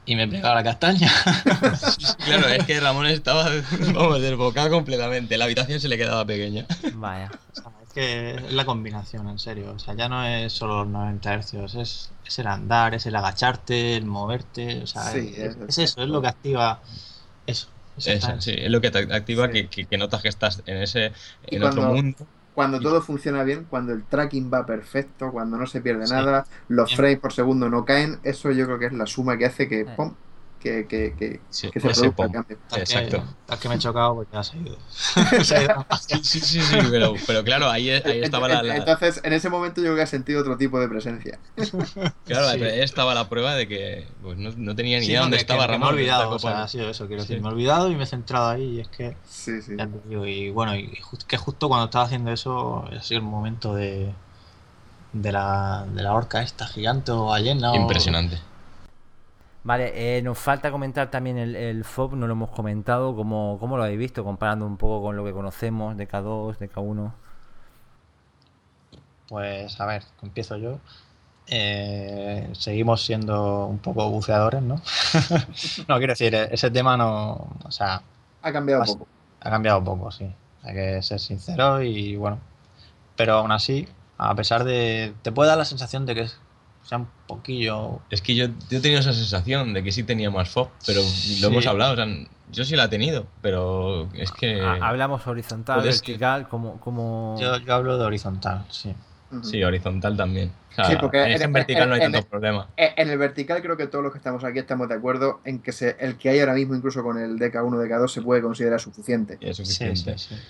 y 0.07 0.17
me 0.17 0.25
he 0.25 0.29
pegado 0.29 0.55
la 0.55 0.65
castaña. 0.65 1.11
Claro, 2.25 2.49
es 2.49 2.65
que 2.67 2.81
Ramón 2.81 3.07
estaba, 3.07 3.49
vamos, 3.95 4.21
desbocado 4.21 4.71
completamente. 4.71 5.37
La 5.37 5.45
habitación 5.45 5.81
se 5.81 5.89
le 5.89 5.99
quedaba 5.99 6.25
pequeña. 6.25 6.67
Vaya. 6.95 7.31
O 7.53 7.55
sea, 7.61 7.71
es 7.87 7.93
que 7.93 8.31
es 8.35 8.53
la 8.53 8.65
combinación, 8.65 9.29
en 9.29 9.39
serio. 9.39 9.73
O 9.75 9.79
sea, 9.79 9.95
ya 9.95 10.09
no 10.09 10.25
es 10.25 10.53
solo 10.53 10.79
los 10.85 10.89
90 10.89 11.35
hercios, 11.35 11.75
es, 11.75 12.11
es 12.27 12.39
el 12.39 12.47
andar, 12.47 12.95
es 12.95 13.07
el 13.07 13.17
agacharte, 13.17 13.97
el 13.97 14.07
moverte. 14.07 14.83
O 14.83 14.87
sea, 14.87 15.05
Sí, 15.13 15.35
es, 15.37 15.57
es- 15.57 15.57
es 15.69 15.79
eso, 15.79 16.03
es 16.03 16.09
lo 16.09 16.23
que 16.23 16.29
activa 16.29 16.81
eso. 17.47 17.69
eso 17.97 18.11
Esa, 18.11 18.41
sí, 18.41 18.55
es 18.57 18.71
lo 18.71 18.81
que 18.81 18.91
te 18.91 18.99
activa 19.15 19.47
Sí. 19.47 19.53
que, 19.53 19.69
que- 19.69 19.85
que 19.87 19.99
notas 19.99 20.23
que 20.23 20.29
estás 20.29 20.63
en 20.67 20.77
ese 20.79 21.13
en 21.47 21.63
otro 21.63 21.83
cuando- 21.83 21.95
mundo. 21.95 22.27
Cuando 22.55 22.81
todo 22.81 23.01
funciona 23.01 23.45
bien, 23.45 23.65
cuando 23.69 23.93
el 23.93 24.05
tracking 24.05 24.51
va 24.53 24.67
perfecto, 24.67 25.31
cuando 25.33 25.57
no 25.57 25.67
se 25.67 25.81
pierde 25.81 26.07
Sí. 26.07 26.13
nada, 26.13 26.47
los 26.69 26.95
frames 26.95 27.19
por 27.19 27.33
segundo 27.33 27.71
no 27.71 27.85
caen, 27.85 28.19
eso 28.25 28.51
yo 28.51 28.67
creo 28.67 28.79
que 28.79 28.87
es 28.87 28.93
la 28.93 29.07
suma 29.07 29.39
que 29.39 29.47
hace 29.47 29.69
que, 29.69 29.87
pum, 29.97 30.15
que, 30.63 30.87
que, 30.87 31.15
que, 31.19 31.41
Sí, 31.51 31.71
que 31.71 31.81
se 31.81 31.89
ese 31.91 32.01
produzca 32.13 32.25
el 32.25 32.33
cambio. 32.33 32.59
Exacto. 32.77 33.23
tal 33.47 33.59
que 33.59 33.69
me 33.69 33.75
he 33.75 33.79
chocado, 33.79 34.15
pues 34.15 34.29
ya 34.33 34.43
se 34.43 34.57
ha 34.57 34.61
ido. 34.61 34.79
Sí, 36.01 36.21
sí, 36.23 36.41
sí, 36.41 36.61
sí, 36.61 36.77
pero, 36.91 37.15
pero 37.27 37.43
claro, 37.45 37.69
ahí, 37.69 37.91
ahí 37.91 38.21
estaba 38.23 38.49
la, 38.49 38.63
la- 38.63 38.77
Entonces, 38.77 39.21
en 39.25 39.33
ese 39.33 39.49
momento 39.51 39.81
yo 39.81 39.87
creo 39.87 39.97
que 39.97 40.03
has 40.03 40.11
sentido 40.11 40.41
otro 40.41 40.57
tipo 40.57 40.79
de 40.81 40.89
presencia. 40.89 41.39
claro, 42.25 42.51
Sí. 42.51 42.63
ahí 42.65 42.81
estaba 42.81 43.15
la 43.15 43.29
prueba 43.29 43.55
de 43.55 43.67
que 43.69 44.07
pues, 44.23 44.39
no, 44.39 44.51
no 44.57 44.75
tenía 44.77 44.99
ni 44.99 45.05
Sí, 45.07 45.11
idea 45.11 45.21
no, 45.21 45.25
dónde 45.27 45.37
que- 45.39 45.43
estaba 45.43 45.67
Ramón. 45.67 45.81
Me 45.81 45.87
he 45.87 46.03
olvidado, 46.05 46.31
o 46.31 46.39
sea, 46.39 46.63
ha 46.63 46.69
sido 46.69 46.89
eso, 46.89 47.07
quiero 47.07 47.23
Sí. 47.23 47.29
decir, 47.29 47.43
me 47.43 47.49
he 47.49 47.53
olvidado 47.53 47.91
y 47.91 47.97
me 47.97 48.05
he 48.05 48.07
centrado 48.07 48.49
ahí 48.51 48.77
y 48.77 48.81
es 48.81 48.89
que, 48.89 49.17
Sí, 49.29 49.61
sí. 49.63 49.73
digo, 50.09 50.27
y 50.27 50.51
bueno, 50.51 50.75
y 50.77 50.89
ju- 51.03 51.25
que 51.27 51.37
justo 51.37 51.69
cuando 51.69 51.87
estaba 51.87 52.05
haciendo 52.05 52.31
eso 52.33 52.85
ha 52.91 53.03
sido 53.03 53.19
el 53.21 53.27
momento 53.27 53.75
de, 53.75 54.13
de, 55.13 55.33
la, 55.33 55.85
de 55.93 56.03
la 56.03 56.15
orca 56.15 56.43
esta 56.43 56.67
gigante 56.67 57.11
o 57.13 57.27
ballena. 57.27 57.73
o- 57.73 57.77
Impresionante. 57.77 58.39
Vale, 59.65 60.17
eh, 60.19 60.23
nos 60.23 60.39
falta 60.39 60.73
comentar 60.73 61.11
también 61.11 61.39
el, 61.39 61.55
el 61.55 61.85
FOB, 61.85 62.15
no 62.17 62.27
lo 62.27 62.33
hemos 62.33 62.51
comentado. 62.51 63.15
¿Cómo, 63.15 63.59
¿Cómo 63.61 63.77
lo 63.77 63.85
habéis 63.85 63.99
visto? 63.99 64.25
Comparando 64.25 64.67
un 64.67 64.77
poco 64.77 65.03
con 65.03 65.17
lo 65.17 65.25
que 65.25 65.33
conocemos 65.33 65.97
de 65.97 66.09
K2, 66.09 66.59
de 66.59 66.69
K1. 66.71 67.13
Pues 69.29 69.81
a 69.81 69.87
ver, 69.87 70.03
empiezo 70.23 70.57
yo. 70.57 70.79
Eh, 71.47 72.49
seguimos 72.53 73.05
siendo 73.05 73.67
un 73.67 73.79
poco 73.79 74.09
buceadores, 74.11 74.63
¿no? 74.63 74.77
no, 75.89 75.99
quiero 75.99 76.13
decir, 76.13 76.35
ese 76.35 76.71
tema 76.71 76.97
no. 76.97 77.49
O 77.65 77.71
sea, 77.71 78.03
Ha 78.43 78.53
cambiado 78.53 78.83
un 78.83 78.89
Has- 78.89 78.95
poco. 78.97 79.07
ha 79.41 79.51
cambiado 79.51 79.83
poco, 79.85 80.11
sí. 80.11 80.31
Hay 80.63 80.75
que 80.75 81.03
ser 81.03 81.19
sincero 81.21 81.83
y 81.83 82.17
bueno. 82.17 82.39
Pero 83.17 83.35
aún 83.35 83.53
así, 83.53 83.89
a 84.19 84.35
pesar 84.35 84.65
de. 84.65 85.15
Te 85.23 85.33
puede 85.33 85.49
dar 85.51 85.59
la 85.59 85.65
sensación 85.65 86.07
de 86.07 86.15
que 86.15 86.21
es- 86.23 86.39
sea 86.85 86.99
un 86.99 87.09
poquillo. 87.27 88.01
Es 88.11 88.21
que 88.23 88.35
yo, 88.35 88.47
yo 88.71 88.79
he 88.79 88.81
tenido 88.81 89.01
esa 89.01 89.13
sensación 89.13 89.73
de 89.73 89.83
que 89.83 89.93
sí 89.93 90.03
tenía 90.03 90.31
más 90.31 90.49
FOB, 90.51 90.69
pero 90.87 91.01
lo 91.41 91.47
hemos 91.49 91.67
hablado. 91.67 91.93
O 91.93 91.97
sea, 91.97 92.07
yo 92.51 92.65
sí 92.65 92.77
la 92.77 92.85
he 92.85 92.89
tenido, 92.89 93.27
pero 93.41 94.09
es 94.15 94.31
que. 94.33 94.61
Ha- 94.61 94.89
Hablamos 94.89 95.27
horizontal, 95.27 95.81
puede 95.81 95.93
ser. 95.93 96.01
vertical, 96.07 96.49
como... 96.49 96.79
como... 96.81 97.37
Yo, 97.41 97.57
yo 97.59 97.75
hablo 97.75 97.97
de 97.99 98.05
horizontal, 98.05 98.65
sí. 98.71 98.95
Sí, 99.43 99.65
horizontal 99.65 100.15
también. 100.15 100.53
O 100.73 100.75
sea, 100.75 100.85
Sí, 100.85 100.97
porque 101.01 101.23
en- 101.23 101.41
en 101.41 101.53
vertical 101.55 101.89
no 101.89 101.95
hay 101.95 102.03
en- 102.03 102.13
tanto 102.13 102.19
en- 102.27 102.31
problema. 102.31 102.69
En 102.77 103.09
el 103.09 103.17
vertical 103.17 103.63
creo 103.63 103.79
que 103.79 103.87
todos 103.87 104.05
los 104.05 104.13
que 104.13 104.19
estamos 104.19 104.45
aquí 104.45 104.59
estamos 104.59 104.91
de 104.91 104.95
acuerdo 104.97 105.41
en 105.47 105.61
que 105.63 105.73
se, 105.73 105.97
el 106.01 106.17
que 106.19 106.29
hay 106.29 106.41
ahora 106.41 106.53
mismo, 106.53 106.75
incluso 106.75 107.03
con 107.03 107.17
el 107.19 107.39
DK1, 107.39 107.71
DK2, 107.89 108.09
se 108.09 108.21
puede 108.21 108.43
considerar 108.43 108.79
suficiente. 108.79 109.39
Y 109.41 109.49
es 109.49 109.57
Sí, 109.57 109.65
suficiente. 109.65 110.19
sí, 110.19 110.35
sí. 110.35 110.43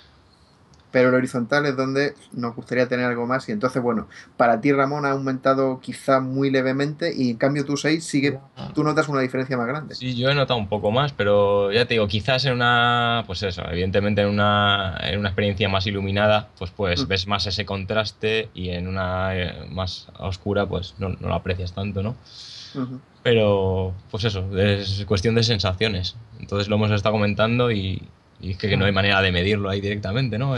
Pero 0.93 1.09
el 1.09 1.15
horizontal 1.15 1.65
es 1.65 1.75
donde 1.75 2.13
nos 2.33 2.55
gustaría 2.55 2.87
tener 2.87 3.07
algo 3.07 3.25
más. 3.25 3.49
Y 3.49 3.51
entonces, 3.51 3.81
bueno, 3.81 4.07
para 4.37 4.61
ti, 4.61 4.71
Ramón, 4.71 5.05
ha 5.05 5.09
aumentado 5.11 5.79
quizá 5.81 6.21
muy 6.21 6.51
levemente 6.51 7.11
y 7.13 7.31
en 7.31 7.37
cambio 7.37 7.65
tú 7.65 7.75
6 7.75 8.03
sigue, 8.05 8.39
tú 8.75 8.83
notas 8.83 9.09
una 9.09 9.19
diferencia 9.21 9.57
más 9.57 9.65
grande. 9.65 9.95
Sí, 9.95 10.15
yo 10.15 10.29
he 10.29 10.35
notado 10.35 10.59
un 10.59 10.69
poco 10.69 10.91
más, 10.91 11.11
pero 11.11 11.71
ya 11.71 11.85
te 11.85 11.95
digo, 11.95 12.07
quizás 12.07 12.45
en 12.45 12.53
una, 12.53 13.23
pues 13.25 13.41
eso, 13.41 13.63
evidentemente 13.71 14.21
en 14.21 14.27
una, 14.27 14.95
en 15.01 15.19
una 15.19 15.29
experiencia 15.29 15.67
más 15.67 15.87
iluminada, 15.87 16.49
pues 16.59 16.69
pues 16.69 17.05
Mm. 17.05 17.07
ves 17.07 17.27
más 17.27 17.47
ese 17.47 17.65
contraste 17.65 18.49
y 18.53 18.69
en 18.69 18.87
una 18.87 19.35
eh, 19.35 19.67
más 19.71 20.09
oscura, 20.19 20.67
pues 20.67 20.93
no, 20.99 21.09
no 21.09 21.27
lo 21.27 21.33
aprecias 21.33 21.73
tanto, 21.73 22.03
¿no? 22.03 22.15
Pero, 23.23 23.93
pues 24.11 24.25
eso, 24.25 24.45
es 24.57 25.05
cuestión 25.07 25.33
de 25.35 25.43
sensaciones. 25.43 26.15
Entonces 26.39 26.67
lo 26.67 26.75
hemos 26.75 26.91
estado 26.91 27.13
comentando 27.13 27.71
y, 27.71 28.01
y 28.43 28.51
es 28.51 28.57
que 28.57 28.75
no 28.77 28.85
hay 28.85 28.91
manera 28.91 29.21
de 29.21 29.31
medirlo 29.31 29.69
ahí 29.69 29.79
directamente, 29.81 30.37
¿no? 30.37 30.55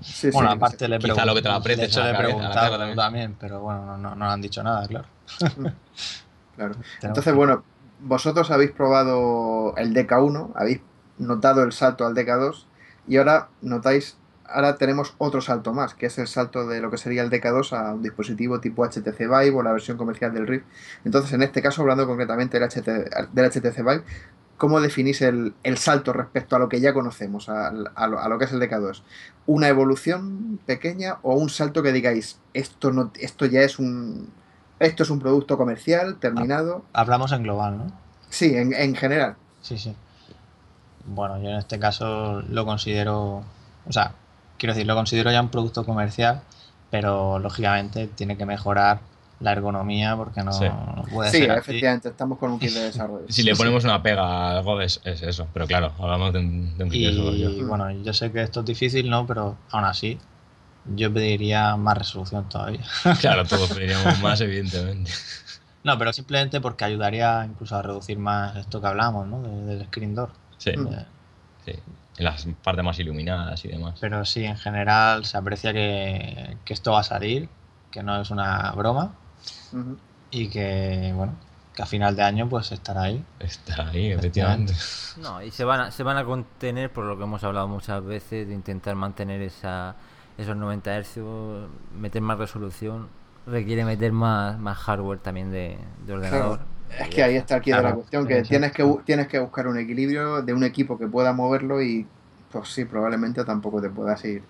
Sí, 0.00 0.30
Bueno, 0.32 0.50
sí, 0.50 0.56
aparte 0.56 0.88
le 0.88 0.98
Quizá 0.98 1.24
lo 1.26 1.34
que 1.34 1.42
te 1.42 1.48
la 1.48 1.56
aprecies 1.56 1.80
de 1.80 1.86
hecho, 1.86 2.00
a 2.02 2.04
la 2.04 2.12
le 2.12 2.12
he 2.12 2.16
cara- 2.16 2.28
a 2.28 2.30
la 2.32 2.36
preguntado 2.38 2.66
cara 2.70 2.78
también. 2.78 2.96
también, 2.96 3.36
pero 3.38 3.60
bueno, 3.60 3.84
no, 3.86 3.96
no, 3.98 4.14
no 4.16 4.30
han 4.30 4.40
dicho 4.40 4.62
nada, 4.62 4.86
claro. 4.88 5.06
claro. 6.56 6.74
Entonces, 7.02 7.34
bueno, 7.34 7.62
vosotros 8.00 8.50
habéis 8.50 8.70
probado 8.72 9.74
el 9.76 9.94
DK1, 9.94 10.52
habéis 10.54 10.80
notado 11.18 11.62
el 11.62 11.72
salto 11.72 12.06
al 12.06 12.14
DK2 12.14 12.64
y 13.08 13.16
ahora 13.18 13.48
notáis, 13.62 14.16
ahora 14.46 14.76
tenemos 14.76 15.14
otro 15.18 15.40
salto 15.40 15.72
más, 15.72 15.94
que 15.94 16.06
es 16.06 16.18
el 16.18 16.26
salto 16.26 16.66
de 16.66 16.80
lo 16.80 16.90
que 16.90 16.98
sería 16.98 17.22
el 17.22 17.30
DK2 17.30 17.72
a 17.72 17.94
un 17.94 18.02
dispositivo 18.02 18.60
tipo 18.60 18.84
HTC 18.86 19.18
Vive 19.20 19.50
o 19.52 19.62
la 19.62 19.72
versión 19.72 19.96
comercial 19.96 20.32
del 20.34 20.46
Rift. 20.46 20.64
Entonces, 21.04 21.32
en 21.32 21.42
este 21.42 21.62
caso, 21.62 21.82
hablando 21.82 22.06
concretamente 22.06 22.58
del, 22.58 22.68
HT, 22.68 22.86
del 23.32 23.50
HTC 23.50 23.76
Vive, 23.78 24.02
¿cómo 24.56 24.80
definís 24.80 25.22
el, 25.22 25.54
el, 25.62 25.78
salto 25.78 26.12
respecto 26.12 26.56
a 26.56 26.58
lo 26.58 26.68
que 26.68 26.80
ya 26.80 26.92
conocemos, 26.92 27.48
a, 27.48 27.68
a, 27.68 28.06
lo, 28.06 28.20
a, 28.20 28.28
lo, 28.28 28.38
que 28.38 28.46
es 28.46 28.52
el 28.52 28.60
DK2? 28.60 29.02
¿Una 29.46 29.68
evolución 29.68 30.58
pequeña 30.66 31.18
o 31.22 31.34
un 31.34 31.48
salto 31.48 31.82
que 31.82 31.92
digáis, 31.92 32.38
esto, 32.54 32.92
no, 32.92 33.12
esto 33.18 33.46
ya 33.46 33.62
es 33.62 33.78
un... 33.78 34.30
Esto 34.78 35.04
es 35.04 35.10
un 35.10 35.20
producto 35.20 35.56
comercial 35.56 36.18
terminado. 36.18 36.84
Hablamos 36.92 37.32
en 37.32 37.44
global, 37.44 37.78
¿no? 37.78 37.92
Sí, 38.28 38.54
en, 38.54 38.74
en 38.74 38.94
general. 38.94 39.36
Sí, 39.62 39.78
sí. 39.78 39.96
Bueno, 41.06 41.40
yo 41.40 41.48
en 41.48 41.56
este 41.56 41.78
caso 41.78 42.42
lo 42.42 42.66
considero, 42.66 43.42
o 43.86 43.92
sea, 43.92 44.12
quiero 44.58 44.74
decir, 44.74 44.86
lo 44.86 44.94
considero 44.94 45.30
ya 45.30 45.40
un 45.40 45.48
producto 45.48 45.84
comercial, 45.86 46.42
pero 46.90 47.38
lógicamente 47.38 48.06
tiene 48.06 48.36
que 48.36 48.44
mejorar 48.44 49.00
la 49.40 49.52
ergonomía 49.52 50.16
porque 50.16 50.42
no, 50.42 50.52
Sí. 50.52 50.64
no 50.66 51.04
puede 51.12 51.30
Sí, 51.30 51.38
ser 51.38 51.50
así. 51.50 51.60
efectivamente, 51.60 52.08
estamos 52.08 52.38
con 52.38 52.52
un 52.52 52.58
kit 52.58 52.70
de 52.72 52.80
desarrollo. 52.84 53.26
Si 53.28 53.42
le 53.42 53.54
ponemos 53.54 53.84
una 53.84 54.02
pega 54.02 54.22
a 54.22 54.58
algo 54.58 54.80
es, 54.80 55.00
es 55.04 55.22
eso, 55.22 55.46
pero 55.52 55.66
claro, 55.66 55.92
hablamos 55.98 56.32
de 56.32 56.38
un, 56.38 56.78
de 56.78 56.84
un 56.84 56.90
kit 56.90 57.00
de 57.02 57.10
desarrollo. 57.12 57.50
Y 57.50 57.62
bueno, 57.62 57.90
yo 57.90 58.12
sé 58.12 58.32
que 58.32 58.42
esto 58.42 58.60
es 58.60 58.66
difícil, 58.66 59.10
¿no? 59.10 59.26
Pero 59.26 59.56
aún 59.70 59.84
así, 59.84 60.18
yo 60.94 61.12
pediría 61.12 61.76
más 61.76 61.98
resolución 61.98 62.48
todavía. 62.48 62.84
Claro, 63.20 63.44
todos 63.44 63.68
pediríamos 63.70 64.20
más, 64.20 64.40
evidentemente. 64.40 65.10
No, 65.84 65.96
pero 65.98 66.12
simplemente 66.12 66.60
porque 66.60 66.84
ayudaría 66.84 67.44
incluso 67.44 67.76
a 67.76 67.82
reducir 67.82 68.18
más 68.18 68.56
esto 68.56 68.80
que 68.80 68.86
hablamos, 68.88 69.26
¿no? 69.28 69.42
De- 69.42 69.76
del 69.76 69.86
screen 69.86 70.14
door. 70.14 70.30
Sí, 70.58 70.72
sí. 71.64 71.72
En 72.18 72.24
las 72.24 72.46
partes 72.64 72.82
más 72.84 72.98
iluminadas 72.98 73.62
y 73.66 73.68
demás. 73.68 73.98
Pero 74.00 74.24
sí, 74.24 74.44
en 74.44 74.56
general 74.56 75.24
se 75.26 75.36
aprecia 75.36 75.72
que, 75.74 76.56
que 76.64 76.72
esto 76.72 76.92
va 76.92 77.00
a 77.00 77.04
salir, 77.04 77.48
que 77.90 78.02
no 78.02 78.20
es 78.20 78.30
una 78.30 78.70
broma 78.72 79.12
Y 80.30 80.48
que, 80.48 81.12
bueno, 81.14 81.34
que 81.74 81.82
a 81.82 81.86
final 81.86 82.16
de 82.16 82.22
año 82.22 82.48
pues 82.48 82.72
estará 82.72 83.02
ahí. 83.02 83.24
Está 83.38 83.88
ahí, 83.88 84.12
efectivamente. 84.12 84.72
No, 85.18 85.42
y 85.42 85.50
se 85.50 85.64
van, 85.64 85.80
a, 85.80 85.90
se 85.90 86.02
van 86.02 86.16
a 86.16 86.24
contener 86.24 86.90
por 86.90 87.04
lo 87.04 87.16
que 87.16 87.24
hemos 87.24 87.44
hablado 87.44 87.68
muchas 87.68 88.04
veces 88.04 88.48
de 88.48 88.54
intentar 88.54 88.94
mantener 88.96 89.42
esa, 89.42 89.94
esos 90.38 90.56
90 90.56 91.02
Hz, 91.02 91.18
meter 91.98 92.22
más 92.22 92.38
resolución, 92.38 93.08
requiere 93.46 93.84
meter 93.84 94.12
más, 94.12 94.58
más 94.58 94.78
hardware 94.78 95.18
también 95.18 95.50
de, 95.50 95.78
de 96.06 96.12
ordenador. 96.12 96.60
Es 96.98 97.08
que 97.08 97.22
ahí 97.22 97.36
está 97.36 97.56
el 97.56 97.62
kit 97.62 97.76
de 97.76 97.82
la 97.82 97.94
cuestión, 97.94 98.26
que 98.26 98.42
tienes 98.42 98.72
que 98.72 98.98
tienes 99.04 99.26
que 99.28 99.38
buscar 99.38 99.66
un 99.66 99.78
equilibrio 99.78 100.42
de 100.42 100.52
un 100.52 100.64
equipo 100.64 100.98
que 100.98 101.06
pueda 101.06 101.32
moverlo 101.32 101.82
y 101.82 102.06
pues 102.50 102.68
sí, 102.68 102.84
probablemente 102.84 103.44
tampoco 103.44 103.82
te 103.82 103.90
puedas 103.90 104.24
ir 104.24 104.42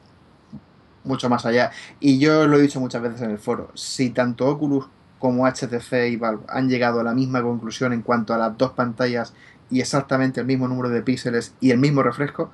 mucho 1.04 1.28
más 1.28 1.46
allá. 1.46 1.70
Y 1.98 2.18
yo 2.18 2.46
lo 2.46 2.58
he 2.58 2.62
dicho 2.62 2.80
muchas 2.80 3.02
veces 3.02 3.22
en 3.22 3.30
el 3.30 3.38
foro, 3.38 3.70
si 3.74 4.10
tanto 4.10 4.46
Oculus 4.46 4.86
como 5.18 5.46
HTC 5.46 6.08
y 6.10 6.16
Valve 6.16 6.44
han 6.48 6.68
llegado 6.68 7.00
a 7.00 7.02
la 7.04 7.14
misma 7.14 7.42
conclusión 7.42 7.92
en 7.92 8.02
cuanto 8.02 8.34
a 8.34 8.38
las 8.38 8.56
dos 8.58 8.72
pantallas 8.72 9.32
y 9.70 9.80
exactamente 9.80 10.40
el 10.40 10.46
mismo 10.46 10.68
número 10.68 10.88
de 10.90 11.02
píxeles 11.02 11.54
y 11.60 11.70
el 11.70 11.78
mismo 11.78 12.02
refresco, 12.02 12.50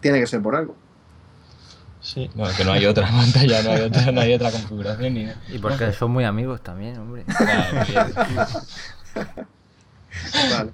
tiene 0.00 0.20
que 0.20 0.26
ser 0.26 0.42
por 0.42 0.54
algo. 0.56 0.74
Sí. 2.00 2.30
No, 2.34 2.44
que 2.56 2.64
no 2.64 2.72
hay 2.72 2.86
otra 2.86 3.06
pantalla, 3.10 3.62
no 3.62 3.70
hay 3.70 3.80
otra, 3.82 4.12
no 4.12 4.20
hay 4.20 4.34
otra 4.34 4.50
configuración 4.50 5.14
ni. 5.14 5.28
Y 5.48 5.58
porque 5.58 5.92
son 5.92 6.10
muy 6.12 6.24
amigos 6.24 6.60
también, 6.62 6.98
hombre. 6.98 7.24
Vale. 10.50 10.72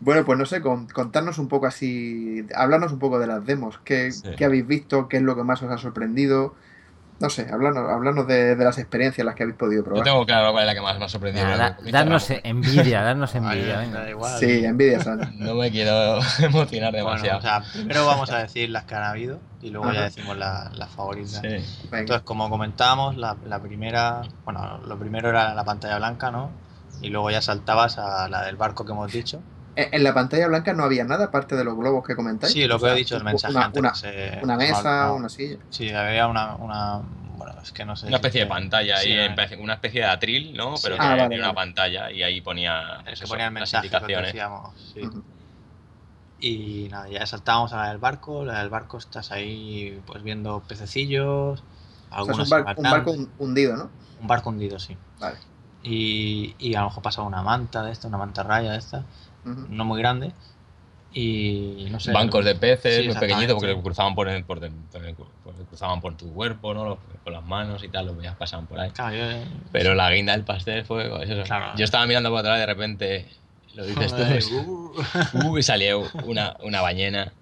Bueno, 0.00 0.24
pues 0.24 0.38
no 0.38 0.46
sé, 0.46 0.60
con- 0.60 0.86
contarnos 0.88 1.38
un 1.38 1.48
poco 1.48 1.66
así, 1.66 2.44
hablarnos 2.54 2.92
un 2.92 2.98
poco 2.98 3.18
de 3.20 3.26
las 3.28 3.44
demos, 3.46 3.78
¿qué, 3.84 4.10
Sí. 4.10 4.28
qué 4.36 4.44
habéis 4.44 4.66
visto? 4.66 5.08
¿Qué 5.08 5.18
es 5.18 5.22
lo 5.22 5.36
que 5.36 5.44
más 5.44 5.62
os 5.62 5.70
ha 5.70 5.78
sorprendido? 5.78 6.54
No 7.20 7.30
sé, 7.30 7.46
hablarnos, 7.52 7.88
hablarnos 7.88 8.26
de, 8.26 8.56
de 8.56 8.64
las 8.64 8.78
experiencias 8.78 9.24
las 9.24 9.36
que 9.36 9.44
habéis 9.44 9.56
podido 9.56 9.82
Yo 9.82 9.84
probar. 9.84 10.02
tengo 10.04 10.26
claro 10.26 10.50
cuál 10.50 10.64
es 10.64 10.66
la 10.66 10.74
que 10.74 10.80
más 10.80 10.98
me 10.98 11.04
ha 11.04 11.08
sorprendido. 11.08 11.46
Da- 11.56 11.76
darnos 11.92 12.28
envidia, 12.42 13.02
darnos 13.04 13.32
envidia, 13.36 13.76
Vale, 13.76 13.86
venga. 13.86 14.00
da 14.00 14.10
igual. 14.10 14.38
Sí, 14.40 14.64
envidia 14.64 14.98
sana. 15.00 15.32
No 15.36 15.54
me 15.54 15.70
quiero 15.70 16.18
emocionar 16.40 16.90
Bueno, 16.92 17.10
demasiado. 17.10 17.38
o 17.38 17.42
sea, 17.42 17.62
primero 17.72 18.06
vamos 18.06 18.28
a 18.32 18.38
decir 18.38 18.70
las 18.70 18.84
que 18.84 18.96
han 18.96 19.04
habido 19.04 19.38
y 19.60 19.70
luego 19.70 19.92
ya 19.92 20.02
decimos 20.02 20.36
la- 20.36 20.72
las 20.74 20.90
favoritas. 20.90 21.40
Sí. 21.42 21.48
Venga. 21.84 21.98
Entonces, 22.00 22.22
como 22.24 22.50
comentábamos, 22.50 23.16
la, 23.16 23.36
la 23.46 23.60
primera, 23.60 24.22
bueno, 24.44 24.78
lo 24.84 24.98
primero 24.98 25.28
era 25.28 25.54
la 25.54 25.64
pantalla 25.64 25.98
blanca, 25.98 26.32
¿no? 26.32 26.50
Y 27.00 27.10
luego 27.10 27.30
ya 27.30 27.40
saltabas 27.40 27.98
a 27.98 28.28
la 28.28 28.42
del 28.46 28.56
barco 28.56 28.84
que 28.84 28.90
hemos 28.92 29.12
dicho. 29.12 29.40
En 29.74 30.04
la 30.04 30.12
pantalla 30.12 30.48
blanca 30.48 30.74
no 30.74 30.84
había 30.84 31.04
nada 31.04 31.26
aparte 31.26 31.56
de 31.56 31.64
los 31.64 31.76
globos 31.76 32.06
que 32.06 32.14
comentáis. 32.14 32.52
Sí, 32.52 32.66
lo 32.66 32.76
O 32.76 32.78
que 32.78 32.84
sea, 32.86 32.94
he 32.94 32.96
dicho, 32.98 33.16
el 33.16 33.24
mensaje 33.24 33.54
Una, 33.54 33.64
antes 33.66 33.80
una, 33.80 33.92
que 33.92 33.98
se- 33.98 34.38
una 34.42 34.56
mesa, 34.56 35.06
no, 35.06 35.14
una 35.16 35.28
silla. 35.28 35.56
Sí, 35.70 35.88
había 35.90 36.26
una, 36.26 36.56
una, 36.56 37.00
bueno, 37.38 37.54
es 37.62 37.72
que 37.72 37.84
no 37.84 37.96
sé. 37.96 38.06
Una 38.08 38.16
especie 38.16 38.42
de 38.42 38.46
pantalla 38.46 38.96
sí, 38.98 39.12
ahí, 39.12 39.34
pe- 39.34 39.56
una 39.56 39.74
especie 39.74 40.02
de 40.02 40.06
atril, 40.08 40.54
¿no? 40.56 40.76
Sí. 40.76 40.82
Pero 40.84 40.96
Ah, 40.96 40.98
que 40.98 41.04
vale, 41.08 41.28
tiene 41.28 41.36
una 41.36 41.54
vale. 41.54 41.54
pantalla 41.54 42.10
y 42.10 42.22
ahí 42.22 42.40
ponía, 42.42 43.02
se 43.06 43.12
eso, 43.12 43.28
ponía 43.28 43.46
el 43.46 43.54
las 43.54 43.60
mensaje 43.72 43.88
que 43.88 43.96
indicaciones. 43.96 44.26
decíamos, 44.26 44.74
sí. 44.92 45.00
Y 46.38 46.88
nada, 46.90 47.08
ya 47.08 47.24
saltábamos 47.24 47.72
a 47.72 47.76
la 47.76 47.88
del 47.90 47.98
barco. 47.98 48.44
La 48.44 48.58
del 48.60 48.68
barco 48.70 48.98
estás 48.98 49.30
ahí 49.32 50.00
pues 50.06 50.22
viendo 50.22 50.60
pececillos, 50.60 51.60
O 51.60 52.24
sea, 52.24 52.32
es 52.32 52.38
algunos 52.38 52.44
un, 52.44 52.50
bar- 52.50 52.64
más 52.64 52.76
un 52.76 52.82
barco 52.84 53.14
hundido, 53.38 53.76
¿no? 53.76 53.90
Un 54.20 54.26
barco 54.26 54.50
hundido, 54.50 54.78
sí. 54.78 54.96
Vale. 55.20 55.38
Y, 55.84 56.54
y 56.58 56.74
a 56.74 56.80
lo 56.80 56.86
mejor 56.86 57.02
pasaba 57.02 57.26
una 57.26 57.42
manta 57.42 57.82
de 57.82 57.92
esta, 57.92 58.08
una 58.08 58.18
manta 58.18 58.42
raya 58.42 58.72
de 58.72 58.78
esta, 58.78 59.04
Ujú. 59.44 59.66
no 59.68 59.84
muy 59.84 59.98
grande. 60.00 60.32
Y 61.14 61.88
no 61.90 62.00
sé. 62.00 62.10
Bancos 62.12 62.44
de 62.44 62.54
peces, 62.54 63.02
Sí, 63.02 63.06
muy 63.08 63.16
pequeñitos, 63.16 63.54
porque 63.56 63.78
cruzaban 63.82 64.14
por, 64.14 64.28
el- 64.28 64.44
por, 64.44 64.64
el- 64.64 64.72
por 64.72 65.04
el- 65.04 65.14
por 65.14 65.54
cruzaban 65.66 66.00
por 66.00 66.16
tu 66.16 66.32
cuerpo, 66.32 66.72
¿no? 66.72 66.84
Los- 66.86 66.98
Con 67.22 67.32
las 67.34 67.44
manos 67.44 67.84
y 67.84 67.88
tal, 67.88 68.06
los 68.06 68.16
veías 68.16 68.34
pasaban 68.36 68.66
por 68.66 68.80
ahí. 68.80 68.90
Claro, 68.90 69.14
yo- 69.14 69.44
Pero 69.72 69.94
la 69.94 70.10
guinda 70.10 70.32
del 70.32 70.44
pastel 70.44 70.84
fue 70.84 71.08
pues 71.10 71.28
eso. 71.30 71.42
Claro. 71.44 71.76
Yo 71.76 71.84
estaba 71.84 72.06
mirando 72.06 72.30
por 72.30 72.38
atrás 72.40 72.56
y 72.56 72.60
de 72.60 72.66
repente 72.66 73.28
lo 73.74 73.84
dices 73.86 74.48
tú. 74.48 74.58
Uh, 74.58 74.92
Uh, 75.50 75.58
y 75.58 75.62
salió 75.62 76.02
una, 76.24 76.56
una 76.64 76.80
ballena, 76.80 77.32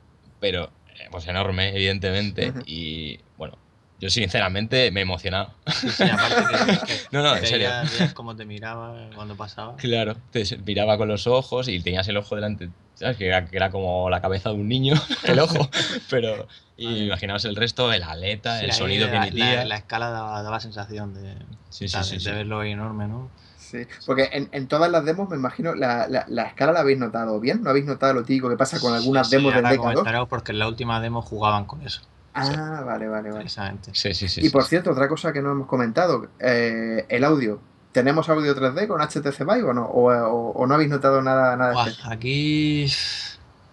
pero 0.41 0.65
eh, 0.99 1.07
pues 1.11 1.27
enorme, 1.29 1.69
evidentemente. 1.75 2.53
Y 2.67 3.21
bueno, 3.39 3.57
yo 4.01 4.11
sinceramente 4.11 4.91
me 4.91 5.01
he 5.01 5.03
emocionado. 5.03 5.51
sí, 5.67 5.91
sí, 5.91 6.05
aparte 6.05 6.37
que, 6.37 6.79
que 6.87 7.01
No, 7.13 7.23
no, 7.23 7.37
en 7.37 7.47
serio. 7.47 7.69
veías, 7.71 8.13
cómo 8.15 8.35
te 8.35 8.45
miraba 8.45 8.97
cuando 9.15 9.37
pasaba. 9.37 9.77
Claro, 9.77 10.17
te 10.31 10.45
miraba 10.65 10.97
con 10.97 11.09
los 11.09 11.27
ojos 11.27 11.69
y 11.69 11.81
tenías 11.81 12.09
el 12.09 12.17
ojo 12.17 12.35
delante, 12.35 12.71
¿sabes? 12.95 13.17
Que 13.17 13.27
era, 13.27 13.47
que 13.47 13.57
era 13.57 13.71
como 13.71 14.11
la 14.11 14.21
cabeza 14.21 14.49
de 14.51 14.57
un 14.57 14.69
niño, 14.69 14.95
el 15.25 15.39
ojo, 15.39 15.69
pero 16.11 16.47
y 16.77 17.05
imaginaos 17.07 17.45
el 17.45 17.57
resto, 17.57 17.93
el 17.93 18.03
aleta, 18.03 18.59
Sí, 18.61 18.65
el 18.67 18.73
sonido 18.73 19.07
que 19.09 19.15
la, 19.15 19.27
emitía. 19.27 19.57
la- 19.57 19.65
la 19.67 19.77
escala 19.77 20.11
daba, 20.11 20.43
daba 20.43 20.61
sensación 20.61 21.15
de, 21.15 21.35
Sí, 21.71 21.89
sí, 21.89 22.03
sí, 22.03 22.13
de, 22.17 22.19
sí. 22.19 22.31
verlo 22.31 22.61
ahí 22.61 22.73
enorme, 22.73 23.07
¿no? 23.07 23.31
Sí, 23.57 23.87
porque 24.05 24.29
en, 24.33 24.49
en 24.53 24.67
todas 24.67 24.91
las 24.91 25.05
demos 25.05 25.29
me 25.29 25.37
imagino 25.37 25.75
la, 25.77 26.09
la, 26.09 26.25
la 26.29 26.43
escala 26.45 26.73
la 26.73 26.81
habéis 26.81 26.99
notado 26.99 27.39
bien, 27.39 27.63
¿no 27.63 27.71
habéis 27.71 27.87
notado 27.87 28.15
lo 28.15 28.25
típico 28.25 28.49
que 28.49 28.57
pasa 28.57 28.81
con 28.81 28.93
algunas 28.95 29.29
Sí, 29.29 29.37
demos 29.37 29.55
del 29.55 29.65
ahora 29.65 29.77
DK2? 29.77 29.83
comentaremos 29.83 30.29
porque 30.29 30.53
en 30.53 30.59
la 30.59 30.67
última 30.69 31.01
demo 31.01 31.23
jugaban 31.23 31.67
con 31.67 31.83
eso, 31.83 32.01
Ah, 32.35 32.83
vale, 32.87 33.09
vale, 33.09 33.31
vale. 33.33 33.53
precisamente. 33.53 33.91
Sí, 33.95 34.15
sí, 34.15 34.29
sí. 34.29 34.41
Y 34.41 34.51
por 34.51 34.63
sí. 34.63 34.69
cierto, 34.69 34.91
otra 34.93 35.09
cosa 35.09 35.33
que 35.33 35.43
no 35.43 35.53
hemos 35.53 35.69
comentado, 35.69 36.31
eh, 36.41 37.07
el 37.09 37.25
audio. 37.25 37.63
¿Tenemos 37.93 38.29
audio 38.29 38.55
3D 38.55 38.89
con 38.89 39.03
HTC 39.03 39.45
Vive 39.45 39.65
o 39.65 39.75
no? 39.75 39.87
¿O, 39.87 40.11
o- 40.13 40.53
o 40.53 40.67
no 40.67 40.75
habéis 40.75 40.91
notado 40.91 41.23
nada, 41.23 41.57
nada 41.57 41.75
especial? 41.75 42.09
aquí 42.11 42.87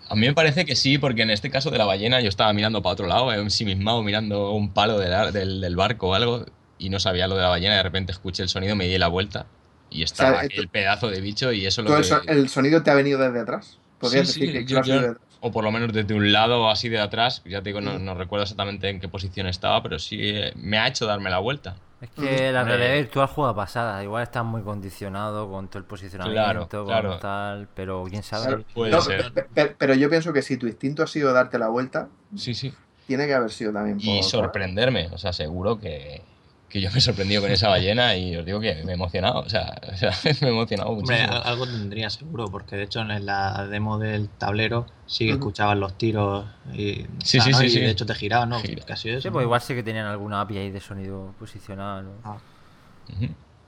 A 0.10 0.16
mí 0.16 0.28
me 0.28 0.34
parece 0.34 0.66
que 0.66 0.76
sí, 0.76 0.98
porque 0.98 1.24
en 1.24 1.32
este 1.32 1.50
caso 1.52 1.72
de 1.72 1.78
la 1.78 1.86
ballena 1.86 2.22
yo 2.22 2.30
estaba 2.30 2.54
mirando 2.54 2.82
para 2.82 2.94
otro 2.94 3.08
lado, 3.08 3.32
eh, 3.34 3.40
ensimismado, 3.42 4.04
mirando 4.04 4.52
un 4.54 4.74
palo 4.74 5.00
del, 5.00 5.34
del, 5.34 5.62
del 5.62 5.76
barco 5.76 6.10
o 6.10 6.14
algo, 6.16 6.46
y 6.78 6.90
no 6.90 7.00
sabía 7.00 7.28
lo 7.28 7.36
de 7.36 7.42
la 7.44 7.50
ballena, 7.50 7.76
de 7.78 7.84
repente 7.84 8.12
escuché 8.14 8.44
el 8.44 8.50
sonido, 8.50 8.76
me 8.76 8.88
di 8.88 8.98
la 8.98 9.10
vuelta, 9.10 9.48
y 9.90 10.04
estaba 10.04 10.40
sea, 10.40 10.42
aquí 10.42 10.60
el 10.60 10.70
pedazo 10.70 11.10
de 11.10 11.22
bicho, 11.22 11.52
y 11.52 11.66
eso 11.66 11.82
lo 11.84 11.90
¿Todo 11.90 11.98
el, 11.98 12.04
que... 12.04 12.30
el 12.30 12.50
sonido 12.50 12.84
te 12.84 12.92
ha 12.92 12.96
venido 12.96 13.20
desde 13.20 13.40
atrás? 13.40 13.80
¿Podrías 14.00 14.28
Sí, 14.28 14.34
decir 14.34 14.52
sí, 14.52 14.52
que, 14.52 14.66
yo- 14.66 14.82
yo- 14.82 15.16
o 15.42 15.52
por 15.52 15.64
lo 15.64 15.72
menos 15.72 15.92
desde 15.94 16.14
un 16.14 16.32
lado 16.32 16.64
o 16.64 16.70
así 16.70 16.90
de 16.90 17.00
atrás, 17.00 17.42
ya 17.46 17.62
te 17.62 17.70
digo, 17.70 17.82
no, 17.82 18.14
recuerdo 18.16 18.44
exactamente 18.44 18.90
en 18.90 19.00
qué 19.00 19.08
posición 19.08 19.48
estaba, 19.48 19.82
pero 19.84 20.00
sí 20.00 20.18
eh, 20.22 20.52
me 20.56 20.78
ha 20.78 20.88
hecho 20.88 21.06
darme 21.06 21.30
la 21.30 21.40
vuelta. 21.40 21.76
Es 22.00 22.10
que 22.12 22.52
la 22.52 22.64
realidad 22.64 22.94
virtual 22.94 23.28
juega 23.28 23.56
pasada. 23.56 24.04
Igual 24.04 24.22
estás 24.22 24.46
muy 24.46 24.62
condicionado 24.62 25.50
con 25.50 25.68
todo 25.68 25.80
el 25.80 25.86
posicionamiento, 25.86 26.36
Claro, 26.44 26.68
con 26.70 26.86
claro. 26.86 27.18
tal, 27.18 27.68
pero 27.74 28.04
quién 28.08 28.22
sabe. 28.22 28.64
Puede 28.76 28.92
No, 28.92 29.02
ser. 29.02 29.34
pe- 29.34 29.44
pe- 29.44 29.76
pero 29.78 29.96
yo 29.96 30.08
pienso 30.08 30.32
que 30.32 30.44
si 30.44 30.58
tu 30.58 30.68
instinto 30.68 31.02
ha 31.02 31.08
sido 31.08 31.34
darte 31.34 31.58
la 31.58 31.70
vuelta, 31.70 32.08
Sí, 32.36 32.54
sí. 32.54 32.72
tiene 33.08 33.26
que 33.26 33.34
haber 33.34 33.50
sido 33.50 33.74
también 33.74 33.98
Y 34.00 34.18
por- 34.20 34.24
sorprenderme, 34.30 35.08
o 35.12 35.18
sea, 35.18 35.34
seguro 35.34 35.80
que, 35.80 36.22
que 36.70 36.82
yo 36.82 36.92
me 36.92 36.98
he 36.98 37.02
sorprendido 37.02 37.42
con 37.42 37.52
esa 37.52 37.70
ballena 37.70 38.16
y 38.18 38.36
os 38.36 38.46
digo 38.46 38.60
que 38.60 38.84
me 38.84 38.92
he 38.92 38.96
emocionado, 38.96 39.40
o 39.40 39.50
sea, 39.50 39.74
o 39.94 39.96
sea, 39.96 40.12
me 40.42 40.48
he 40.48 40.52
emocionado 40.52 40.90
Hombre, 40.90 41.06
muchísimo. 41.18 41.34
al- 41.38 41.44
algo 41.46 41.66
tendría 41.66 42.10
seguro, 42.10 42.52
porque 42.52 42.76
de 42.76 42.84
hecho 42.84 43.02
en 43.02 43.26
la 43.26 43.68
demo 43.68 43.98
del 44.00 44.30
tablero 44.30 44.86
sí 45.06 45.26
que 45.28 45.32
escuchabas 45.34 45.78
los 45.78 45.98
tiros 45.98 46.46
y, 46.74 47.04
o 47.04 47.08
Sí, 47.24 47.40
sea, 47.40 47.44
sí, 47.46 47.52
¿no? 47.52 47.58
sí, 47.60 47.66
y 47.66 47.70
sí. 47.70 47.80
de 47.80 47.90
hecho 47.90 48.06
te 48.06 48.16
giraba, 48.16 48.46
¿no? 48.46 48.60
Gira. 48.60 48.84
Casi 48.86 49.10
eso. 49.10 49.22
Sí, 49.22 49.30
pues 49.30 49.44
igual 49.44 49.62
sí 49.62 49.74
que 49.76 49.84
tenían 49.84 50.06
alguna 50.08 50.42
API 50.42 50.58
ahí 50.58 50.72
de 50.72 50.80
sonido 50.82 51.34
posicional. 51.40 52.04
¿no? 52.06 52.12
Ah. 52.24 52.38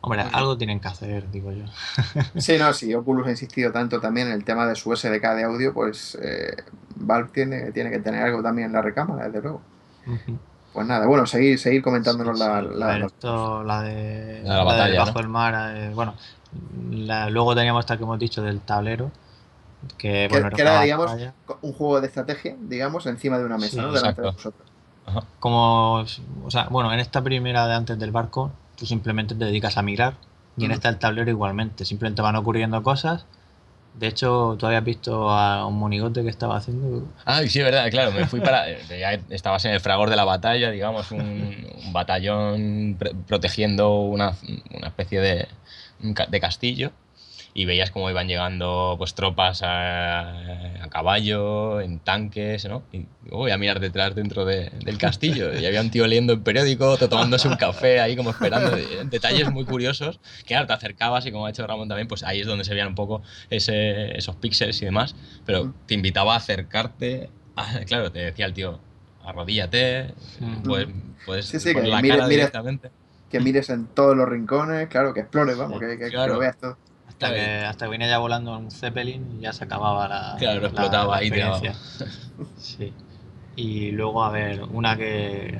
Hombre, 0.01 0.21
algo 0.31 0.57
tienen 0.57 0.79
que 0.79 0.87
hacer, 0.87 1.29
digo 1.29 1.51
yo. 1.51 1.65
Sí, 2.37 2.57
no, 2.57 2.71
si 2.73 2.93
Oculus 2.93 3.27
ha 3.27 3.31
insistido 3.31 3.71
tanto 3.71 3.99
también 3.99 4.27
en 4.27 4.33
el 4.33 4.43
tema 4.45 4.65
de 4.65 4.75
su 4.75 4.93
SDK 4.93 5.35
de 5.35 5.43
audio, 5.43 5.73
pues 5.73 6.17
eh, 6.21 6.55
Valve 6.95 7.29
tiene, 7.33 7.71
tiene 7.71 7.91
que 7.91 7.99
tener 7.99 8.23
algo 8.23 8.41
también 8.41 8.67
en 8.67 8.73
la 8.73 8.81
recámara, 8.81 9.25
desde 9.25 9.41
luego. 9.41 9.61
Pues 10.71 10.85
nada, 10.87 11.07
bueno, 11.07 11.25
seguir, 11.25 11.57
seguir 11.59 11.81
comentándonos 11.81 12.37
la, 12.37 12.61
la, 12.61 12.87
ver, 12.87 13.03
esto, 13.03 13.63
la 13.63 13.81
de, 13.81 14.43
La 14.43 14.63
la 14.63 14.63
de 14.63 14.65
batalla, 14.65 14.99
bajo 14.99 15.19
¿no? 15.19 15.21
el 15.21 15.27
mar, 15.29 15.75
eh, 15.77 15.91
bueno, 15.93 16.15
la- 16.91 17.29
luego 17.29 17.55
teníamos 17.55 17.81
esta 17.81 17.97
que 17.97 18.03
hemos 18.03 18.19
dicho 18.19 18.41
del 18.41 18.61
tablero, 18.61 19.11
que, 19.97 20.27
que, 20.27 20.29
bueno, 20.29 20.51
que 20.51 20.61
era, 20.61 20.79
digamos, 20.81 21.11
batalla. 21.11 21.33
un 21.61 21.73
juego 21.73 22.01
de 22.01 22.07
estrategia, 22.07 22.55
digamos, 22.59 23.05
encima 23.05 23.37
de 23.39 23.45
una 23.45 23.57
mesa, 23.57 23.75
Sí, 23.75 23.79
¿no? 23.81 23.91
Delante 23.93 24.21
de 24.21 24.27
exacto. 24.27 24.31
vosotros. 24.31 24.71
como, 25.39 26.05
o 26.45 26.51
sea, 26.51 26.67
bueno, 26.69 26.91
en 26.93 26.99
esta 26.99 27.23
primera 27.23 27.67
de 27.67 27.73
antes 27.75 27.99
del 27.99 28.11
barco, 28.11 28.51
tú 28.75 28.85
simplemente 28.85 29.35
te 29.35 29.45
dedicas 29.45 29.77
a 29.77 29.81
mirar 29.81 30.15
y 30.57 30.65
en 30.65 30.71
esta 30.71 30.89
el 30.89 30.99
tablero 30.99 31.29
igualmente, 31.29 31.85
simplemente 31.85 32.21
van 32.21 32.35
ocurriendo 32.35 32.83
cosas. 32.83 33.25
De 33.99 34.07
hecho, 34.07 34.55
tú 34.57 34.65
habías 34.65 34.83
visto 34.83 35.29
a 35.29 35.65
un 35.65 35.77
monigote 35.77 36.23
que 36.23 36.29
estaba 36.29 36.57
haciendo. 36.57 37.05
Ah, 37.25 37.41
sí, 37.45 37.61
verdad, 37.61 37.89
claro, 37.91 38.11
me 38.11 38.25
fui 38.25 38.39
para... 38.39 38.65
Ya 38.89 39.19
estabas 39.29 39.65
en 39.65 39.71
el 39.71 39.81
fragor 39.81 40.09
de 40.09 40.15
la 40.15 40.23
batalla, 40.23 40.71
digamos, 40.71 41.11
un, 41.11 41.21
un 41.21 41.93
batallón 41.93 42.97
protegiendo 43.27 43.99
una, 44.01 44.33
una 44.73 44.87
especie 44.87 45.19
de, 45.19 45.47
de 45.99 46.39
castillo 46.39 46.91
y 47.53 47.65
veías 47.65 47.91
cómo 47.91 48.09
iban 48.09 48.27
llegando 48.27 48.95
pues 48.97 49.15
tropas 49.15 49.61
a, 49.63 50.83
a 50.83 50.89
caballo, 50.89 51.81
en 51.81 51.99
tanques, 51.99 52.65
¿no? 52.65 52.83
Y 52.91 53.05
voy 53.29 53.51
a 53.51 53.57
mirar 53.57 53.79
detrás 53.79 54.15
dentro 54.15 54.45
de- 54.45 54.69
del 54.85 54.97
castillo 54.97 55.53
y 55.57 55.65
había 55.65 55.81
un 55.81 55.89
tío 55.91 56.05
leyendo 56.07 56.33
el 56.33 56.41
periódico, 56.41 56.89
otro 56.89 57.09
tomándose 57.09 57.47
un 57.47 57.55
café 57.55 57.99
ahí 57.99 58.15
como 58.15 58.29
esperando, 58.31 58.71
detalles 59.09 59.51
muy 59.51 59.65
curiosos, 59.65 60.19
que 60.39 60.47
claro, 60.49 60.67
te 60.67 60.73
acercabas 60.73 61.25
y 61.25 61.31
como 61.31 61.45
ha 61.47 61.49
hecho 61.49 61.65
Ramón 61.65 61.87
también, 61.89 62.07
pues 62.07 62.23
ahí 62.23 62.39
es 62.41 62.47
donde 62.47 62.63
se 62.63 62.71
veían 62.73 62.89
un 62.89 62.95
poco 62.95 63.21
ese- 63.49 64.17
esos 64.17 64.35
píxeles 64.35 64.81
y 64.81 64.85
demás, 64.85 65.15
pero 65.45 65.73
te 65.87 65.95
invitaba 65.95 66.33
a 66.35 66.37
acercarte, 66.37 67.29
a- 67.55 67.79
claro, 67.85 68.11
te 68.11 68.19
decía 68.19 68.45
el 68.45 68.53
tío, 68.53 68.79
arrodíllate, 69.25 70.13
puedes, 70.63 70.87
puedes 71.25 71.45
Sí, 71.45 71.59
sí, 71.59 71.73
poner 71.73 71.83
que 71.85 71.89
la 71.95 72.01
mire- 72.01 72.15
cara 72.15 72.27
mire- 72.27 72.37
directamente. 72.37 72.91
Que 73.29 73.39
mires 73.39 73.69
en 73.69 73.85
todos 73.87 74.17
los 74.17 74.27
rincones, 74.27 74.87
claro, 74.87 75.13
que 75.13 75.19
explores, 75.19 75.55
vamos, 75.57 75.79
que, 75.79 75.97
que- 75.99 76.09
que 76.09 76.15
lo 76.27 76.39
veas 76.39 76.57
todo. 76.57 76.77
Hasta 77.21 77.33
que, 77.33 77.65
hasta 77.65 77.85
que 77.85 77.89
venía 77.91 78.07
ya 78.07 78.17
volando 78.17 78.57
un 78.57 78.71
Zeppelin 78.71 79.37
y 79.37 79.41
ya 79.41 79.51
se 79.51 79.65
acababa 79.65 80.07
la. 80.07 80.35
Claro, 80.39 80.61
la- 80.61 80.67
explotaba 80.67 81.13
la 81.15 81.17
ahí, 81.17 81.29
tiraba. 81.29 81.57
experiencia. 81.57 82.07
Sí. 82.59 82.93
Y 83.55 83.91
luego, 83.91 84.23
a 84.23 84.29
ver, 84.31 84.63
una 84.71 84.95
que. 84.95 85.59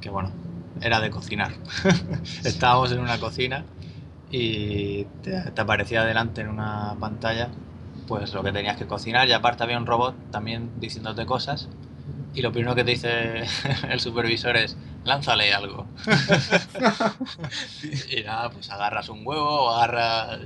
que 0.00 0.10
bueno, 0.10 0.32
era 0.80 1.00
de 1.00 1.10
cocinar. 1.10 1.52
Estábamos 2.44 2.90
en 2.90 2.98
una 2.98 3.18
cocina 3.18 3.64
y 4.30 5.04
te, 5.22 5.40
te 5.52 5.60
aparecía 5.60 6.04
delante 6.04 6.40
en 6.40 6.48
una 6.48 6.96
pantalla 7.00 7.48
pues 8.06 8.32
lo 8.32 8.42
que 8.42 8.52
tenías 8.52 8.76
que 8.76 8.86
cocinar 8.86 9.28
y 9.28 9.32
aparte 9.32 9.62
había 9.62 9.76
un 9.78 9.86
robot 9.86 10.14
también 10.30 10.70
diciéndote 10.80 11.26
cosas 11.26 11.68
y 12.34 12.42
lo 12.42 12.52
primero 12.52 12.74
que 12.74 12.84
te 12.84 12.90
dice 12.92 13.44
el 13.90 14.00
supervisor 14.00 14.56
es 14.56 14.76
lánzale 15.04 15.52
algo 15.54 15.86
y 18.10 18.22
nada 18.22 18.50
pues 18.50 18.70
agarras 18.70 19.08
un 19.08 19.26
huevo 19.26 19.64
o 19.64 19.70
agarras 19.70 20.40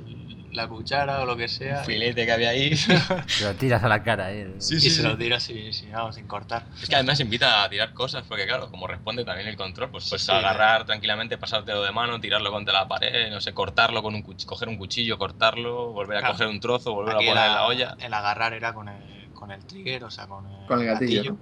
la 0.52 0.68
cuchara 0.68 1.20
o 1.22 1.26
lo 1.26 1.36
que 1.36 1.48
sea 1.48 1.80
Un 1.80 1.84
filete 1.84 2.24
que 2.26 2.32
había 2.32 2.50
ahí. 2.50 2.70
Te 3.38 3.44
lo 3.44 3.54
tiras 3.54 3.82
a 3.82 3.88
la 3.88 4.02
cara, 4.02 4.32
¿eh? 4.32 4.46
Sí, 4.58 4.76
y 4.76 4.80
sí, 4.80 4.90
se 4.90 4.96
sí. 5.02 5.02
lo 5.02 5.16
tiras 5.18 5.42
sin, 5.42 5.72
sin, 5.72 5.92
vamos, 5.92 6.14
sin 6.14 6.26
cortar 6.26 6.66
Es 6.80 6.88
que 6.88 6.94
además 6.94 7.18
invita 7.20 7.64
a 7.64 7.68
tirar 7.68 7.92
cosas, 7.94 8.24
porque 8.28 8.46
claro, 8.46 8.70
como 8.70 8.86
responde 8.86 9.24
también 9.24 9.48
el 9.48 9.56
control, 9.56 9.90
pues 9.90 10.08
puedes 10.08 10.22
Sí, 10.22 10.32
agarrar 10.32 10.84
tranquilamente, 10.84 11.38
pasártelo 11.38 11.82
de 11.82 11.90
mano, 11.92 12.20
tirarlo 12.20 12.50
contra 12.52 12.74
la 12.74 12.86
pared, 12.88 13.30
no 13.30 13.40
sé, 13.40 13.52
cortarlo 13.54 14.02
con 14.02 14.14
un 14.14 14.22
cuchillo, 14.22 14.46
coger 14.48 14.68
un 14.68 14.76
cuchillo, 14.76 15.18
cortarlo, 15.18 15.92
volver 15.92 16.18
a 16.18 16.20
Claro. 16.20 16.34
coger 16.34 16.48
un 16.48 16.60
trozo, 16.60 16.92
volver 16.94 17.16
Aquí 17.16 17.24
a 17.24 17.30
poner 17.32 17.44
el- 17.44 17.50
en 17.50 17.56
la 17.56 17.66
olla. 17.66 17.96
el 17.98 18.14
agarrar 18.14 18.52
era 18.52 18.72
con 18.74 18.88
el, 18.88 19.32
con 19.32 19.50
el 19.50 19.64
trigger 19.66 20.04
o 20.04 20.10
sea 20.10 20.26
con 20.26 20.46
el, 20.46 20.66
Con 20.68 20.80
el 20.80 20.86
gatillo. 20.86 21.36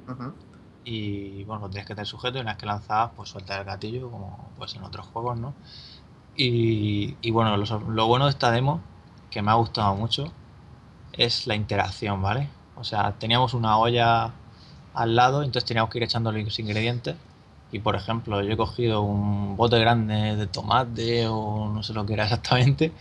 y 0.82 1.44
bueno, 1.44 1.62
lo 1.62 1.70
tienes 1.70 1.86
que 1.86 1.94
tener 1.94 2.06
sujeto 2.06 2.38
y 2.38 2.40
una 2.40 2.52
vez 2.52 2.58
que 2.58 2.66
lanzabas, 2.66 3.12
pues 3.16 3.28
sueltas 3.28 3.58
el 3.58 3.64
gatillo, 3.64 4.10
como 4.10 4.54
pues 4.56 4.74
en 4.76 4.82
otros 4.82 5.06
juegos, 5.06 5.38
¿no? 5.38 5.54
Y, 6.34 7.18
y 7.20 7.30
bueno, 7.32 7.56
lo, 7.56 7.64
lo 7.90 8.06
bueno 8.06 8.24
de 8.26 8.30
esta 8.30 8.50
demo, 8.50 8.82
que 9.30 9.42
me 9.42 9.50
ha 9.50 9.54
gustado 9.54 9.94
mucho, 9.94 10.32
es 11.12 11.46
la 11.46 11.54
interacción, 11.54 12.20
¿vale? 12.22 12.48
O 12.74 12.84
sea, 12.84 13.12
teníamos 13.18 13.54
una 13.54 13.78
olla 13.78 14.32
al 14.94 15.14
lado, 15.16 15.42
entonces 15.42 15.66
teníamos 15.66 15.90
que 15.90 15.98
ir 15.98 16.04
echando 16.04 16.32
los 16.32 16.58
ingredientes. 16.58 17.16
Y 17.72 17.78
por 17.78 17.94
ejemplo, 17.94 18.42
yo 18.42 18.52
he 18.52 18.56
cogido 18.56 19.02
un 19.02 19.56
bote 19.56 19.78
grande 19.78 20.34
de 20.36 20.46
tomate 20.48 21.28
o 21.28 21.70
no 21.72 21.82
sé 21.84 21.92
lo 21.92 22.04
que 22.04 22.14
era 22.14 22.24
exactamente, 22.24 22.92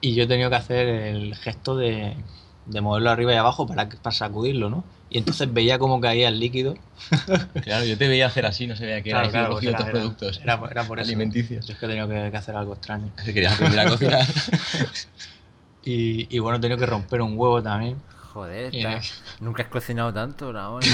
y 0.00 0.14
yo 0.14 0.22
he 0.22 0.26
tenido 0.26 0.48
que 0.48 0.56
hacer 0.56 0.88
el 0.88 1.34
gesto 1.34 1.76
de, 1.76 2.16
de 2.64 2.80
moverlo 2.80 3.10
arriba 3.10 3.34
y 3.34 3.36
abajo 3.36 3.66
para, 3.66 3.88
que- 3.90 3.98
para 3.98 4.14
sacudirlo, 4.16 4.70
¿no? 4.70 4.84
Y 5.10 5.18
entonces 5.18 5.52
veía 5.52 5.78
cómo 5.78 6.00
caía 6.00 6.28
el 6.28 6.38
líquido 6.40 6.74
Claro, 7.62 7.84
yo 7.84 7.98
te 7.98 8.08
veía 8.08 8.26
hacer 8.26 8.46
así, 8.46 8.66
no 8.66 8.76
sabía 8.76 9.02
qué 9.02 9.10
era, 9.10 9.28
Claro, 9.28 9.28
y 9.28 9.30
claro, 9.32 9.60
era- 9.60 9.78
era- 9.80 9.90
productos 9.90 10.40
Era, 10.42 10.60
era 10.70 10.84
por 10.84 10.98
eso. 11.00 11.08
alimenticios. 11.10 11.66
Yo 11.66 11.72
es 11.74 11.78
que 11.78 11.84
he 11.86 11.88
tenido 11.88 12.08
que, 12.08 12.30
que 12.30 12.36
hacer 12.36 12.56
algo 12.56 12.72
extraño. 12.74 13.10
Querías 13.24 13.52
aprender 13.54 13.80
a 13.80 13.88
cocinar. 13.90 14.26
Y, 15.84 16.34
y 16.34 16.38
bueno, 16.40 16.58
he 16.58 16.60
tenido 16.60 16.78
que 16.78 16.86
romper 16.86 17.22
un 17.22 17.38
huevo 17.38 17.62
también. 17.62 17.96
Joder, 18.32 18.74
está- 18.74 19.00
nunca 19.40 19.62
has 19.62 19.68
cocinado 19.68 20.12
tanto, 20.12 20.52
Ramón. 20.52 20.82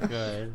Joder. 0.00 0.50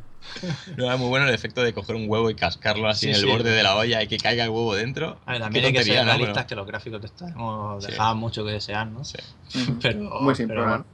No, 0.78 0.86
era 0.86 0.98
muy 0.98 1.10
bueno 1.10 1.28
el 1.28 1.34
efecto 1.34 1.62
de 1.62 1.74
coger 1.74 1.96
un 1.96 2.10
huevo 2.10 2.30
y 2.30 2.36
cascarlo 2.36 2.88
así 2.88 3.02
Sí, 3.02 3.10
en 3.10 3.16
el 3.16 3.22
sí. 3.22 3.28
borde 3.28 3.52
de 3.52 3.62
la 3.64 3.76
olla 3.76 4.02
y 4.02 4.08
que 4.08 4.18
caiga 4.18 4.44
el 4.46 4.50
huevo 4.50 4.74
dentro. 4.74 5.18
A 5.26 5.34
ver, 5.34 5.42
también 5.42 5.66
hay 5.66 5.74
que 5.74 5.84
ser 5.84 5.98
¿no? 5.98 6.04
realistas 6.06 6.36
Pero- 6.36 6.48
que 6.48 6.56
los 6.56 6.68
gráficos 6.68 7.02
de 7.02 7.08
esta 7.08 7.26
demo 7.26 7.78
Sí. 7.82 7.88
dejaban 7.88 8.18
mucho 8.18 8.44
que 8.46 8.52
desear, 8.52 8.88
¿no? 8.88 9.04
Sí. 9.04 9.18
Pero, 9.82 10.00
Muy 10.22 10.34
simple, 10.36 10.56
pero, 10.56 10.66
¿no? 10.66 10.70
bueno. 10.72 10.86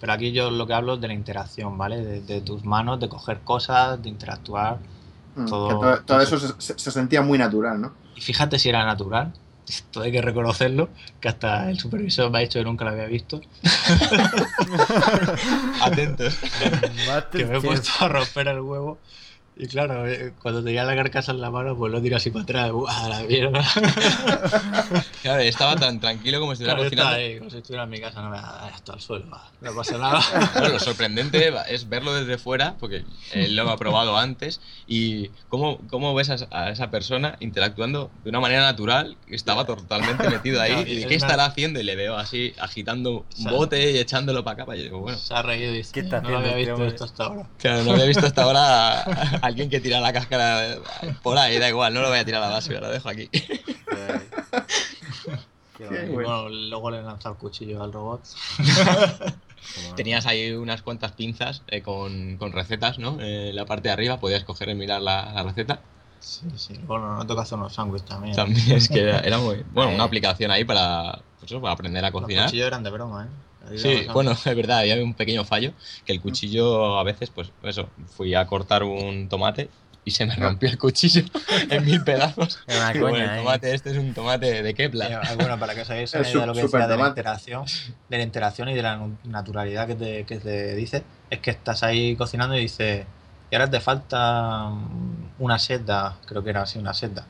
Pero 0.00 0.12
aquí 0.12 0.32
yo 0.32 0.50
lo 0.50 0.66
que 0.66 0.74
hablo 0.74 0.94
es 0.94 1.00
de 1.00 1.08
la 1.08 1.14
interacción, 1.14 1.78
¿vale? 1.78 1.96
De, 2.04 2.20
de 2.20 2.40
tus 2.42 2.64
manos, 2.64 3.00
de 3.00 3.08
coger 3.08 3.40
cosas, 3.40 4.02
de 4.02 4.08
interactuar. 4.10 4.78
Mm, 5.34 5.46
Todo- 5.46 5.68
que 5.68 5.74
todo, 5.74 6.00
todo 6.02 6.20
eso 6.20 6.38
se- 6.38 6.78
se 6.78 6.90
sentía 6.90 7.22
muy 7.22 7.38
natural, 7.38 7.80
¿no? 7.80 7.92
Y 8.14 8.20
fíjate 8.20 8.58
si 8.58 8.68
era 8.68 8.84
natural. 8.84 9.32
Esto 9.68 10.02
hay 10.02 10.12
que 10.12 10.20
reconocerlo, 10.20 10.90
que 11.20 11.28
hasta 11.28 11.70
el 11.70 11.78
supervisor 11.78 12.30
me 12.30 12.38
ha 12.38 12.40
dicho 12.42 12.58
que 12.58 12.64
nunca 12.64 12.84
lo 12.84 12.90
había 12.90 13.06
visto. 13.06 13.40
Atentos. 15.82 16.36
que 17.32 17.46
me 17.46 17.56
he 17.56 17.60
puesto 17.60 17.90
a 18.00 18.08
romper 18.08 18.48
el 18.48 18.60
huevo. 18.60 18.98
Y 19.56 19.68
claro, 19.68 20.04
eh, 20.08 20.32
cuando 20.42 20.64
tenía 20.64 20.82
la 20.82 20.96
carcasa 20.96 21.30
en 21.30 21.40
la 21.40 21.48
mano, 21.48 21.76
pues 21.76 21.92
lo 21.92 22.02
tiro 22.02 22.16
así 22.16 22.30
para 22.30 22.42
atrás. 22.42 22.72
¡Buah, 22.72 23.08
la 23.08 23.20
mierda! 23.22 23.64
Claro, 25.22 25.40
estaba 25.40 25.74
tan 25.76 26.00
tranquilo 26.00 26.38
como 26.38 26.54
si 26.54 26.62
estuviera 26.64 26.74
Claro, 26.74 26.84
cocinando. 26.90 27.16
ahí, 27.16 27.38
como 27.38 27.48
si 27.50 27.56
estuviera 27.56 27.84
en 27.84 27.90
mi 27.90 27.98
casa, 28.00 28.20
no 28.20 28.28
me 28.30 28.36
esto 28.76 28.92
al 28.92 29.00
suelo, 29.00 29.30
va, 29.30 29.50
no 29.62 29.74
pasa 29.74 29.96
nada. 29.96 30.20
Bueno, 30.52 30.68
lo 30.68 30.78
sorprendente 30.78 31.50
es 31.68 31.88
verlo 31.88 32.12
desde 32.14 32.36
fuera, 32.36 32.74
porque 32.78 33.04
él 33.32 33.56
lo 33.56 33.70
ha 33.70 33.76
probado 33.78 34.18
antes, 34.18 34.60
y 34.86 35.28
cómo, 35.48 35.78
cómo 35.88 36.14
ves 36.14 36.28
a, 36.28 36.36
a 36.50 36.68
esa 36.70 36.90
persona 36.90 37.36
interactuando 37.40 38.10
de 38.22 38.28
una 38.30 38.40
manera 38.40 38.60
natural, 38.62 39.16
que 39.26 39.34
estaba 39.34 39.64
totalmente 39.64 40.28
metido 40.28 40.60
ahí, 40.60 40.72
Claro, 40.74 40.88
y 40.90 40.96
es 40.98 41.06
qué 41.06 41.16
una- 41.16 41.26
estará 41.26 41.44
haciendo, 41.46 41.80
y 41.80 41.84
le 41.84 41.96
veo 41.96 42.16
así 42.18 42.52
agitando 42.58 43.24
un 43.38 43.42
sea, 43.44 43.52
bote 43.52 43.92
y 43.92 43.96
echándolo 43.98 44.44
para 44.44 44.64
acá. 44.64 44.76
Y 44.76 44.82
digo, 44.82 45.00
bueno, 45.00 45.16
Se 45.16 45.32
ha 45.32 45.40
reído 45.40 45.72
y 45.72 45.78
dice, 45.78 45.92
¿Qué 45.92 46.00
está 46.00 46.20
no 46.20 46.28
lo 46.30 46.38
había 46.38 46.50
este 46.50 46.58
visto 46.60 46.74
hombre? 46.74 46.88
esto 46.88 47.04
hasta 47.04 47.24
ahora. 47.24 47.48
claro, 47.56 47.84
no 47.84 47.92
había 47.92 48.04
visto 48.04 48.26
hasta 48.26 48.42
ahora 48.42 49.00
a 49.40 49.43
alguien 49.46 49.68
que 49.70 49.80
tira 49.80 50.00
la 50.00 50.12
cáscara 50.12 50.76
por 51.22 51.36
ahí, 51.38 51.58
da 51.58 51.68
igual, 51.68 51.92
no 51.94 52.00
lo 52.02 52.08
voy 52.08 52.18
a 52.18 52.24
tirar 52.24 52.42
a 52.42 52.46
la 52.48 52.52
basura, 52.54 52.80
lo 52.80 52.90
dejo 52.90 53.08
aquí. 53.08 53.28
Qué 53.28 53.42
Qué 55.78 55.86
bueno. 55.88 56.04
Y 56.04 56.08
bueno. 56.14 56.42
bueno, 56.42 56.48
luego 56.48 56.90
le 56.90 56.98
he 56.98 57.02
lanzado 57.02 57.34
el 57.34 57.38
cuchillo 57.40 57.82
al 57.82 57.92
robot. 57.92 58.22
Tenías 59.96 60.26
ahí 60.26 60.52
unas 60.52 60.82
cuantas 60.82 61.12
pinzas 61.12 61.62
eh, 61.68 61.82
con, 61.82 62.36
con 62.36 62.52
recetas, 62.52 62.98
¿no? 62.98 63.18
Eh, 63.20 63.50
en 63.50 63.56
la 63.56 63.64
parte 63.64 63.88
de 63.88 63.92
arriba 63.92 64.18
podías 64.20 64.44
coger 64.44 64.68
y 64.68 64.74
mirar 64.74 65.00
la, 65.02 65.32
la 65.32 65.42
receta. 65.42 65.80
Sí, 66.20 66.46
sí. 66.56 66.74
Bueno, 66.86 67.16
no 67.16 67.26
toca 67.26 67.42
hacer 67.42 67.58
unos 67.58 67.74
sándwiches 67.74 68.08
también. 68.08 68.36
También 68.36 68.72
es 68.72 68.88
que 68.88 69.00
era, 69.00 69.18
era 69.20 69.38
muy... 69.38 69.64
Bueno, 69.72 69.90
Eh. 69.90 69.94
una 69.96 70.04
aplicación 70.04 70.50
ahí 70.50 70.64
para, 70.64 71.18
pues 71.40 71.50
eso, 71.50 71.60
para 71.60 71.72
aprender 71.74 72.04
a 72.04 72.10
Los 72.10 72.20
cocinar. 72.22 72.44
cuchillos 72.46 72.66
eran 72.66 72.82
de 72.84 72.90
broma, 72.90 73.24
¿eh? 73.24 73.28
Sí, 73.76 74.06
bueno, 74.12 74.32
es 74.44 74.56
verdad, 74.56 74.78
había 74.78 75.02
un 75.02 75.14
pequeño 75.14 75.44
fallo, 75.44 75.72
que 76.04 76.12
el 76.12 76.20
cuchillo 76.20 76.98
a 76.98 77.02
veces, 77.04 77.30
pues 77.30 77.50
eso, 77.62 77.88
fui 78.16 78.34
a 78.34 78.46
cortar 78.46 78.82
un 78.82 79.28
tomate 79.28 79.68
y 80.04 80.10
se 80.10 80.26
me 80.26 80.36
rompió 80.36 80.68
el 80.68 80.78
cuchillo 80.78 81.22
en 81.70 81.84
mil 81.84 82.02
pedazos. 82.04 82.60
Una 82.66 82.94
Y 82.94 82.98
bueno, 82.98 83.16
coña, 83.16 83.24
el 83.24 83.38
¿eh? 83.38 83.42
tomate 83.42 83.74
este 83.74 83.90
es 83.90 83.96
un 83.96 84.12
tomate 84.12 84.62
de 84.62 84.74
Kepler. 84.74 85.12
Eh, 85.12 85.18
bueno, 85.36 85.58
para 85.58 85.74
que 85.74 85.82
os 85.82 85.90
hagáis 85.90 86.14
El 86.14 86.20
una 86.20 86.30
idea 86.30 86.40
de 86.40 86.46
lo 86.46 86.54
que 86.54 86.62
decía 86.62 86.86
de 86.86 86.96
la 86.96 87.08
interacción, 87.08 87.64
de 88.08 88.16
la 88.18 88.22
interacción 88.22 88.68
y 88.68 88.74
de 88.74 88.82
la 88.82 89.08
naturalidad 89.24 89.86
que 89.86 89.94
te, 89.94 90.24
que 90.24 90.38
te 90.38 90.74
dice, 90.74 91.02
es 91.30 91.38
que 91.38 91.50
estás 91.50 91.82
ahí 91.82 92.16
cocinando 92.16 92.56
y 92.56 92.60
dices, 92.60 93.06
y 93.50 93.54
ahora 93.54 93.70
te 93.70 93.80
falta 93.80 94.68
mm, 94.68 95.32
una 95.38 95.58
seta, 95.58 96.16
creo 96.26 96.44
que 96.44 96.50
era 96.50 96.62
así, 96.62 96.78
una 96.78 96.92
seta. 96.92 97.24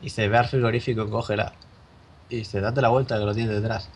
Y 0.00 0.04
dice, 0.04 0.28
ve 0.28 0.38
al 0.38 0.48
frigorífico, 0.48 1.08
cógela. 1.10 1.52
Y 2.30 2.36
dice, 2.36 2.60
date 2.60 2.80
la 2.80 2.88
vuelta 2.88 3.18
que 3.18 3.24
lo 3.24 3.34
tienes 3.34 3.60
detrás. 3.60 3.88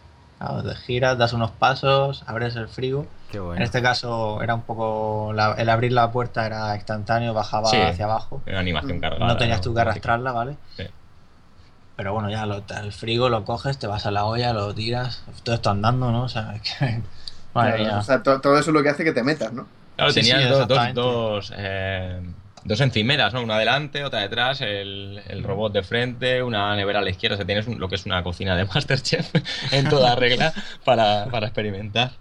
Claro, 0.44 0.62
te 0.64 0.74
giras, 0.74 1.16
das 1.18 1.32
unos 1.32 1.50
pasos, 1.52 2.24
abres 2.26 2.56
el 2.56 2.68
frigo. 2.68 3.06
Qué 3.30 3.38
bueno. 3.38 3.56
En 3.56 3.62
este 3.62 3.80
caso 3.80 4.42
era 4.42 4.54
un 4.54 4.62
poco. 4.62 5.32
la- 5.34 5.52
el 5.52 5.68
abrir 5.70 5.92
la 5.92 6.10
puerta 6.10 6.44
era 6.46 6.74
instantáneo, 6.74 7.32
bajaba 7.32 7.68
Sí. 7.68 7.76
hacia 7.80 8.04
abajo. 8.06 8.42
Una 8.46 8.58
animación 8.58 8.98
cargada. 9.00 9.26
No 9.26 9.36
tenías 9.36 9.60
tú 9.60 9.72
que 9.74 9.80
arrastrarla, 9.80 10.32
¿vale? 10.32 10.56
Sí. 10.76 10.84
Pero 11.96 12.12
bueno, 12.14 12.28
ya 12.30 12.44
lo- 12.46 12.62
el 12.82 12.92
frigo 12.92 13.28
lo 13.28 13.44
coges, 13.44 13.78
te 13.78 13.86
vas 13.86 14.04
a 14.06 14.10
la 14.10 14.24
olla, 14.24 14.52
lo 14.52 14.74
tiras, 14.74 15.22
todo 15.44 15.54
esto 15.54 15.70
andando, 15.70 16.10
¿no? 16.10 16.24
O 16.24 16.28
sea, 16.28 16.54
es 16.56 16.62
que. 16.62 17.00
Madre 17.54 17.76
Claro, 17.76 17.84
mía. 17.84 17.98
o 17.98 18.02
sea, 18.02 18.22
to- 18.22 18.40
todo 18.40 18.58
eso 18.58 18.70
es 18.70 18.74
lo 18.74 18.82
que 18.82 18.88
hace 18.88 19.04
que 19.04 19.12
te 19.12 19.22
metas, 19.22 19.52
¿no? 19.52 19.66
Claro, 19.96 20.10
Sí, 20.10 20.20
tenías 20.20 20.42
sí, 20.42 20.48
dos, 20.48 20.58
dos, 20.66 20.78
exactamente. 20.78 21.00
dos, 21.00 21.52
eh, 21.56 22.22
dos 22.64 22.80
encimeras, 22.80 23.32
¿no? 23.32 23.42
Una 23.42 23.56
adelante, 23.56 24.04
otra 24.04 24.20
detrás, 24.20 24.60
el, 24.60 25.42
robot 25.42 25.72
de 25.72 25.82
frente, 25.82 26.42
una 26.42 26.74
nevera 26.76 27.00
a 27.00 27.02
la 27.02 27.10
izquierda. 27.10 27.34
O 27.34 27.38
sea, 27.38 27.46
tienes 27.46 27.66
lo 27.66 27.88
que 27.88 27.96
es 27.96 28.06
una 28.06 28.22
cocina 28.22 28.56
de 28.56 28.64
Masterchef 28.74 29.34
en 29.72 29.88
toda 29.88 30.14
regla 30.14 30.52
para, 30.84 31.26
para 31.26 31.46
experimentar. 31.46 32.12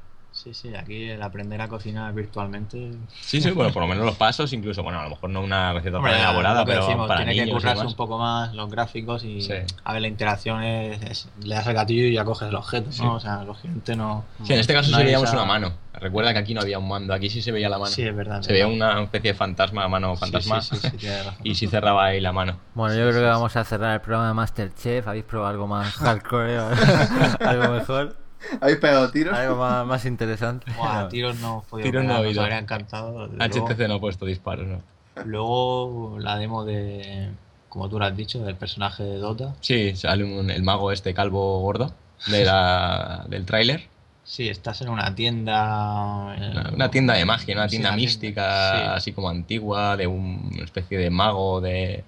Sí, 0.43 0.53
sí, 0.55 0.73
aquí 0.75 1.09
el 1.09 1.21
aprender 1.21 1.61
a 1.61 1.67
cocinar 1.67 2.11
virtualmente. 2.13 2.93
Sí, 3.21 3.39
sí, 3.41 3.51
bueno, 3.51 3.71
por 3.71 3.83
lo 3.83 3.87
menos 3.87 4.03
los 4.05 4.15
pasos, 4.15 4.51
incluso, 4.53 4.81
bueno, 4.81 4.99
a 4.99 5.03
lo 5.03 5.11
mejor 5.11 5.29
no 5.29 5.41
una 5.41 5.71
receta 5.73 5.97
Hombre, 5.97 6.13
tan 6.13 6.21
elaborada, 6.21 6.65
pero 6.65 6.81
decimos, 6.85 7.07
para 7.07 7.19
tiene 7.19 7.33
que 7.35 7.45
niños 7.45 7.61
currarse 7.61 7.85
un 7.85 7.93
poco 7.95 8.17
más 8.17 8.51
los 8.55 8.69
gráficos 8.71 9.23
y 9.23 9.41
Sí. 9.41 9.53
a 9.83 9.93
ver 9.93 10.01
la 10.01 10.07
interacción 10.07 10.63
es, 10.63 11.01
es- 11.03 11.29
le 11.43 11.53
das 11.53 11.67
al 11.67 11.75
gatillo 11.75 12.05
y 12.07 12.13
ya 12.13 12.25
coges 12.25 12.49
el 12.49 12.55
objeto, 12.55 12.91
Sí. 12.91 13.03
¿no? 13.03 13.15
O 13.15 13.19
sea, 13.19 13.43
lógicamente 13.43 13.95
no. 13.95 14.25
Sí, 14.43 14.53
en 14.53 14.59
este 14.59 14.73
caso 14.73 14.89
no 14.89 14.97
veíamos 14.97 15.27
esa- 15.29 15.37
una 15.37 15.45
mano. 15.45 15.73
Recuerda 15.93 16.31
que 16.33 16.39
aquí 16.39 16.53
no 16.55 16.61
había 16.61 16.79
un 16.79 16.87
mando, 16.87 17.13
aquí 17.13 17.29
sí 17.29 17.41
se 17.43 17.51
veía 17.51 17.69
la 17.69 17.77
mano. 17.77 17.91
Sí, 17.91 18.01
es 18.01 18.15
verdad. 18.15 18.41
se 18.41 18.51
veía 18.53 18.65
una 18.65 19.03
especie 19.03 19.33
de 19.33 19.37
fantasma, 19.37 19.87
mano 19.89 20.15
fantasma, 20.15 20.61
Sí, 20.61 20.75
sí, 20.77 20.89
sí, 20.89 20.97
tienes 20.97 21.25
razón. 21.25 21.41
y 21.43 21.53
sí 21.53 21.67
cerraba 21.67 22.05
ahí 22.05 22.19
la 22.21 22.31
mano. 22.31 22.57
Bueno, 22.73 22.95
yo 22.95 23.01
creo 23.09 23.21
que 23.21 23.27
vamos 23.27 23.55
a 23.57 23.63
cerrar 23.63 23.93
el 23.93 24.01
programa 24.01 24.29
de 24.29 24.33
Masterchef. 24.33 25.07
¿Habéis 25.07 25.25
probado 25.25 25.51
algo 25.51 25.67
más 25.67 25.93
hardcore? 25.97 26.57
algo 27.45 27.73
mejor, 27.73 28.15
¿Habéis 28.59 28.79
pegado 28.79 29.09
tiros? 29.11 29.37
algo 29.37 29.55
más, 29.57 29.85
más 29.85 30.05
interesante. 30.05 30.65
Buah, 30.75 31.07
tiros 31.09 31.39
no 31.39 31.63
podido 31.69 31.87
Tiros 31.89 32.03
no 32.03 32.09
pegar, 32.17 32.25
nos 32.25 32.37
habría 32.37 32.57
encantado. 32.59 33.27
luego. 33.27 33.67
HTC 33.67 33.87
no 33.87 33.95
ha 33.95 33.99
puesto 33.99 34.25
disparos, 34.25 34.67
¿no? 34.67 34.81
Luego 35.25 36.17
la 36.19 36.37
demo 36.37 36.63
de, 36.65 37.29
como 37.69 37.89
tú 37.89 37.99
lo 37.99 38.05
has 38.05 38.15
dicho, 38.15 38.39
del 38.43 38.55
personaje 38.55 39.03
de 39.03 39.17
Dota. 39.17 39.53
Sí, 39.61 39.95
sale 39.95 40.23
un- 40.23 40.49
el 40.49 40.63
mago 40.63 40.91
este 40.91 41.13
calvo 41.13 41.59
gordo 41.61 41.93
de 42.27 42.45
la, 42.45 43.25
del 43.29 43.45
tráiler. 43.45 43.87
Sí, 44.23 44.47
estás 44.49 44.81
en 44.81 44.89
una 44.89 45.13
tienda. 45.15 46.35
Una, 46.51 46.71
una 46.73 46.91
tienda 46.91 47.15
de 47.15 47.25
magia, 47.25 47.55
una 47.55 47.67
tienda 47.67 47.91
mística, 47.91 48.71
sí. 48.73 48.81
así 48.95 49.11
como 49.13 49.29
antigua, 49.29 49.97
de 49.97 50.07
un- 50.07 50.51
una 50.53 50.63
especie 50.63 50.97
de 50.97 51.09
mago, 51.09 51.59
de, 51.59 52.03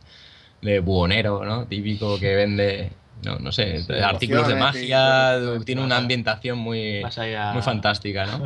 de 0.62 0.80
buhonero, 0.80 1.44
¿no? 1.44 1.66
Típico 1.66 2.18
que 2.20 2.36
vende, 2.36 2.92
no, 3.24 3.40
no 3.40 3.52
sé, 3.52 3.82
Sí, 3.84 3.94
artículos 3.94 4.48
de 4.48 4.56
magia, 4.56 5.38
tiene 5.66 5.82
una 5.84 5.98
ambientación 5.98 6.58
muy, 6.60 7.02
a, 7.04 7.52
muy 7.54 7.62
fantástica, 7.62 8.26
¿no? 8.26 8.40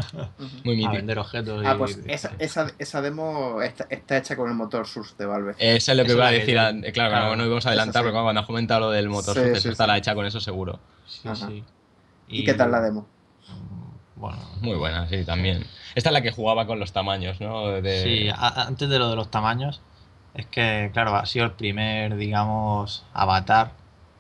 Muy 0.64 0.74
a 0.76 0.78
mítica. 0.78 0.92
vender 0.94 1.20
objetos. 1.20 1.64
Ah, 1.66 1.74
y- 1.76 1.78
pues 1.78 2.00
esa, 2.08 2.32
esa, 2.40 2.68
esa 2.80 3.02
demo 3.02 3.62
está, 3.62 3.88
está 3.90 4.18
hecha 4.18 4.36
con 4.36 4.50
el 4.50 4.56
motor 4.56 4.88
Source 4.88 5.16
de 5.18 5.26
Valve. 5.26 5.56
Eso 5.60 5.92
es 5.92 5.98
lo 5.98 6.04
que 6.04 6.10
Eso 6.10 6.18
iba 6.18 6.28
a 6.28 6.32
decir, 6.32 6.58
an- 6.60 6.82
claro, 6.94 7.10
claro, 7.12 7.36
no, 7.36 7.46
íbamos 7.46 7.66
a 7.66 7.70
adelantar, 7.70 8.04
sí. 8.04 8.08
porque 8.10 8.22
cuando 8.24 8.42
has 8.42 8.48
comentado 8.48 8.80
lo 8.82 8.92
del 8.92 9.10
motor, 9.10 9.36
Sí, 9.36 9.60
sí, 9.62 9.70
estará 9.70 9.94
sí. 9.94 10.00
hecha 10.00 10.16
con 10.16 10.26
eso 10.26 10.40
seguro. 10.40 10.80
Sí. 11.06 11.64
¿Y 12.28 12.44
qué 12.44 12.54
tal 12.54 12.72
la 12.72 12.82
demo? 12.82 13.08
Bueno, 14.16 14.38
Muy 14.62 14.76
buena, 14.76 15.08
sí, 15.08 15.24
también. 15.24 15.64
Esta 15.94 16.10
es 16.10 16.14
la 16.14 16.22
que 16.22 16.32
jugaba 16.32 16.66
con 16.66 16.80
los 16.80 16.92
tamaños, 16.92 17.40
¿no? 17.40 17.68
De... 17.82 18.04
sí, 18.04 18.30
antes 18.36 18.90
de 18.90 18.98
lo 19.00 19.10
de 19.10 19.16
los 19.16 19.30
tamaños, 19.30 19.82
es 20.34 20.46
que, 20.48 20.90
claro, 20.94 21.16
ha 21.16 21.26
sido 21.26 21.46
el 21.46 21.52
primer, 21.52 22.16
digamos, 22.18 23.06
avatar, 23.14 23.72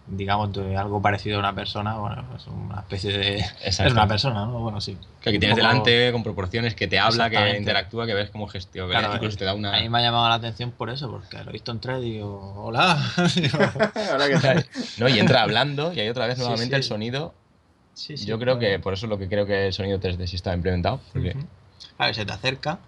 digamos, 0.07 0.53
de 0.53 0.77
algo 0.77 1.01
parecido 1.01 1.35
a 1.37 1.39
una 1.39 1.53
persona. 1.53 1.95
Bueno, 1.97 2.23
es 2.35 2.47
una 2.47 2.79
especie 2.81 3.17
de. 3.17 3.45
Es 3.63 3.79
una 3.79 4.07
persona, 4.07 4.45
¿no? 4.45 4.59
Bueno, 4.59 4.79
sí. 4.81 4.97
Que 5.21 5.29
aquí 5.31 5.39
tienes 5.39 5.57
poco- 5.57 5.67
delante 5.67 6.11
con 6.11 6.23
proporciones, 6.23 6.73
que 6.75 6.87
te 6.87 6.97
habla, 6.99 7.29
que 7.29 7.57
interactúa, 7.57 8.05
que 8.05 8.13
ves 8.13 8.29
cómo 8.29 8.47
gestiona, 8.47 8.89
Claro, 8.99 9.15
incluso 9.15 9.37
te 9.37 9.45
da 9.45 9.53
una... 9.53 9.75
A 9.75 9.81
mí 9.81 9.89
me 9.89 9.99
ha 9.99 10.01
llamado 10.01 10.29
la 10.29 10.35
atención 10.35 10.71
por 10.71 10.89
eso, 10.89 11.09
porque 11.11 11.37
lo 11.43 11.49
he 11.49 11.53
visto 11.53 11.71
entrar 11.71 11.99
y 12.01 12.11
digo, 12.13 12.53
hola. 12.63 12.97
Ahora 14.11 14.27
que 14.29 14.37
tal. 14.37 14.65
¿no? 14.97 15.09
Y 15.09 15.19
entra 15.19 15.41
hablando 15.41 15.91
y 15.93 15.99
hay 15.99 16.09
otra 16.09 16.27
vez 16.27 16.35
Sí, 16.35 16.41
nuevamente 16.41 16.75
sí. 16.75 16.77
el 16.77 16.83
sonido. 16.83 17.33
sí, 17.93 18.15
sí, 18.17 18.25
Yo 18.25 18.39
creo 18.39 18.57
claro. 18.57 18.73
que 18.73 18.79
por 18.79 18.93
eso 18.93 19.05
es 19.05 19.09
lo 19.09 19.17
que 19.17 19.27
creo 19.27 19.45
que 19.45 19.67
el 19.67 19.73
sonido 19.73 19.99
3D 19.99 20.25
sí 20.27 20.35
está 20.37 20.53
implementado. 20.53 21.01
Porque 21.11 21.29
Ujú. 21.31 21.45
Claro, 21.97 22.13
se 22.13 22.25
te 22.25 22.31
acerca 22.31 22.79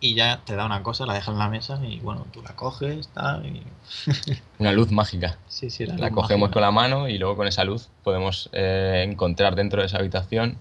y 0.00 0.14
ya 0.14 0.40
te 0.44 0.56
da 0.56 0.64
una 0.64 0.82
cosa, 0.82 1.04
la 1.06 1.14
deja 1.14 1.30
en 1.30 1.38
la 1.38 1.48
mesa 1.48 1.78
y 1.84 2.00
bueno, 2.00 2.26
tú 2.32 2.42
la 2.42 2.56
coges, 2.56 3.08
tal, 3.08 3.44
y... 3.46 3.62
una 4.58 4.72
luz 4.72 4.90
mágica. 4.90 5.38
Sí, 5.46 5.68
sí, 5.70 5.84
La 5.86 6.10
cogemos 6.10 6.50
con 6.50 6.62
la 6.62 6.70
mano 6.70 7.08
y 7.08 7.18
luego 7.18 7.36
con 7.36 7.46
esa 7.46 7.64
luz 7.64 7.90
podemos 8.02 8.48
eh, 8.52 9.04
encontrar 9.06 9.54
dentro 9.56 9.80
de 9.82 9.86
esa 9.86 9.98
habitación 9.98 10.56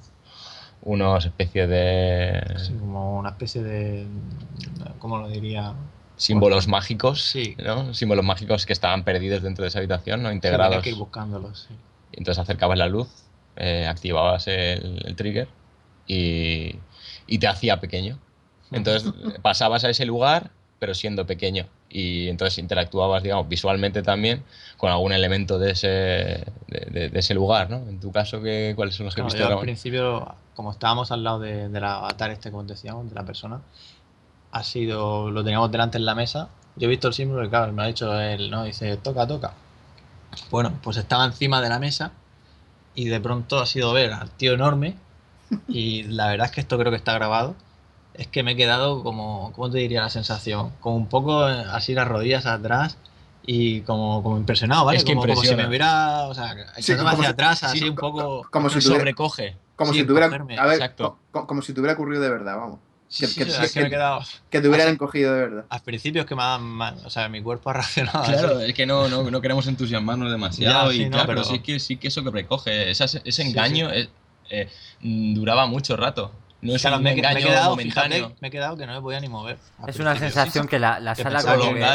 unos 0.81 1.25
especies 1.25 1.67
de 1.69 2.41
Sí, 2.57 2.73
como 2.79 3.17
una 3.17 3.29
especie 3.29 3.63
de... 3.63 4.05
¿Cómo 4.99 5.17
lo 5.17 5.27
diría? 5.29 5.73
símbolos 6.17 6.67
mágicos, 6.67 7.21
Sí. 7.21 7.55
¿no? 7.63 7.93
Símbolos 7.93 8.25
mágicos 8.25 8.65
que 8.65 8.73
estaban 8.73 9.05
perdidos 9.05 9.41
dentro 9.41 9.63
de 9.63 9.69
esa 9.69 9.79
habitación, 9.79 10.21
¿no? 10.21 10.33
Integrados. 10.33 10.71
tenía 10.71 10.83
que 10.83 10.89
ir 10.89 10.95
buscándolos, 10.97 11.67
sí. 11.69 11.75
Entonces 12.11 12.39
acercabas 12.41 12.77
la 12.77 12.87
luz, 12.87 13.07
eh, 13.55 13.87
activabas 13.87 14.47
el, 14.49 15.01
el 15.05 15.15
trigger 15.15 15.47
y, 16.07 16.75
y 17.25 17.37
te 17.39 17.47
hacía 17.47 17.79
pequeño. 17.79 18.19
Entonces 18.71 19.11
pasabas 19.41 19.83
a 19.83 19.89
ese 19.89 20.05
lugar, 20.05 20.51
pero 20.79 20.93
siendo 20.93 21.25
pequeño. 21.25 21.65
Y 21.89 22.27
entonces 22.29 22.57
interactuabas, 22.59 23.23
digamos, 23.23 23.49
visualmente 23.49 24.01
también 24.03 24.43
con 24.77 24.91
algún 24.91 25.11
elemento 25.11 25.57
de 25.59 25.71
ese, 25.71 25.87
de, 25.87 26.45
de- 26.91 27.09
de 27.09 27.19
ese 27.19 27.33
lugar, 27.33 27.69
¿no? 27.69 27.77
En 27.77 27.99
tu 27.99 28.11
caso, 28.11 28.41
¿qué, 28.41 28.73
¿cuáles 28.75 28.95
son 28.95 29.05
los 29.07 29.15
que 29.15 29.21
Claro, 29.21 29.33
viste, 29.33 29.39
yo 29.39 29.47
al 29.57 29.59
principio, 29.65 30.35
como 30.55 30.71
estábamos 30.71 31.11
al 31.11 31.23
lado 31.23 31.39
de, 31.39 31.67
del 31.69 31.83
avatar 31.83 32.31
este, 32.31 32.51
como 32.51 32.63
decíamos, 32.63 33.09
de 33.09 33.15
la 33.15 33.23
persona, 33.23 33.59
ha 34.51 34.63
sido, 34.63 35.29
lo 35.31 35.43
teníamos 35.43 35.71
delante 35.71 35.97
en 35.97 36.05
la 36.05 36.15
mesa. 36.15 36.49
Yo 36.75 36.85
he 36.87 36.89
visto 36.89 37.07
el 37.07 37.13
símbolo 37.13 37.43
y 37.45 37.49
claro, 37.49 37.73
me 37.73 37.83
ha 37.83 37.87
dicho 37.87 38.19
él, 38.19 38.49
¿no? 38.49 38.63
Dice, 38.63 38.95
toca, 38.97 39.27
toca. 39.27 39.53
Bueno, 40.51 40.71
pues 40.83 40.97
estaba 40.97 41.25
encima 41.25 41.61
de 41.61 41.69
la 41.69 41.79
mesa 41.79 42.11
y 42.95 43.05
de 43.05 43.19
pronto 43.19 43.59
ha 43.59 43.65
sido 43.65 43.93
ver 43.93 44.13
al 44.13 44.29
tío 44.31 44.53
enorme 44.53 44.95
y 45.67 46.03
la 46.03 46.27
verdad 46.27 46.45
es 46.47 46.51
que 46.51 46.61
esto 46.61 46.77
creo 46.77 46.91
que 46.91 46.97
está 46.97 47.13
grabado. 47.13 47.55
Es 48.19 48.27
que 48.27 48.43
me 48.43 48.51
he 48.51 48.55
quedado 48.57 49.01
como, 49.01 49.51
¿cómo 49.55 49.69
te 49.71 49.77
diría 49.77 50.01
la 50.01 50.09
sensación? 50.09 50.71
Como 50.81 50.97
un 50.97 51.07
poco 51.07 51.47
eh, 51.49 51.63
así 51.71 51.93
las 51.93 52.05
rodillas 52.07 52.45
atrás 52.45 52.97
y 53.45 53.79
como, 53.81 54.21
como 54.21 54.37
impresionado, 54.37 54.83
¿vale? 54.85 54.97
Es 54.97 55.05
que 55.05 55.13
como, 55.15 55.25
como 55.25 55.41
si 55.41 55.55
me 55.55 55.65
hubiera, 55.67 56.27
o 56.27 56.33
sea, 56.33 56.53
Sí, 56.75 56.91
echándome 56.91 57.11
como 57.11 57.21
hacia 57.21 57.23
si- 57.29 57.31
atrás, 57.33 57.59
sí, 57.59 57.65
así 57.65 57.83
un 57.89 57.95
co- 57.95 58.11
poco... 58.11 58.47
Como 58.51 58.69
si 58.69 58.79
tuviera, 58.79 58.99
Sobrecoge. 58.99 59.55
como 59.77 59.93
sí, 59.93 59.99
si 60.01 60.05
tuviera, 60.05 60.25
a 60.27 60.65
ver, 60.65 60.73
Exacto. 60.73 61.17
co- 61.31 61.39
co- 61.41 61.47
como 61.47 61.61
si 61.61 61.73
te 61.73 61.79
hubiera 61.79 61.93
ocurrido 61.93 62.21
de 62.21 62.29
verdad, 62.29 62.57
vamos. 62.57 62.79
Sí, 63.07 63.21
que- 63.21 63.27
sí, 63.27 63.35
que- 63.37 63.43
o 63.45 63.53
sea, 63.53 63.69
que 63.69 63.79
me 63.81 63.87
he 63.87 63.89
quedado... 63.89 64.19
Que 64.49 64.59
te 64.61 64.67
hubieran 64.67 64.87
Así- 64.87 64.93
encogido 64.95 65.33
de 65.33 65.39
verdad. 65.39 65.65
Al 65.69 65.81
principio 65.81 66.21
es 66.21 66.27
que 66.27 66.35
me 66.35 66.43
ha, 66.43 66.57
me- 66.59 66.89
o 67.05 67.09
sea, 67.09 67.29
mi 67.29 67.41
cuerpo 67.41 67.69
ha 67.69 67.73
reaccionado. 67.73 68.25
Claro, 68.25 68.57
así. 68.57 68.65
es 68.69 68.73
que 68.73 68.85
no, 68.85 69.07
no, 69.07 69.31
no 69.31 69.41
queremos 69.41 69.65
entusiasmarnos 69.65 70.29
demasiado 70.29 70.91
Ya, 70.91 70.93
sí, 70.97 71.03
y 71.03 71.05
no, 71.05 71.11
claro, 71.11 71.27
pero- 71.27 71.41
pero 71.43 71.53
sí 71.55 71.59
que, 71.59 71.79
sí 71.79 71.95
que 71.95 72.09
eso 72.09 72.21
que 72.23 72.31
precoge, 72.31 72.91
esa- 72.91 73.05
ese 73.05 73.31
Sí, 73.31 73.41
engaño 73.43 73.89
eh, 73.91 74.09
eh, 74.49 74.67
duraba 74.99 75.65
mucho 75.67 75.95
rato. 75.95 76.31
No 76.61 76.75
es 76.75 76.81
Claro, 76.81 76.97
un 76.97 77.03
me, 77.03 77.11
me 77.11 77.15
he 77.15 77.19
engaño 77.19 77.47
quedado, 77.47 77.69
momentáneo. 77.69 78.17
fíjate, 78.17 78.35
me 78.41 78.47
he 78.49 78.51
quedado 78.51 78.75
que 78.77 78.85
no 78.85 78.93
me 78.93 79.01
podía 79.01 79.19
ni 79.21 79.29
mover. 79.29 79.57
Es 79.87 79.97
una 79.99 80.15
sensación 80.17 80.67
que 80.67 80.77
la, 80.77 80.99
la 80.99 81.15
sala 81.15 81.41
como 81.41 81.73
que-. 81.73 81.85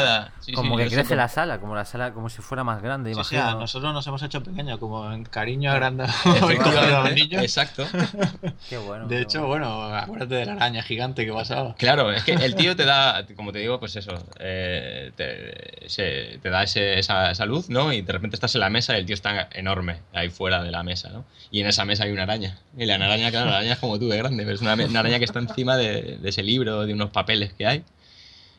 Sí, 0.41 0.53
como 0.53 0.77
sí, 0.77 0.83
que 0.85 0.89
crece 0.89 1.15
la 1.15 1.27
sala, 1.27 1.59
como 1.59 1.75
la 1.75 1.85
sala, 1.85 2.13
como 2.13 2.29
si 2.29 2.41
fuera 2.41 2.63
más 2.63 2.81
grande, 2.81 3.11
Sí, 3.11 3.13
sí, 3.23 3.35
imagino. 3.35 3.57
a 3.57 3.59
nosotros 3.61 3.93
nos 3.93 4.07
hemos 4.07 4.23
hecho 4.23 4.41
pequeños, 4.43 4.79
como 4.79 5.11
en 5.11 5.23
cariño 5.23 5.71
agrandado. 5.71 6.11
Exacto. 7.41 7.85
Qué 8.69 8.77
bueno. 8.77 9.07
De 9.07 9.17
qué 9.17 9.21
hecho, 9.21 9.45
bueno. 9.45 9.77
bueno, 9.77 9.95
acuérdate 9.95 10.35
de 10.35 10.45
la 10.45 10.53
araña 10.53 10.81
gigante 10.83 11.25
que 11.25 11.31
pasaba. 11.33 11.75
Claro, 11.75 12.11
es 12.11 12.23
que 12.23 12.33
el 12.33 12.55
tío 12.55 12.75
te 12.75 12.85
da, 12.85 13.25
como 13.35 13.51
te 13.51 13.59
digo, 13.59 13.79
pues 13.79 13.95
eso, 13.95 14.11
eh, 14.39 15.11
te, 15.15 15.87
se- 15.89 16.39
te 16.41 16.49
da 16.49 16.63
ese- 16.63 16.99
esa, 16.99 17.31
esa 17.31 17.45
luz, 17.45 17.69
¿no? 17.69 17.93
Y 17.93 18.01
de 18.01 18.11
repente 18.13 18.35
estás 18.35 18.53
en 18.55 18.61
la 18.61 18.69
mesa 18.69 18.95
y 18.95 18.99
el 19.01 19.05
tío 19.05 19.13
está 19.13 19.47
enorme 19.53 20.01
ahí 20.13 20.29
fuera 20.29 20.63
de 20.63 20.71
la 20.71 20.83
mesa, 20.83 21.09
¿no? 21.09 21.25
Y 21.51 21.61
en 21.61 21.67
esa 21.67 21.85
mesa 21.85 22.03
hay 22.05 22.11
una 22.11 22.23
araña. 22.23 22.57
Y 22.77 22.85
la 22.85 22.95
araña, 22.95 23.29
claro, 23.31 23.49
la 23.49 23.57
araña 23.57 23.73
es 23.73 23.79
como 23.79 23.99
tú 23.99 24.09
de 24.09 24.17
grande, 24.17 24.43
pero 24.43 24.54
es 24.55 24.61
una, 24.61 24.73
una 24.73 24.99
araña 24.99 25.19
que 25.19 25.25
está 25.25 25.39
encima 25.39 25.77
de, 25.77 26.17
de 26.17 26.29
ese 26.29 26.43
libro, 26.43 26.85
de 26.85 26.93
unos 26.93 27.11
papeles 27.11 27.53
que 27.53 27.65
hay. 27.67 27.83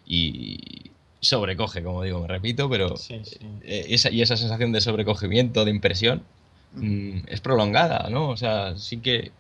Y 0.07 0.91
sobrecoge, 1.21 1.83
como 1.83 2.03
digo, 2.03 2.21
me 2.21 2.29
repito, 2.29 2.69
pero 2.71 2.97
Sí, 2.97 3.21
sí. 3.25 3.39
eh, 3.63 3.87
esa, 3.91 4.11
y 4.11 4.23
esa 4.23 4.37
sensación 4.37 4.73
de 4.73 4.81
sobrecogimiento, 4.81 5.65
de 5.65 5.71
impresión, 5.71 6.23
mm, 6.75 7.19
es 7.27 7.41
prolongada, 7.41 8.09
¿no? 8.11 8.29
O 8.29 8.37
sea, 8.37 8.77
sí 8.77 8.99
que 8.99 9.33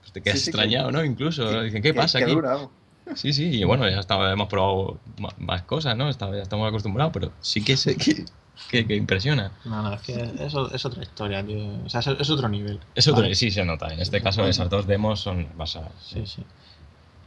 pues, 0.00 0.12
te 0.12 0.20
quedas 0.22 0.38
Sí, 0.38 0.46
sí, 0.46 0.50
que- 0.52 0.56
extrañado, 0.58 0.90
¿no? 0.90 1.04
Incluso, 1.04 1.62
dicen, 1.62 1.82
¿qué 1.82 1.92
Que- 1.92 1.94
pasa 1.94 2.18
que 2.18 2.24
aquí? 2.24 2.32
dura, 2.34 2.54
vamos. 2.54 2.70
Sí, 3.14 3.32
sí, 3.32 3.44
y 3.50 3.64
bueno, 3.64 3.88
ya 3.88 3.98
está- 4.00 4.32
hemos 4.32 4.48
probado 4.48 4.98
más 5.38 5.62
cosas, 5.62 5.96
¿no? 5.96 6.08
Está- 6.08 6.30
ya 6.34 6.42
estamos 6.42 6.68
acostumbrados, 6.68 7.12
pero 7.12 7.32
sí 7.40 7.62
que 7.62 7.76
sé 7.76 7.96
que, 7.96 8.24
que, 8.70 8.86
que 8.86 8.94
impresiona. 8.96 9.52
No, 9.64 9.82
no, 9.82 9.94
es 9.94 10.00
que 10.02 10.30
eso 10.40 10.72
es 10.74 10.84
otra 10.84 11.02
historia, 11.02 11.44
tío. 11.44 11.58
O 11.84 11.88
sea, 11.88 12.00
es, 12.00 12.06
es 12.06 12.30
otro 12.30 12.48
nivel. 12.48 12.78
Eso 12.94 13.12
Vale. 13.14 13.34
sí 13.34 13.50
se 13.50 13.64
nota. 13.64 13.92
En 13.92 14.00
este 14.00 14.18
Sí, 14.18 14.24
caso, 14.24 14.44
sí. 14.44 14.50
esas 14.50 14.68
dos 14.70 14.86
demos 14.86 15.20
son 15.20 15.46
basadas. 15.56 15.92
Sí, 16.00 16.22
sí. 16.26 16.42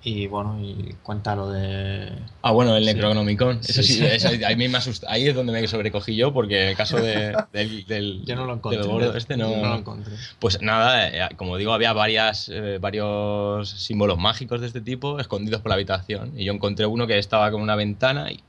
Y 0.07 0.27
bueno, 0.27 0.59
y 0.61 0.95
cuenta 1.01 1.35
lo 1.35 1.49
de. 1.49 2.11
Ah, 2.43 2.51
bueno, 2.51 2.77
el 2.77 2.85
Sí. 2.85 2.93
Necronomicon. 2.93 3.59
Eso 3.67 3.81
Sí, 3.81 3.93
sí, 3.93 3.93
sí. 3.95 4.05
eso 4.05 4.27
ahí, 4.45 4.55
me 4.55 4.69
ahí 5.07 5.27
es 5.27 5.33
donde 5.35 5.51
me 5.51 5.67
sobrecogí 5.67 6.15
yo, 6.15 6.31
porque 6.31 6.61
en 6.61 6.69
el 6.69 6.75
caso 6.75 6.97
de- 6.97 7.35
del, 7.51 7.85
del, 7.87 8.21
Yo 8.27 8.35
no 8.35 8.45
lo 8.45 8.53
encontré. 8.53 8.81
del 8.81 8.87
gordo 8.91 9.17
este 9.17 9.35
no, 9.35 9.49
no 9.49 9.67
lo 9.69 9.75
encontré. 9.77 10.13
Pues 10.37 10.61
nada, 10.61 11.07
eh, 11.09 11.29
como 11.37 11.57
digo, 11.57 11.73
había 11.73 11.91
varias, 11.93 12.49
eh, 12.53 12.77
varios 12.79 13.67
símbolos 13.67 14.19
mágicos 14.19 14.61
de 14.61 14.67
este 14.67 14.79
tipo 14.81 15.19
escondidos 15.19 15.61
por 15.61 15.69
la 15.69 15.75
habitación. 15.75 16.33
Y 16.39 16.45
yo 16.45 16.53
encontré 16.53 16.85
uno 16.85 17.07
que 17.07 17.17
estaba 17.17 17.49
con 17.49 17.63
una 17.63 17.75
ventana, 17.75 18.31
y, 18.31 18.43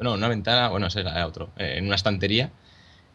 no, 0.00 0.14
una 0.14 0.28
ventana, 0.28 0.68
bueno, 0.68 0.86
ese 0.86 1.00
era 1.00 1.26
otro, 1.26 1.50
eh, 1.56 1.74
en 1.78 1.86
una 1.86 1.96
estantería. 1.96 2.50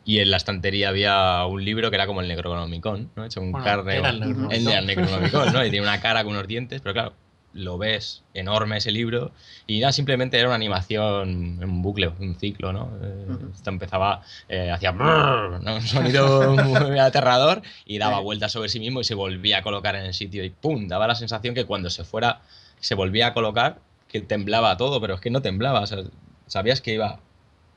Y 0.06 0.20
en 0.20 0.32
la 0.32 0.38
estantería 0.38 0.90
había 0.90 1.46
un 1.46 1.64
libro 1.64 1.90
que 1.90 1.96
era 1.96 2.06
como 2.08 2.20
el 2.20 2.28
Necronomicon, 2.28 3.12
¿no? 3.16 3.24
Hecho 3.24 3.40
un 3.40 3.54
Bueno, 3.54 3.66
carne. 3.66 3.98
era 3.98 4.10
el 4.10 4.20
Necronomicon. 4.20 4.68
el 4.74 4.86
Necronomicon, 4.86 5.54
¿no? 5.54 5.66
Y 5.66 5.70
tiene 5.70 5.86
una 5.88 6.02
cara 6.02 6.24
con 6.26 6.34
unos 6.34 6.46
dientes, 6.46 6.82
pero 6.82 6.94
claro, 6.94 7.14
lo 7.54 7.78
ves 7.78 8.24
enorme 8.34 8.78
ese 8.78 8.92
libro 8.92 9.32
y 9.68 9.80
nada, 9.80 9.94
simplemente 9.94 10.38
era 10.38 10.48
una 10.48 10.56
animación 10.56 11.60
en 11.62 11.64
un 11.64 11.82
bucle, 11.82 12.08
un 12.20 12.36
ciclo, 12.36 12.74
¿no? 12.74 12.92
Eh. 13.02 13.26
Esto 13.54 13.70
empezaba, 13.70 14.24
eh, 14.50 14.72
hacía 14.72 14.92
brrr, 14.92 15.62
¿no? 15.62 15.76
un 15.76 15.82
sonido 15.84 16.54
muy 16.90 17.00
aterrador 17.00 17.62
y 17.86 17.98
daba 18.00 18.20
vueltas 18.20 18.52
sobre 18.52 18.70
sí 18.70 18.80
mismo 18.80 19.02
y 19.02 19.04
se 19.04 19.14
volvía 19.14 19.60
a 19.60 19.62
colocar 19.62 19.96
en 19.96 20.04
el 20.06 20.14
sitio 20.14 20.44
y 20.44 20.50
¡pum! 20.50 20.88
Daba 20.88 21.08
la 21.08 21.16
sensación 21.16 21.54
que 21.56 21.66
cuando 21.66 21.90
se 21.90 22.04
fuera, 22.04 22.42
se 22.80 22.96
volvía 22.96 23.28
a 23.28 23.34
colocar, 23.34 23.80
que 24.10 24.20
temblaba 24.22 24.76
todo, 24.76 25.00
pero 25.00 25.14
es 25.14 25.22
que 25.22 25.30
no 25.30 25.42
temblaba, 25.42 25.82
o 25.82 25.88
sea, 25.88 26.00
sabías 26.48 26.82
que 26.82 26.94
iba 26.94 27.20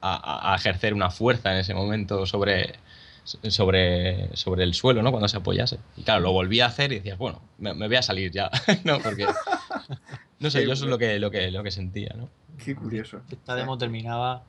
a, 0.00 0.54
ejercer 0.56 0.94
una 0.94 1.10
fuerza 1.10 1.52
en 1.52 1.58
ese 1.58 1.74
momento 1.74 2.26
sobre, 2.26 2.74
sobre, 3.24 4.36
sobre 4.36 4.64
el 4.64 4.74
suelo, 4.74 5.02
¿no? 5.02 5.10
Cuando 5.10 5.28
se 5.28 5.36
apoyase. 5.36 5.78
Y 5.96 6.02
claro, 6.02 6.20
lo 6.20 6.32
volví 6.32 6.60
a 6.60 6.66
hacer 6.66 6.92
y 6.92 6.96
decías, 6.96 7.18
bueno, 7.18 7.42
me, 7.58 7.74
me 7.74 7.88
voy 7.88 7.96
a 7.96 8.02
salir 8.02 8.30
ya, 8.30 8.50
¿no? 8.84 8.98
Porque, 9.00 9.26
no 10.38 10.50
sé, 10.50 10.64
yo 10.64 10.72
eso 10.72 10.84
es 10.84 10.90
lo 10.90 10.98
que, 10.98 11.18
lo 11.18 11.30
que, 11.30 11.50
lo 11.50 11.62
que 11.62 11.70
sentía, 11.70 12.14
¿no? 12.16 12.28
Qué 12.64 12.74
curioso. 12.74 13.20
Esta 13.30 13.54
demo 13.54 13.76
terminaba 13.78 14.44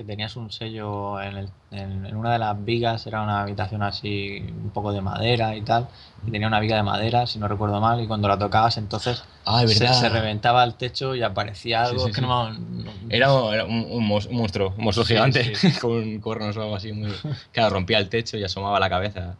que 0.00 0.04
tenías 0.06 0.34
un 0.36 0.50
sello 0.50 1.20
en, 1.20 1.36
el- 1.36 1.48
en- 1.70 2.06
en 2.06 2.16
una 2.16 2.32
de 2.32 2.38
las 2.38 2.64
vigas, 2.64 3.06
era 3.06 3.22
una 3.22 3.42
habitación 3.42 3.82
así, 3.82 4.46
un 4.62 4.70
poco 4.70 4.92
de 4.92 5.00
madera 5.02 5.54
y 5.56 5.62
tal, 5.62 5.88
y 6.26 6.30
tenía 6.30 6.48
una 6.48 6.58
viga 6.60 6.76
de 6.76 6.82
madera, 6.82 7.26
si 7.26 7.38
no 7.38 7.48
recuerdo 7.48 7.80
mal, 7.80 8.00
y 8.00 8.06
cuando 8.06 8.28
la 8.28 8.38
tocabas 8.38 8.76
entonces 8.78 9.22
Ah, 9.44 9.66
se, 9.66 10.08
reventaba 10.08 10.64
el 10.64 10.74
techo 10.74 11.14
y 11.14 11.22
aparecía 11.22 11.82
algo, 11.82 12.04
sí, 12.04 12.10
es 12.10 12.14
que 12.14 12.20
sí. 12.20 12.26
no, 12.26 12.50
me- 12.50 12.58
no- 12.84 12.92
Era, 13.10 13.26
era 13.52 13.64
un, 13.64 13.86
un 13.90 14.06
mos- 14.06 14.26
un 14.26 14.36
monstruo, 14.36 14.72
un 14.76 14.84
monstruo 14.84 15.04
Sí, 15.04 15.14
gigante, 15.14 15.54
sí. 15.54 15.70
con 15.80 16.18
cuernos 16.20 16.56
o 16.56 16.62
algo 16.62 16.76
así. 16.76 16.92
Muy... 16.92 17.10
Claro, 17.52 17.74
rompía 17.74 17.98
el 17.98 18.08
techo 18.08 18.36
y 18.38 18.44
asomaba 18.44 18.78
la 18.80 18.88
cabeza. 18.88 19.36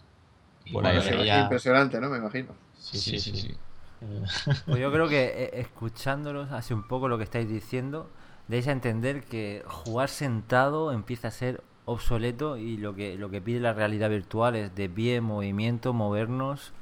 Impresionante, 0.72 2.00
¿no? 2.00 2.08
Me 2.10 2.18
imagino. 2.18 2.48
sí, 2.74 2.98
sí, 2.98 3.18
sí, 3.18 3.36
sí. 3.36 3.54
Pues 4.66 4.80
yo 4.80 4.92
creo 4.92 5.08
que 5.08 5.24
eh, 5.24 5.50
escuchándolos 5.60 6.52
hace 6.52 6.74
un 6.74 6.82
poco 6.84 7.08
lo 7.08 7.18
que 7.18 7.24
estáis 7.24 7.48
diciendo, 7.48 8.06
deis 8.50 8.66
a 8.68 8.72
entender 8.72 9.22
que 9.22 9.62
jugar 9.66 10.08
sentado 10.08 10.92
empieza 10.92 11.28
a 11.28 11.30
ser 11.30 11.62
obsoleto 11.86 12.56
y 12.56 12.76
lo 12.76 12.94
que 12.94 13.16
lo 13.16 13.30
que 13.30 13.40
pide 13.40 13.60
la 13.60 13.72
realidad 13.72 14.10
virtual 14.10 14.54
es 14.56 14.74
de 14.74 14.88
pie, 14.88 15.20
movimiento, 15.20 15.92
movernos. 15.92 16.72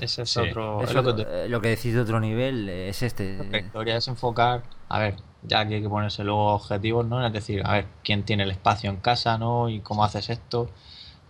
Ese 0.00 0.22
es 0.22 0.30
Sí. 0.30 0.40
otro. 0.40 0.82
es 0.82 0.92
lo 0.94 1.02
que 1.04 1.12
te- 1.24 1.44
eh, 1.44 1.48
lo 1.48 1.60
que 1.62 1.68
decís 1.68 1.94
de 1.94 2.00
otro 2.00 2.20
nivel 2.20 2.68
eh, 2.68 2.88
es 2.90 3.02
este. 3.02 3.38
Que 3.50 3.62
debería 3.72 3.96
es 3.96 4.08
enfocar, 4.08 4.62
a 4.88 4.98
ver, 4.98 5.16
ya 5.42 5.66
que 5.66 5.76
hay 5.76 5.82
que 5.82 5.88
ponerse 5.88 6.24
luego 6.24 6.52
objetivos, 6.54 7.06
¿no? 7.06 7.24
Es 7.26 7.32
decir, 7.32 7.62
a 7.64 7.72
ver, 7.72 7.86
quién 8.04 8.22
tiene 8.24 8.42
el 8.42 8.50
espacio 8.50 8.90
en 8.90 8.96
casa, 8.96 9.38
¿no? 9.38 9.68
Y 9.70 9.80
cómo 9.80 10.04
haces 10.04 10.28
esto. 10.28 10.68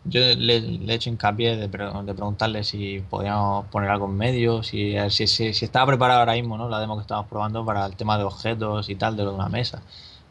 Yo 0.08 0.20
le, 0.20 0.60
le 0.60 0.92
he 0.92 0.96
hecho 0.96 1.10
hincapié 1.10 1.56
de, 1.56 1.68
pre- 1.68 1.90
de 2.04 2.14
preguntarle 2.14 2.64
si 2.64 3.00
podíamos 3.10 3.66
poner 3.66 3.90
algo 3.90 4.06
en 4.06 4.16
medio, 4.16 4.62
si, 4.62 4.94
ver, 4.94 5.10
si, 5.12 5.26
si, 5.26 5.52
si 5.52 5.64
estaba 5.64 5.86
preparado 5.86 6.20
ahora 6.20 6.34
mismo, 6.34 6.56
¿no? 6.56 6.68
La 6.68 6.80
demo 6.80 6.96
que 6.96 7.02
estamos 7.02 7.26
probando 7.26 7.64
para 7.64 7.86
el 7.86 7.96
tema 7.96 8.16
de 8.18 8.24
objetos 8.24 8.88
y 8.88 8.96
tal, 8.96 9.16
de 9.16 9.24
lo 9.24 9.30
de 9.30 9.36
una 9.36 9.48
mesa. 9.48 9.82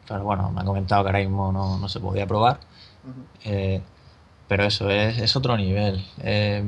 Pero 0.08 0.24
bueno, 0.24 0.50
me 0.50 0.62
ha 0.62 0.64
comentado 0.64 1.02
que 1.04 1.08
ahora 1.10 1.18
mismo 1.20 1.52
no, 1.52 1.78
no 1.78 1.88
se 1.88 2.00
podía 2.00 2.26
probar. 2.26 2.60
Eh, 3.44 3.82
pero 4.48 4.64
eso 4.64 4.90
es, 4.90 5.18
es 5.18 5.36
otro 5.36 5.56
nivel. 5.56 6.04
Eh, 6.22 6.64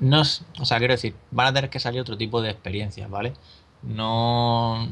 no 0.00 0.22
es- 0.22 0.42
o 0.60 0.64
sea, 0.64 0.78
quiero 0.78 0.94
decir, 0.94 1.14
van 1.30 1.48
a 1.48 1.52
tener 1.54 1.70
que 1.70 1.80
salir 1.80 2.00
otro 2.00 2.16
tipo 2.16 2.42
de 2.42 2.50
experiencias, 2.50 3.08
¿vale? 3.10 3.32
No. 3.86 4.88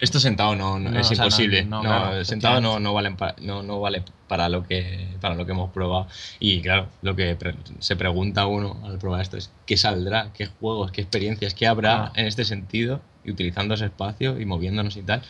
Esto 0.00 0.18
sentado 0.20 0.54
no, 0.56 0.78
no- 0.78 0.90
No, 0.90 0.98
es 1.00 1.06
o 1.06 1.14
sea, 1.14 1.18
no- 1.18 1.24
imposible. 1.24 1.64
no, 1.64 1.76
No, 1.76 1.82
claro, 1.82 2.24
sentado 2.24 2.60
no, 2.60 2.78
no, 2.80 2.92
valen 2.92 3.16
pa- 3.16 3.36
no, 3.40 3.62
no 3.62 3.80
vale 3.80 4.02
para 4.28 4.48
lo 4.48 4.64
que 4.64 5.08
para 5.20 5.34
lo 5.34 5.46
que 5.46 5.52
hemos 5.52 5.70
probado. 5.70 6.08
Y 6.40 6.60
claro, 6.60 6.88
lo 7.02 7.14
que 7.16 7.34
pre- 7.36 7.54
se 7.78 7.96
pregunta 7.96 8.46
uno 8.46 8.76
al 8.84 8.98
probar 8.98 9.20
esto 9.22 9.36
es 9.36 9.50
¿qué 9.66 9.76
saldrá? 9.76 10.30
¿Qué 10.34 10.46
juegos? 10.46 10.90
¿Qué 10.90 11.00
experiencias? 11.00 11.54
¿Qué 11.54 11.66
habrá 11.66 12.06
Ah. 12.06 12.12
en 12.16 12.26
este 12.26 12.44
sentido? 12.44 13.00
Y 13.24 13.30
utilizando 13.30 13.74
ese 13.74 13.86
espacio 13.86 14.38
y 14.38 14.44
moviéndonos 14.44 14.96
y 14.96 15.02
tal. 15.02 15.22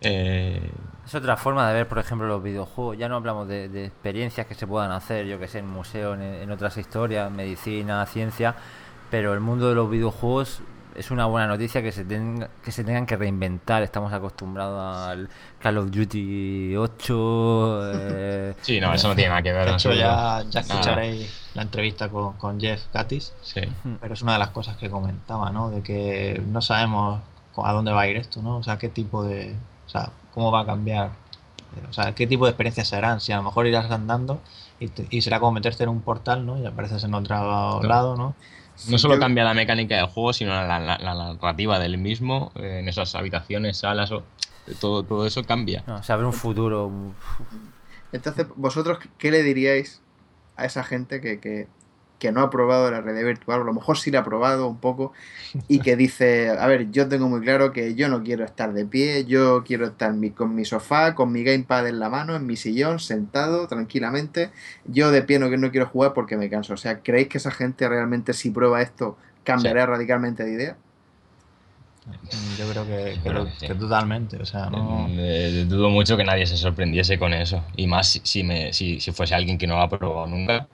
Eh, 0.00 0.70
Es 1.04 1.14
otra 1.14 1.36
forma 1.36 1.68
de 1.68 1.74
ver, 1.74 1.88
por 1.88 1.98
ejemplo, 1.98 2.26
los 2.26 2.42
videojuegos. 2.42 2.96
Ya 2.96 3.08
no 3.08 3.16
hablamos 3.16 3.46
de, 3.48 3.68
de 3.68 3.84
experiencias 3.86 4.46
que 4.46 4.54
se 4.54 4.66
puedan 4.66 4.90
hacer, 4.92 5.26
yo 5.26 5.38
que 5.38 5.48
sé, 5.48 5.58
en 5.58 5.68
museos, 5.68 6.16
en, 6.16 6.22
en 6.22 6.50
otras 6.50 6.76
historias, 6.78 7.30
medicina, 7.30 8.04
ciencia, 8.06 8.54
pero 9.10 9.34
el 9.34 9.40
mundo 9.40 9.68
de 9.68 9.74
los 9.74 9.90
videojuegos 9.90 10.60
es 10.94 11.10
una 11.10 11.26
buena 11.26 11.46
noticia 11.48 11.82
que 11.82 11.92
se, 11.92 12.04
tenga, 12.04 12.48
que 12.64 12.72
se 12.72 12.84
tengan 12.84 13.06
que 13.06 13.16
reinventar. 13.16 13.82
Estamos 13.82 14.12
acostumbrados 14.12 15.08
al 15.08 15.28
Call 15.60 15.78
of 15.78 15.90
Duty 15.90 16.76
8. 16.76 17.80
eh, 17.94 18.54
sí, 18.60 18.80
no, 18.80 18.92
eso 18.94 19.08
no 19.08 19.14
tiene 19.14 19.30
nada 19.30 19.42
que 19.42 19.52
ver. 19.52 19.66
De 19.68 19.72
hecho, 19.74 19.92
ya, 19.92 20.42
ya 20.48 20.60
Nada. 20.60 20.60
escucharéis 20.60 21.50
la 21.54 21.62
entrevista 21.62 22.08
con, 22.08 22.34
con 22.34 22.60
Jeff 22.60 22.82
Gatis, 22.92 23.32
Sí. 23.42 23.60
pero 24.00 24.14
es 24.14 24.22
una 24.22 24.34
de 24.34 24.38
las 24.38 24.48
cosas 24.50 24.76
que 24.76 24.90
comentaba, 24.90 25.50
¿no? 25.50 25.70
De 25.70 25.82
que 25.82 26.42
no 26.46 26.60
sabemos 26.62 27.20
a 27.56 27.72
dónde 27.72 27.92
va 27.92 28.02
a 28.02 28.08
ir 28.08 28.16
esto, 28.16 28.40
¿no? 28.42 28.56
O 28.58 28.62
sea, 28.62 28.78
qué 28.78 28.88
tipo 28.88 29.22
de. 29.24 29.54
O 29.86 29.88
sea, 29.90 30.10
cómo 30.34 30.50
va 30.50 30.60
a 30.60 30.66
cambiar. 30.66 31.08
eh, 31.76 31.86
O 31.88 31.92
sea, 31.92 32.14
qué 32.14 32.26
tipo 32.26 32.44
de 32.46 32.50
experiencias 32.50 32.88
serán. 32.88 33.20
Si 33.20 33.32
a 33.32 33.36
lo 33.36 33.42
mejor 33.42 33.66
irás 33.66 33.90
andando 33.90 34.40
y, 34.80 34.88
te- 34.88 35.06
y 35.10 35.20
será 35.22 35.38
como 35.40 35.52
meterte 35.52 35.82
en 35.84 35.90
un 35.90 36.00
portal, 36.00 36.44
¿no? 36.46 36.58
Y 36.58 36.66
apareces 36.66 37.04
en 37.04 37.14
otro 37.14 37.82
lado, 37.82 38.16
¿no? 38.16 38.16
No 38.16 38.34
solo 38.76 39.14
Yo- 39.14 39.20
cambia 39.20 39.44
la 39.44 39.54
mecánica 39.54 39.96
del 39.96 40.06
juego, 40.06 40.32
sino 40.32 40.50
la, 40.52 40.78
la- 40.80 40.98
la 40.98 41.14
narrativa 41.14 41.78
del 41.78 41.98
mismo, 41.98 42.52
eh, 42.56 42.78
en 42.80 42.88
esas 42.88 43.14
habitaciones, 43.14 43.78
salas, 43.78 44.10
o, 44.12 44.22
todo, 44.80 45.02
todo 45.02 45.26
eso 45.26 45.44
cambia. 45.44 45.82
no, 45.86 46.02
se 46.02 46.12
abre 46.12 46.26
un 46.26 46.32
futuro. 46.32 46.90
Entonces, 48.12 48.46
¿vosotros 48.56 48.98
qué 49.18 49.30
le 49.30 49.42
diríais 49.42 50.00
a 50.56 50.64
esa 50.66 50.84
gente 50.84 51.20
que, 51.20 51.40
que, 51.40 51.66
que 52.22 52.32
no 52.32 52.42
ha 52.42 52.50
probado 52.50 52.90
la 52.90 53.02
realidad 53.02 53.26
virtual? 53.26 53.62
A 53.62 53.64
lo 53.64 53.74
mejor 53.74 53.98
sí 53.98 54.12
la 54.12 54.20
ha 54.20 54.24
probado 54.24 54.68
un 54.68 54.80
poco 54.80 55.12
y 55.68 55.80
que 55.82 55.96
dice, 55.96 56.50
a 56.50 56.66
ver, 56.66 56.90
yo 56.90 57.08
tengo 57.08 57.28
muy 57.28 57.40
claro 57.40 57.72
que 57.72 57.94
yo 57.94 58.08
no 58.08 58.22
quiero 58.22 58.44
estar 58.44 58.72
de 58.74 58.84
pie, 58.86 59.24
yo 59.26 59.64
quiero 59.64 59.86
estar 59.86 60.12
mi- 60.14 60.32
con 60.32 60.54
mi 60.54 60.64
sofá, 60.64 61.14
con 61.14 61.32
mi 61.32 61.44
gamepad 61.44 61.88
en 61.88 61.98
la 62.00 62.08
mano, 62.10 62.36
en 62.36 62.46
mi 62.46 62.56
sillón, 62.56 62.98
sentado 63.00 63.66
tranquilamente. 63.68 64.52
Yo 64.84 65.10
de 65.10 65.22
pie 65.22 65.38
no, 65.38 65.48
no 65.50 65.70
quiero 65.70 65.86
jugar 65.88 66.12
porque 66.14 66.36
me 66.36 66.50
canso. 66.50 66.74
O 66.74 66.76
sea, 66.78 67.00
¿creéis 67.02 67.28
que 67.28 67.38
esa 67.38 67.50
gente 67.52 67.88
realmente 67.88 68.32
si 68.34 68.50
prueba 68.50 68.82
esto 68.82 69.18
cambiará 69.44 69.86
radicalmente 69.86 70.44
de 70.44 70.52
idea? 70.52 70.78
Mm, 72.32 72.54
Yo 72.56 72.68
creo 72.70 72.86
que, 72.86 73.20
que, 73.22 73.30
creo 73.30 73.44
que 73.46 73.52
sí. 73.58 73.66
que 73.66 73.74
totalmente. 73.74 74.36
O 74.40 74.44
sea, 74.46 74.70
no. 74.70 75.06
Eh, 75.10 75.64
dudo 75.68 75.88
mucho 75.90 76.16
que 76.16 76.24
nadie 76.24 76.46
se 76.46 76.56
sorprendiese 76.56 77.18
con 77.18 77.32
eso. 77.34 77.64
Y 77.76 77.86
más 77.86 78.08
si, 78.10 78.20
si, 78.24 78.42
me, 78.44 78.72
si, 78.72 79.00
si 79.00 79.12
fuese 79.12 79.34
alguien 79.34 79.58
que 79.58 79.66
no 79.66 79.76
lo 79.76 79.82
ha 79.82 79.88
probado 79.88 80.26
nunca. 80.26 80.68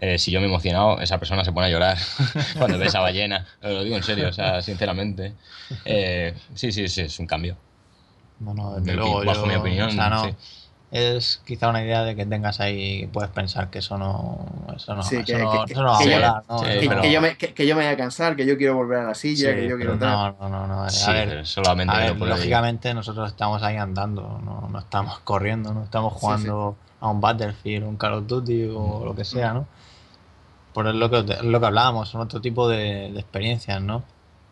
Eh, 0.00 0.18
si 0.18 0.30
yo 0.30 0.40
me 0.40 0.46
he 0.46 0.48
emocionado, 0.48 1.00
esa 1.00 1.18
persona 1.18 1.44
se 1.44 1.52
pone 1.52 1.66
a 1.66 1.70
llorar 1.70 1.98
cuando 2.58 2.78
ve 2.78 2.86
esa 2.86 3.00
ballena. 3.00 3.46
Lo 3.60 3.82
digo 3.82 3.96
en 3.96 4.02
serio, 4.04 4.28
o 4.28 4.32
sea, 4.32 4.62
sinceramente. 4.62 5.34
Eh, 5.84 6.34
sí, 6.54 6.70
sí, 6.72 6.88
sí, 6.88 7.00
es 7.02 7.18
un 7.18 7.26
cambio. 7.26 7.56
No, 8.40 8.54
no, 8.54 8.74
desde 8.76 8.94
luego. 8.94 9.24
bajo 9.24 9.42
yo- 9.42 9.46
mi 9.46 9.54
opinión, 9.56 9.88
o 9.88 9.92
sea, 9.92 10.08
no, 10.08 10.24
sí. 10.24 10.34
Es 10.90 11.42
quizá 11.44 11.68
una 11.68 11.82
idea 11.84 12.02
de 12.04 12.16
que 12.16 12.24
tengas 12.24 12.60
ahí, 12.60 13.06
puedes 13.12 13.30
pensar 13.30 13.68
que 13.68 13.80
eso 13.80 13.98
no, 13.98 14.46
eso 14.74 14.94
no, 14.94 15.02
Sí, 15.02 15.16
eso 15.16 15.24
que- 15.26 15.38
no, 15.38 15.64
que- 15.66 15.72
eso 15.74 15.82
no 15.82 15.90
va 15.90 15.98
a 15.98 16.02
volar, 16.02 16.42
¿no? 16.48 16.58
sí, 16.60 16.64
Que, 16.66 16.82
no- 16.82 16.88
pero- 16.88 17.02
que 17.02 17.12
yo 17.12 17.20
me, 17.20 17.36
que, 17.36 17.52
que 17.52 17.66
yo 17.66 17.76
me 17.76 17.82
voy 17.84 17.92
a 17.92 17.96
cansar, 17.96 18.36
que 18.36 18.46
yo 18.46 18.56
quiero 18.56 18.74
volver 18.76 19.00
a 19.00 19.04
la 19.08 19.14
silla, 19.14 19.50
Sí, 19.50 19.56
que 19.56 19.68
yo 19.68 19.76
quiero. 19.76 19.96
No, 19.96 20.32
no, 20.32 20.48
no, 20.48 20.66
no. 20.66 20.82
A 20.84 20.88
Sí, 20.90 21.12
ver, 21.12 21.44
solamente 21.46 21.94
a 21.94 21.98
ver, 21.98 22.16
lógicamente 22.18 22.94
nosotros 22.94 23.28
estamos 23.28 23.62
ahí 23.62 23.76
andando, 23.76 24.40
no, 24.42 24.68
no 24.70 24.78
estamos 24.78 25.18
corriendo, 25.20 25.74
no 25.74 25.82
estamos 25.84 26.14
Sí, 26.14 26.20
jugando 26.20 26.76
a 27.00 27.08
un 27.10 27.20
Battlefield, 27.20 27.84
un 27.84 27.96
Call 27.98 28.14
of 28.14 28.26
Duty 28.26 28.70
o 28.74 29.04
lo 29.04 29.14
que 29.14 29.24
sea, 29.26 29.52
¿no? 29.52 29.66
Por 30.74 30.94
lo 30.94 31.10
que, 31.10 31.18
es 31.32 31.42
lo 31.42 31.60
que 31.60 31.66
hablábamos, 31.66 32.08
son 32.08 32.20
otro 32.20 32.40
tipo 32.40 32.68
de, 32.68 33.10
de 33.12 33.20
experiencias, 33.20 33.80
¿no? 33.82 34.02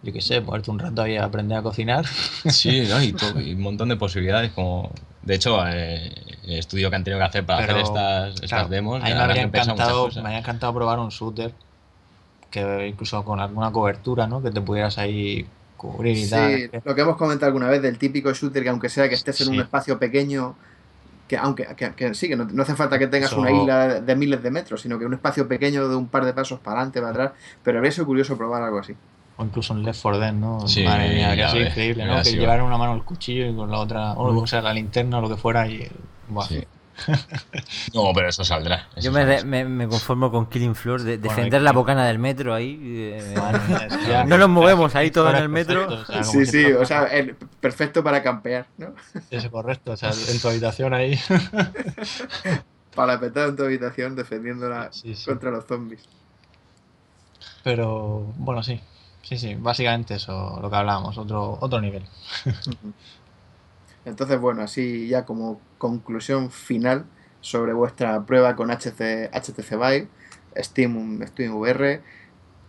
Yo 0.03 0.13
qué 0.13 0.21
sé, 0.21 0.41
ponerte 0.43 0.71
un 0.71 0.79
rato 0.79 1.03
ahí 1.03 1.17
a 1.17 1.25
aprender 1.25 1.59
a 1.59 1.63
cocinar. 1.63 2.05
Sí, 2.51 2.83
¿no? 2.89 3.03
y, 3.03 3.13
todo- 3.13 3.41
y 3.41 3.53
un 3.55 3.61
montón 3.61 3.89
de 3.89 3.97
posibilidades. 3.97 4.53
como 4.53 4.91
De 5.23 5.35
hecho, 5.35 5.67
eh, 5.67 6.13
el 6.45 6.59
estudio 6.59 6.91
que 6.91 6.97
han 6.97 7.05
tenido 7.05 7.19
que 7.21 7.25
hacer 7.27 7.45
para 7.45 7.67
Pero, 7.67 7.73
hacer 7.79 7.85
estas, 7.85 8.35
estas 8.35 8.49
claro, 8.49 8.69
demos. 8.69 9.03
A 9.03 9.07
mí 9.07 9.15
me 9.15 9.21
habría, 9.21 9.43
encantado, 9.43 10.09
me 10.15 10.21
habría 10.21 10.39
encantado 10.39 10.75
probar 10.75 10.99
un 10.99 11.09
shooter 11.09 11.53
que 12.51 12.87
incluso 12.89 13.25
con 13.25 13.41
alguna 13.41 13.71
cobertura, 13.73 14.27
¿no? 14.27 14.43
Que 14.43 14.51
te 14.51 14.61
pudieras 14.61 14.99
ahí 14.99 15.47
cubrir 15.77 16.17
y 16.17 16.25
Sí, 16.25 16.31
tal. 16.31 16.71
Lo 16.85 16.95
que 16.95 17.01
hemos 17.03 17.17
comentado 17.17 17.49
alguna 17.49 17.69
vez 17.69 17.83
del 17.83 17.99
típico 17.99 18.33
shooter 18.33 18.63
que 18.63 18.69
aunque 18.71 18.89
sea 18.89 19.09
que 19.09 19.15
estés 19.17 19.41
en 19.41 19.49
Sí. 19.49 19.53
un 19.55 19.61
espacio 19.61 19.99
pequeño, 19.99 20.55
que 21.29 21.37
aunque 21.37 21.67
que, 21.77 21.93
que 21.93 22.15
sí, 22.15 22.29
que 22.29 22.37
no, 22.37 22.45
no 22.45 22.63
hace 22.63 22.75
falta 22.75 22.99
que 22.99 23.07
tengas 23.07 23.33
una 23.33 23.51
isla 23.51 24.01
de, 24.01 24.17
miles 24.17 24.43
de 24.43 24.51
metros, 24.51 24.81
sino 24.81 24.99
que 24.99 25.05
un 25.05 25.15
espacio 25.15 25.49
pequeño 25.49 25.89
de 25.89 25.97
un 25.97 26.09
par 26.09 26.25
de 26.25 26.33
pasos 26.33 26.61
para 26.61 26.79
adelante, 26.79 27.01
para 27.01 27.13
atrás, 27.13 27.33
pero 27.63 27.79
habría 27.79 27.93
sido 27.93 28.07
curioso 28.07 28.37
probar 28.37 28.63
algo 28.63 28.79
así. 28.79 28.95
O 29.39 29.45
incluso 29.45 29.75
en 29.75 29.83
Left 29.83 30.01
4 30.01 30.21
Dead, 30.21 30.33
¿no? 30.33 30.67
Sí, 30.67 30.85
Madre 30.85 31.15
mía, 31.15 31.37
que 31.53 31.61
increíble, 31.63 32.07
¿no? 32.07 32.23
Que 32.23 32.33
llevar 32.33 32.59
en 32.59 32.65
una 32.65 32.79
mano 32.79 32.95
el 32.95 33.03
cuchillo 33.03 33.47
y 33.47 33.55
con 33.55 33.71
la 33.71 33.79
otra, 33.79 34.13
o, 34.13 34.35
o 34.35 34.47
sea, 34.47 34.63
la 34.63 34.73
linterna 34.73 35.19
o 35.19 35.21
lo 35.21 35.29
que 35.29 35.37
fuera 35.37 35.67
y... 35.69 35.87
Buah. 36.29 36.47
Sí. 36.47 36.65
No, 37.95 38.13
pero 38.15 38.29
eso 38.29 38.45
saldrá. 38.45 38.89
eso 38.97 39.07
Yo 39.07 39.13
me, 39.13 39.21
saldrá. 39.21 39.45
me- 39.45 39.65
me 39.65 39.89
conformo 39.89 40.31
con 40.31 40.47
Killing 40.47 40.75
Floor, 40.75 41.03
de, 41.03 41.17
Bueno, 41.19 41.29
defender 41.35 41.63
la 41.63 41.73
bocana 41.73 42.07
del 42.07 42.19
metro 42.19 42.55
ahí. 42.55 42.79
eh, 42.83 43.35
ya- 44.09 44.25
no 44.25 44.39
nos 44.39 44.49
movemos 44.49 44.95
ahí 44.95 45.11
todo 45.11 45.31
en 45.31 45.37
el 45.37 45.49
metro. 45.49 45.87
perfecto, 45.89 46.03
o 46.03 46.07
sea, 46.07 46.21
como 46.23 46.33
Sí, 46.33 46.47
sí, 46.47 46.73
o 46.73 46.85
sea, 46.85 47.05
el- 47.05 47.35
perfecto 47.61 48.03
para 48.05 48.23
campear, 48.23 48.67
¿no? 48.79 48.95
Eso 49.31 49.51
correcto, 49.51 49.93
o 49.93 49.97
sea, 49.97 50.11
en 50.11 50.41
tu 50.41 50.49
habitación 50.49 50.95
ahí. 50.95 51.19
Para 52.95 53.21
petar 53.21 53.51
en 53.51 53.57
tu 53.57 53.63
habitación 53.65 54.17
defendiéndola 54.17 54.89
Sí, 54.91 55.15
sí. 55.15 55.27
contra 55.27 55.51
los 55.51 55.67
zombies. 55.67 56.03
Pero 57.63 58.33
bueno, 58.39 58.63
sí. 58.63 58.81
Sí, 59.23 59.37
sí, 59.37 59.55
básicamente 59.57 60.15
eso, 60.15 60.59
lo 60.63 60.71
que 60.71 60.77
hablábamos, 60.77 61.19
otro, 61.19 61.59
otro 61.61 61.81
nivel. 61.81 62.05
Entonces, 64.07 64.41
bueno, 64.41 64.63
así 64.63 65.09
ya 65.09 65.25
como 65.25 65.61
conclusión 65.79 66.51
final 66.51 67.05
sobre 67.41 67.73
vuestra 67.73 68.25
prueba 68.25 68.57
con 68.57 68.71
HC, 68.71 69.31
HTC 69.33 69.71
Vive, 69.73 70.09
Steam, 70.57 71.27
Steam 71.27 71.55
VR, 71.55 72.01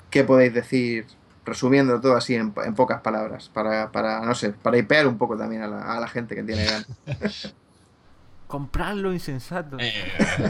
¿qué 0.10 0.24
podéis 0.24 0.54
decir 0.54 1.06
resumiendo 1.46 2.02
todo 2.02 2.18
así 2.18 2.36
en, 2.36 2.54
en 2.66 2.74
pocas 2.74 3.02
palabras? 3.02 3.50
Para, 3.54 3.92
para, 3.92 4.22
no 4.22 4.34
sé, 4.34 4.50
para 4.50 4.78
hipear 4.78 5.08
un 5.08 5.18
poco 5.18 5.38
también 5.38 5.62
a 5.62 5.68
la, 5.68 5.96
a 5.96 6.00
la 6.00 6.08
gente 6.08 6.36
que 6.36 6.44
tiene 6.44 6.66
ganas. 6.66 6.88
Comprarlo 8.48 9.14
insensato. 9.14 9.78
Eh, 9.80 9.94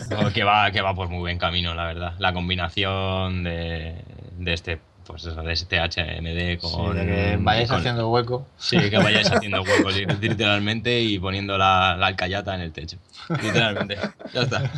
no, 0.09 0.31
que 0.31 0.43
va, 0.43 0.71
que 0.71 0.81
va 0.81 0.93
por 0.93 1.09
muy 1.09 1.19
buen 1.19 1.39
camino, 1.39 1.73
la 1.73 1.85
verdad. 1.85 2.13
La 2.19 2.31
combinación 2.31 3.43
de, 3.43 4.03
de 4.37 4.53
este, 4.53 4.79
pues 5.07 5.25
eso, 5.25 5.41
de 5.41 5.53
este 5.53 5.79
HMD 5.79 6.59
Sí, 6.59 6.75
con. 6.75 6.95
de 6.95 7.05
que 7.05 7.37
vayáis 7.41 7.69
con- 7.69 7.79
haciendo 7.79 8.09
hueco. 8.09 8.45
Sí, 8.57 8.77
que 8.89 8.97
vayáis 8.97 9.31
haciendo 9.31 9.61
huecos 9.63 9.95
li- 9.95 10.05
literalmente 10.05 10.99
y 11.01 11.17
poniendo 11.17 11.57
la, 11.57 11.95
la 11.97 12.07
alcayata 12.07 12.53
en 12.55 12.61
el 12.61 12.71
techo. 12.73 12.97
Literalmente. 13.41 13.97
Ya 14.33 14.41
está. 14.41 14.69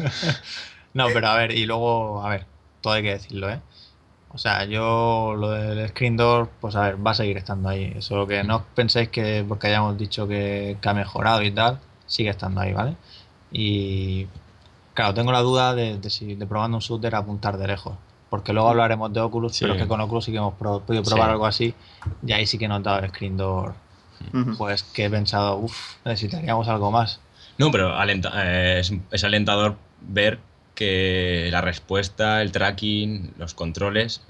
No, 0.93 1.07
pero 1.13 1.27
a 1.27 1.36
ver, 1.36 1.51
y 1.51 1.65
luego, 1.65 2.23
a 2.23 2.30
ver, 2.30 2.45
todo 2.82 2.93
hay 2.93 3.03
que 3.03 3.11
decirlo, 3.11 3.49
¿eh? 3.49 3.59
O 4.32 4.38
sea, 4.38 4.65
yo 4.65 5.34
lo 5.36 5.49
del 5.49 5.88
screen 5.89 6.15
door, 6.15 6.49
pues 6.61 6.75
a 6.75 6.82
ver, 6.84 7.05
va 7.05 7.11
a 7.11 7.15
seguir 7.15 7.38
estando 7.38 7.67
ahí. 7.69 7.93
Eso 7.97 8.27
que 8.27 8.43
no 8.43 8.63
penséis 8.75 9.09
que 9.09 9.43
porque 9.47 9.67
hayamos 9.67 9.97
dicho 9.97 10.27
que, 10.27 10.77
que 10.80 10.89
ha 10.89 10.93
mejorado 10.93 11.41
y 11.41 11.49
tal, 11.51 11.80
sigue 12.05 12.30
estando 12.30 12.61
ahí, 12.61 12.71
¿vale? 12.73 12.95
Y 13.51 14.27
claro, 14.93 15.15
tengo 15.15 15.32
la 15.32 15.39
duda 15.41 15.73
de, 15.73 15.97
de 15.97 16.09
si 16.11 16.36
de 16.36 16.45
probando 16.45 16.77
un 16.77 16.82
shooter 16.82 17.15
apuntar 17.15 17.57
de 17.57 17.67
lejos. 17.67 17.95
Porque 18.30 18.53
luego 18.53 18.69
hablaremos 18.69 19.11
de 19.11 19.19
Oculus, 19.21 19.53
Sí. 19.55 19.63
pero 19.65 19.73
es 19.75 19.82
que 19.82 19.88
con 19.88 19.99
Oculus 20.01 20.25
sí 20.25 20.32
que 20.32 20.38
hemos 20.38 20.53
pro- 20.53 20.82
podido 20.82 21.03
probar 21.03 21.27
Sí. 21.27 21.32
algo 21.32 21.45
así. 21.45 21.73
Y 22.25 22.32
ahí 22.32 22.45
sí 22.45 22.57
que 22.57 22.65
he 22.65 22.67
notado 22.67 22.99
el 22.99 23.09
screen 23.09 23.38
door. 23.38 23.73
Ujú. 24.34 24.55
Pues 24.57 24.84
que 24.84 25.05
he 25.05 25.09
pensado, 25.09 25.57
uff, 25.57 25.95
necesitaríamos 26.05 26.67
algo 26.67 26.91
más. 26.91 27.19
No, 27.57 27.71
pero 27.71 27.95
alenta- 27.97 28.32
eh, 28.36 28.80
es, 28.80 28.93
es 29.11 29.23
alentador 29.23 29.77
ver 30.01 30.39
que 30.75 31.49
la 31.51 31.61
respuesta, 31.61 32.41
el 32.41 32.51
tracking, 32.51 33.34
los 33.38 33.53
controles, 33.53 34.21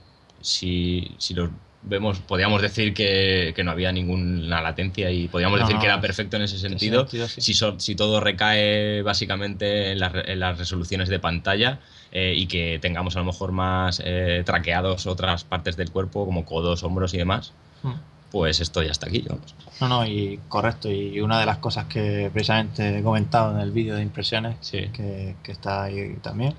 si, 0.42 1.14
si 1.18 1.34
los 1.34 1.50
vemos, 1.82 2.20
podríamos 2.20 2.62
decir 2.62 2.94
que, 2.94 3.54
que 3.56 3.64
no 3.64 3.72
había 3.72 3.92
ninguna 3.92 4.62
latencia 4.62 5.12
y 5.12 5.28
podríamos 5.28 5.60
No, 5.60 5.66
decir 5.66 5.76
no, 5.76 5.82
que 5.82 5.88
era 5.88 6.02
perfecto 6.02 6.38
en 6.38 6.44
ese 6.44 6.56
ese 6.56 6.68
sentido. 6.70 7.02
sentido, 7.02 7.28
sí. 7.28 7.42
Si, 7.42 7.54
so- 7.54 7.80
si 7.80 7.96
todo 7.96 8.20
recae 8.20 9.02
básicamente 9.02 9.92
en 9.92 10.00
re- 10.00 10.32
en 10.32 10.40
las 10.40 10.58
resoluciones 10.58 11.10
de 11.10 11.20
pantalla 11.20 11.80
eh, 12.12 12.34
y 12.36 12.48
que 12.48 12.80
tengamos 12.82 13.16
a 13.16 13.20
lo 13.20 13.26
mejor 13.26 13.52
más 13.52 14.02
eh, 14.04 14.44
traqueados 14.46 15.06
otras 15.08 15.44
partes 15.44 15.78
del 15.78 15.92
cuerpo 15.92 16.26
como 16.26 16.46
codos, 16.46 16.84
hombros 16.84 17.14
y 17.14 17.18
demás, 17.18 17.54
Mm. 17.84 17.94
pues 18.32 18.60
esto 18.60 18.84
ya 18.84 18.92
está 18.92 19.08
aquí. 19.08 19.24
vamos. 19.30 19.56
No, 19.80 19.88
no, 19.88 20.06
y 20.06 20.40
correcto. 20.50 20.90
Y 20.92 21.22
una 21.22 21.40
de 21.40 21.46
las 21.46 21.58
cosas 21.60 21.86
que 21.86 22.30
precisamente 22.34 23.00
he 23.00 23.04
comentado 23.04 23.52
en 23.56 23.60
el 23.62 23.72
vídeo 23.72 23.96
de 23.96 24.02
impresiones, 24.04 24.58
Sí. 24.62 24.90
que, 24.94 25.36
que 25.44 25.52
está 25.54 25.84
ahí 25.84 26.16
también, 26.22 26.54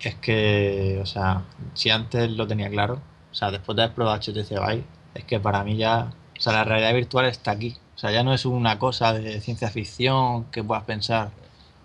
es 0.00 0.14
que, 0.16 0.98
o 1.02 1.06
sea, 1.06 1.42
si 1.74 1.90
antes 1.90 2.30
lo 2.30 2.46
tenía 2.46 2.68
claro, 2.70 3.00
o 3.32 3.34
sea, 3.34 3.50
después 3.50 3.74
de 3.76 3.82
haber 3.82 3.94
probado 3.94 4.16
HTC 4.20 4.50
Vive, 4.50 4.84
es 5.14 5.24
que 5.24 5.40
para 5.40 5.64
mí 5.64 5.76
ya, 5.76 6.12
o 6.38 6.40
sea, 6.40 6.52
la 6.52 6.64
realidad 6.64 6.94
virtual 6.94 7.26
está 7.26 7.50
aquí. 7.52 7.76
O 7.96 7.98
sea, 7.98 8.10
ya 8.12 8.22
no 8.22 8.32
es 8.34 8.44
una 8.44 8.78
cosa 8.78 9.12
de 9.14 9.40
ciencia 9.40 9.68
ficción 9.70 10.44
que 10.52 10.62
puedas 10.62 10.84
pensar. 10.84 11.30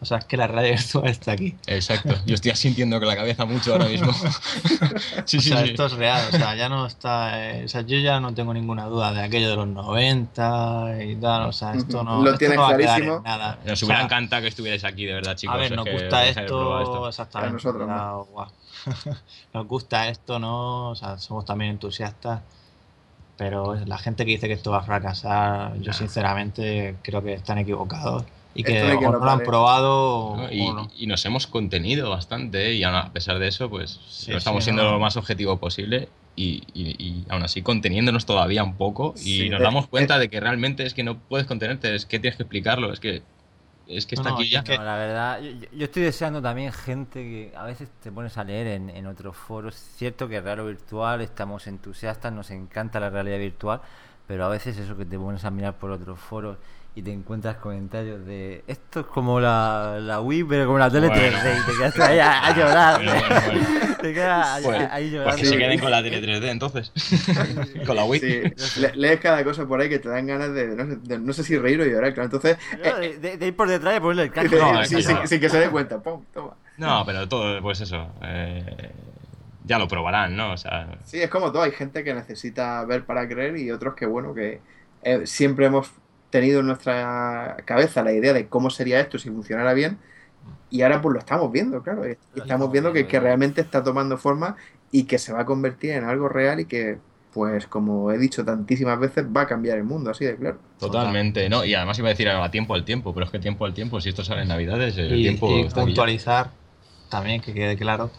O 0.02 0.06
sea, 0.06 0.18
es 0.18 0.26
que 0.26 0.36
la 0.36 0.48
realidad 0.48 0.78
virtual 0.80 1.08
está 1.08 1.32
aquí. 1.34 1.56
Exacto. 1.68 2.16
Yo 2.26 2.34
estoy 2.34 2.56
sintiendo 2.56 3.00
que 3.00 3.06
la 3.06 3.16
cabeza 3.16 3.46
mucho 3.46 3.74
ahora 3.74 3.86
mismo. 3.90 4.12
sí, 5.26 5.38
O 5.38 5.42
sí, 5.42 5.50
sea, 5.50 5.64
sí. 5.64 5.70
esto 5.70 5.86
es 5.86 5.92
real, 5.94 6.28
o 6.28 6.32
sea, 6.36 6.56
ya 6.56 6.70
no 6.70 6.88
está, 6.88 7.52
eh, 7.52 7.66
o 7.66 7.68
sea, 7.68 7.82
yo 7.82 7.98
ya 8.00 8.20
no 8.20 8.34
tengo 8.34 8.52
ninguna 8.54 8.86
duda 8.86 9.14
de 9.14 9.22
aquello 9.22 9.50
de 9.52 9.56
los 9.58 9.68
90 9.68 11.04
y 11.04 11.16
tal, 11.18 11.44
o 11.44 11.52
sea, 11.52 11.74
esto 11.74 12.04
no, 12.04 12.22
Lo 12.24 12.30
esto 12.32 12.40
tienes 12.40 12.58
no 12.58 12.64
va 12.64 12.70
a 12.74 12.78
quedar 12.78 12.96
clarísimo. 12.98 13.18
en 13.18 13.24
nada. 13.24 13.60
Nos 13.66 13.84
O 13.84 13.86
hubiera 13.86 14.00
sea, 14.00 14.06
encantado 14.06 14.42
que 14.42 14.48
estuvierais 14.48 14.84
aquí, 14.84 15.06
de 15.06 15.14
verdad, 15.14 15.36
chicos. 15.36 15.56
a 15.56 15.60
ver, 15.60 15.76
nos 15.76 15.86
gusta 15.88 16.26
esto, 16.26 16.82
esto. 16.82 17.08
exactamente. 17.08 17.50
A 17.50 17.54
nosotros, 17.54 17.88
¿no? 17.88 18.24
guau. 18.32 18.48
nos 19.54 19.68
gusta 19.68 20.08
esto, 20.10 20.40
¿no? 20.40 20.90
O 20.90 20.96
sea, 20.96 21.20
somos 21.20 21.46
también 21.46 21.70
entusiastas, 21.72 22.42
pero 23.38 23.76
la 23.86 23.98
gente 24.00 24.26
que 24.26 24.32
dice 24.32 24.48
que 24.48 24.54
esto 24.54 24.72
va 24.72 24.80
a 24.80 24.84
fracasar, 24.84 25.78
yo 25.80 25.94
sinceramente 25.94 26.96
creo 27.04 27.22
que 27.22 27.34
están 27.34 27.60
equivocados 27.60 28.24
y 28.54 28.64
que 28.64 28.74
que 28.74 29.06
o 29.08 29.12
no 29.12 29.20
lo 29.20 29.30
han 29.32 29.44
probado 29.44 29.92
o, 30.18 30.38
¿no? 30.38 30.44
o 30.44 30.52
Y, 30.52 30.58
no. 30.60 30.88
y 30.98 31.08
nos 31.08 31.24
hemos 31.26 31.48
contenido 31.48 32.10
bastante 32.10 32.70
¿eh? 32.72 32.76
y 32.76 32.84
a 32.84 33.10
pesar 33.14 33.40
de 33.40 33.48
eso, 33.48 33.70
pues 33.70 34.00
Sí, 34.10 34.32
no 34.32 34.38
estamos 34.38 34.64
sí, 34.64 34.66
siendo 34.66 34.84
no. 34.84 34.92
lo 34.94 35.00
más 35.00 35.18
objetivo 35.18 35.58
posible 35.58 36.10
y, 36.36 36.64
y- 36.74 36.96
y 37.04 37.26
aún 37.30 37.44
así 37.44 37.62
conteniéndonos 37.62 38.26
todavía 38.26 38.64
un 38.64 38.76
poco 38.76 39.14
y 39.18 39.20
Sí, 39.20 39.50
nos 39.50 39.60
de- 39.60 39.64
damos 39.66 39.88
cuenta 39.88 40.20
de 40.20 40.30
que 40.30 40.40
realmente 40.40 40.86
es 40.86 40.94
que 40.94 41.04
no 41.04 41.18
puedes 41.18 41.48
contenerte, 41.48 41.94
es 41.96 42.06
que 42.06 42.20
tienes 42.20 42.38
que 42.38 42.44
explicarlo, 42.44 42.92
es 42.92 43.00
que 43.00 43.22
es 43.88 44.06
que 44.06 44.16
está 44.16 44.30
no, 44.30 44.36
aquí 44.36 44.50
ya. 44.50 44.62
No, 44.62 44.84
la 44.84 44.96
verdad, 44.96 45.42
yo, 45.42 45.68
yo 45.74 45.84
estoy 45.86 46.04
deseando 46.04 46.42
también 46.42 46.72
gente 46.72 47.20
que 47.24 47.54
a 47.58 47.64
veces 47.64 47.90
te 48.02 48.12
pones 48.12 48.38
a 48.38 48.44
leer 48.44 48.68
en, 48.68 48.90
en 48.90 49.06
otros 49.06 49.36
foros. 49.36 49.76
Es 49.76 49.82
cierto 49.98 50.30
que 50.30 50.38
es 50.38 50.44
raro 50.44 50.66
virtual, 50.66 51.20
estamos 51.22 51.68
entusiastas, 51.68 52.32
nos 52.32 52.52
encanta 52.52 53.00
la 53.00 53.10
realidad 53.10 53.40
virtual, 53.40 53.82
pero 54.28 54.46
a 54.46 54.50
veces 54.50 54.78
eso 54.78 54.96
que 54.96 55.06
te 55.06 55.18
pones 55.18 55.44
a 55.44 55.52
mirar 55.52 55.78
por 55.78 55.92
otros 55.92 56.20
foros 56.20 56.58
y 56.94 57.02
te 57.04 57.12
encuentras 57.14 57.56
comentarios 57.56 58.26
de 58.26 58.64
esto 58.68 59.00
es 59.00 59.06
como 59.06 59.40
la, 59.40 59.98
la 60.02 60.20
Wii, 60.20 60.44
pero 60.44 60.66
como 60.66 60.78
la 60.78 60.90
tele 60.90 61.08
Bueno. 61.08 61.38
3D 61.38 61.58
y 61.58 61.66
te 61.72 61.78
quedas 61.78 62.00
ahí 62.00 62.20
a, 62.20 62.46
a 62.48 62.56
llorar. 62.58 62.96
Bueno, 63.04 63.14
bueno, 63.20 63.42
bueno. 63.46 63.96
Te 64.02 64.14
quedas 64.14 64.48
ahí, 64.48 64.64
Pues- 64.64 64.78
ahí 64.78 64.88
Pues 64.90 65.12
llorando. 65.12 65.38
que 65.38 65.46
se 65.46 65.58
queden 65.58 65.80
con 65.80 65.92
la 65.92 66.04
tele 66.04 66.22
3D 66.22 66.50
entonces. 66.50 66.92
con 67.88 67.96
la 67.96 68.04
Wii. 68.04 68.20
Sí, 68.20 68.82
le- 68.82 68.96
lees 68.96 69.20
cada 69.22 69.44
cosa 69.44 69.66
por 69.66 69.80
ahí 69.80 69.88
que 69.90 70.00
te 70.00 70.10
dan 70.10 70.26
ganas 70.28 70.54
de 70.54 70.68
no 70.76 70.86
sé, 70.86 70.96
de- 71.04 71.20
no 71.20 71.32
sé 71.34 71.44
si 71.44 71.58
reír 71.58 71.80
o 71.80 71.86
llorar, 71.86 72.14
claro. 72.14 72.26
Entonces, 72.26 72.58
Yo, 72.84 72.98
de, 72.98 73.18
de- 73.20 73.38
de 73.38 73.48
ir 73.48 73.56
por 73.56 73.70
detrás 73.70 73.96
y 73.96 74.00
ponerle 74.02 74.24
el 74.24 74.46
eh. 74.54 74.58
No, 74.60 74.84
sí, 74.86 75.02
sin, 75.02 75.16
no. 75.16 75.28
sin 75.28 75.40
que 75.40 75.50
se 75.50 75.60
dé 75.60 75.70
cuenta, 75.70 76.00
pum, 76.02 76.26
toma. 76.34 76.56
No, 76.78 77.04
pero 77.06 77.28
todo, 77.30 77.62
pues 77.62 77.80
eso. 77.82 78.08
eh, 78.24 78.92
ya 79.64 79.78
lo 79.80 79.88
probarán, 79.88 80.36
¿no? 80.36 80.54
O 80.54 80.58
sea, 80.58 80.98
Sí, 81.06 81.22
es 81.22 81.30
como 81.30 81.52
todo, 81.54 81.62
hay 81.62 81.72
gente 81.72 82.04
que 82.04 82.14
necesita 82.14 82.84
ver 82.86 83.06
para 83.06 83.28
creer 83.30 83.56
y 83.58 83.72
otros 83.72 83.94
que, 83.96 84.06
bueno, 84.08 84.34
que 84.34 84.60
eh, 85.04 85.22
siempre 85.26 85.68
hemos 85.68 85.92
tenido 86.32 86.62
en 86.62 86.68
nuestra 86.68 87.58
cabeza 87.66 88.04
la 88.04 88.14
idea 88.14 88.34
de 88.34 88.48
cómo 88.48 88.70
sería 88.70 89.00
esto 89.00 89.20
si 89.20 89.30
funcionara 89.30 89.74
bien 89.74 90.00
y 90.70 90.82
ahora 90.82 91.02
pues 91.02 91.14
lo 91.14 91.20
estamos 91.20 91.52
viendo, 91.52 91.84
claro, 91.84 92.10
y 92.10 92.18
estamos 92.40 92.72
viendo 92.72 92.94
que, 92.94 93.06
que 93.06 93.20
realmente 93.20 93.62
está 93.62 93.84
tomando 93.84 94.18
forma 94.18 94.56
y 94.92 95.04
que 95.04 95.18
se 95.20 95.34
va 95.34 95.42
a 95.42 95.46
convertir 95.46 95.92
en 95.92 96.06
algo 96.06 96.30
real 96.30 96.62
y 96.62 96.66
que, 96.66 96.98
pues 97.34 97.68
como 97.68 98.12
he 98.12 98.18
dicho 98.18 98.46
tantísimas 98.46 98.98
veces, 98.98 99.26
va 99.26 99.42
a 99.42 99.48
cambiar 99.48 99.78
el 99.78 99.84
mundo, 99.84 100.12
así 100.12 100.26
de 100.26 100.36
claro. 100.38 100.60
totalmente, 100.80 101.50
¿no? 101.50 101.66
Y 101.66 101.74
además 101.74 102.00
iba 102.00 102.08
a 102.08 102.12
decir 102.12 102.30
a 102.30 102.50
tiempo 102.52 102.74
al 102.74 102.86
tiempo, 102.86 103.14
pero 103.14 103.26
es 103.26 103.32
que 103.32 103.40
tiempo 103.40 103.66
al 103.66 103.74
tiempo, 103.74 104.00
si 104.00 104.10
esto 104.10 104.24
sale 104.24 104.44
en 104.44 104.48
Navidades, 104.48 104.98
el 104.98 105.14
y, 105.14 105.24
tiempo 105.24 105.52
y 105.52 105.62
está 105.62 105.82
aquí 105.82 105.92
ya. 105.92 105.96
puntualizar 105.96 106.52
también 107.10 107.42
que 107.42 107.54
quede 107.54 107.76
claro 107.76 108.10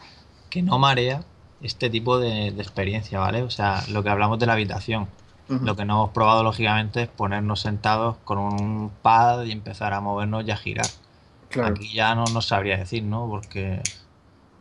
que 0.51 0.61
no 0.61 0.79
marea 0.79 1.25
este 1.63 1.89
tipo 1.89 2.19
de, 2.19 2.51
de 2.51 2.63
experiencia, 2.63 3.19
¿vale? 3.19 3.43
O 3.43 3.51
sea, 3.51 3.83
lo 3.89 4.03
que 4.03 4.11
hablamos 4.11 4.39
de 4.39 4.47
la 4.47 4.53
habitación. 4.53 5.09
Lo 5.49 5.77
que 5.77 5.85
no 5.85 5.95
hemos 5.95 6.11
probado, 6.11 6.43
lógicamente, 6.43 7.03
es 7.03 7.09
ponernos 7.09 7.61
sentados 7.61 8.17
con 8.25 8.39
un 8.39 8.91
pad 9.03 9.45
y 9.45 9.53
empezar 9.53 9.93
a 9.93 10.01
movernos 10.01 10.45
y 10.47 10.51
a 10.51 10.57
girar. 10.57 10.87
Claro. 11.51 11.75
Aquí 11.75 11.93
ya 11.93 12.15
no, 12.15 12.25
no 12.33 12.41
sabría 12.43 12.77
decir, 12.79 13.03
¿no? 13.05 13.29
Porque 13.29 13.83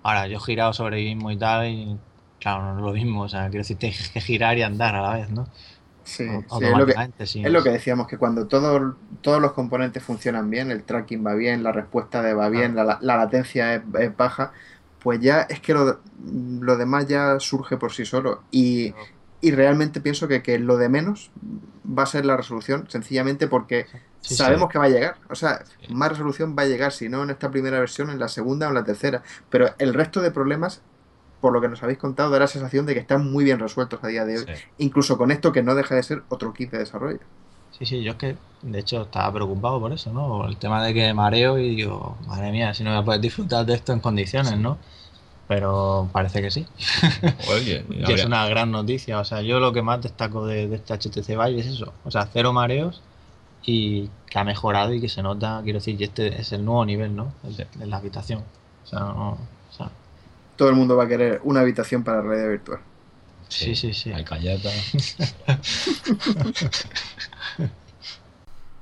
ahora 0.04 0.28
yo 0.28 0.38
he 0.38 0.42
girado 0.42 0.74
sobre 0.74 0.98
mí 0.98 1.16
mismo 1.16 1.32
y 1.32 1.38
tal, 1.38 1.68
y 1.68 1.98
claro, 2.40 2.64
no 2.74 2.80
es 2.80 2.86
lo 2.86 2.94
mismo. 2.94 3.24
O 3.24 3.30
sea, 3.30 3.44
quiero 3.50 3.60
decir, 3.62 3.78
tienes 3.78 4.10
que 4.10 4.22
girar 4.22 4.58
y 4.58 4.64
andar 4.64 4.96
a 4.96 5.02
la 5.02 5.14
vez, 5.16 5.30
¿no? 5.32 5.48
Sí, 6.04 6.24
sí, 6.50 6.66
es 6.66 6.76
lo 6.76 6.86
que, 6.86 6.94
sin- 7.26 7.46
Es 7.46 7.52
lo 7.52 7.64
que 7.64 7.70
decíamos, 7.70 8.08
que 8.08 8.18
cuando 8.18 8.48
todo- 8.48 8.98
todos 9.22 9.42
los 9.42 9.54
componentes 9.54 10.04
funcionan 10.04 10.50
bien, 10.50 10.72
el 10.72 10.84
tracking 10.84 11.26
va 11.26 11.36
bien, 11.36 11.64
la 11.64 11.72
respuesta 11.72 12.22
de 12.22 12.34
va 12.34 12.50
bien, 12.50 12.76
la, 12.76 12.98
la 13.02 13.18
latencia 13.18 13.76
es, 13.76 13.84
es 14.00 14.16
baja, 14.18 14.52
pues 15.00 15.20
ya 15.22 15.42
es 15.44 15.60
que 15.62 15.74
lo, 15.74 16.02
lo 16.24 16.78
demás 16.78 17.08
ya 17.08 17.40
surge 17.40 17.78
por 17.78 17.94
sí 17.94 18.06
solo. 18.06 18.44
Y, 18.52 18.96
y 19.42 19.52
realmente 19.52 20.02
pienso 20.02 20.28
que, 20.28 20.42
que 20.44 20.60
lo 20.60 20.78
de 20.78 20.90
menos 20.90 21.32
va 21.86 22.04
a 22.04 22.06
ser 22.06 22.26
la 22.26 22.38
resolución, 22.38 22.86
sencillamente 22.90 23.48
porque 23.48 23.88
Sí, 24.22 24.36
sabemos 24.36 24.68
sí. 24.68 24.74
que 24.74 24.80
va 24.80 24.86
a 24.86 24.90
llegar. 24.90 25.16
O 25.32 25.36
sea, 25.36 25.64
más 25.90 26.10
resolución 26.10 26.56
va 26.58 26.62
a 26.62 26.68
llegar, 26.68 26.92
si 26.92 27.10
no 27.10 27.24
en 27.24 27.32
esta 27.32 27.50
primera 27.50 27.80
versión, 27.80 28.12
en 28.12 28.20
la 28.20 28.28
segunda 28.28 28.68
o 28.68 28.70
en 28.70 28.76
la 28.76 28.84
tercera. 28.84 29.24
Pero 29.50 29.72
el 29.80 29.96
resto 29.96 30.22
de 30.22 30.30
problemas 30.30 30.82
por 31.42 31.54
lo 31.54 31.60
que 31.60 31.68
nos 31.68 31.82
habéis 31.82 31.98
contado, 31.98 32.30
da 32.30 32.40
la 32.40 32.48
sensación 32.48 32.86
de 32.86 32.94
que 32.94 33.00
están 33.00 33.30
muy 33.30 33.44
bien 33.44 33.60
resueltos 33.60 34.00
a 34.04 34.08
día 34.08 34.26
de 34.26 34.38
hoy. 34.38 34.46
Sí. 34.46 34.64
Incluso 34.78 35.18
con 35.18 35.32
esto 35.32 35.52
que 35.52 35.64
no 35.64 35.74
deja 35.74 35.96
de 35.96 36.04
ser 36.04 36.22
otro 36.30 36.54
kit 36.54 36.70
de 36.72 36.78
desarrollo. 36.78 37.20
Sí, 37.72 37.86
sí, 37.86 38.04
yo 38.04 38.12
es 38.12 38.18
que 38.18 38.38
de 38.62 38.80
hecho 38.80 39.02
estaba 39.02 39.34
preocupado 39.34 39.80
por 39.80 39.92
eso, 39.92 40.14
¿no? 40.14 40.28
Por 40.28 40.50
el 40.50 40.58
tema 40.58 40.84
de 40.86 40.94
que 40.94 41.14
mareo 41.16 41.58
y 41.58 41.76
digo, 41.76 42.16
madre 42.28 42.52
mía, 42.52 42.76
si 42.76 42.84
no 42.84 42.92
voy 42.92 43.00
a 43.00 43.04
poder 43.06 43.22
disfrutar 43.22 43.66
de 43.66 43.74
esto 43.74 43.92
en 43.92 44.02
condiciones, 44.02 44.56
¿no? 44.58 44.78
Pero 45.52 46.08
parece 46.14 46.42
que 46.42 46.50
sí. 46.50 46.66
Oye, 47.54 47.84
que 48.06 48.14
es 48.14 48.24
una 48.24 48.48
gran 48.48 48.72
noticia. 48.72 49.20
O 49.20 49.26
sea, 49.26 49.42
yo 49.42 49.60
lo 49.60 49.74
que 49.74 49.82
más 49.82 50.02
destaco 50.02 50.48
de, 50.48 50.70
de 50.70 50.78
este 50.78 50.94
HTC 50.94 51.28
Vive 51.28 51.60
es 51.60 51.66
eso. 51.68 51.92
O 52.06 52.10
sea, 52.12 52.26
cero 52.32 52.54
mareos 52.54 53.02
y 53.66 54.10
que 54.30 54.40
ha 54.40 54.46
mejorado 54.46 54.94
y 54.94 55.02
que 55.02 55.10
se 55.10 55.22
nota, 55.22 55.60
quiero 55.62 55.80
decir, 55.80 55.98
que 55.98 56.06
este 56.06 56.40
es 56.40 56.54
el 56.54 56.64
nuevo 56.64 56.86
nivel, 56.86 57.14
¿no? 57.18 57.34
El- 57.44 57.56
Sí. 57.56 57.64
En 57.82 57.90
la 57.90 57.98
habitación. 57.98 58.46
O 58.86 58.88
sea, 58.88 59.00
no- 59.00 59.32
o 59.32 59.74
sea, 59.76 59.90
Todo 60.56 60.70
el 60.70 60.76
mundo 60.76 60.96
va 60.96 61.04
a 61.04 61.08
querer 61.10 61.42
una 61.44 61.60
habitación 61.60 62.02
para 62.06 62.22
realidad 62.22 62.48
virtual. 62.50 62.80
sí, 63.50 63.76
sí, 63.76 63.94
sí. 63.94 64.14
Alcayata. 64.14 64.70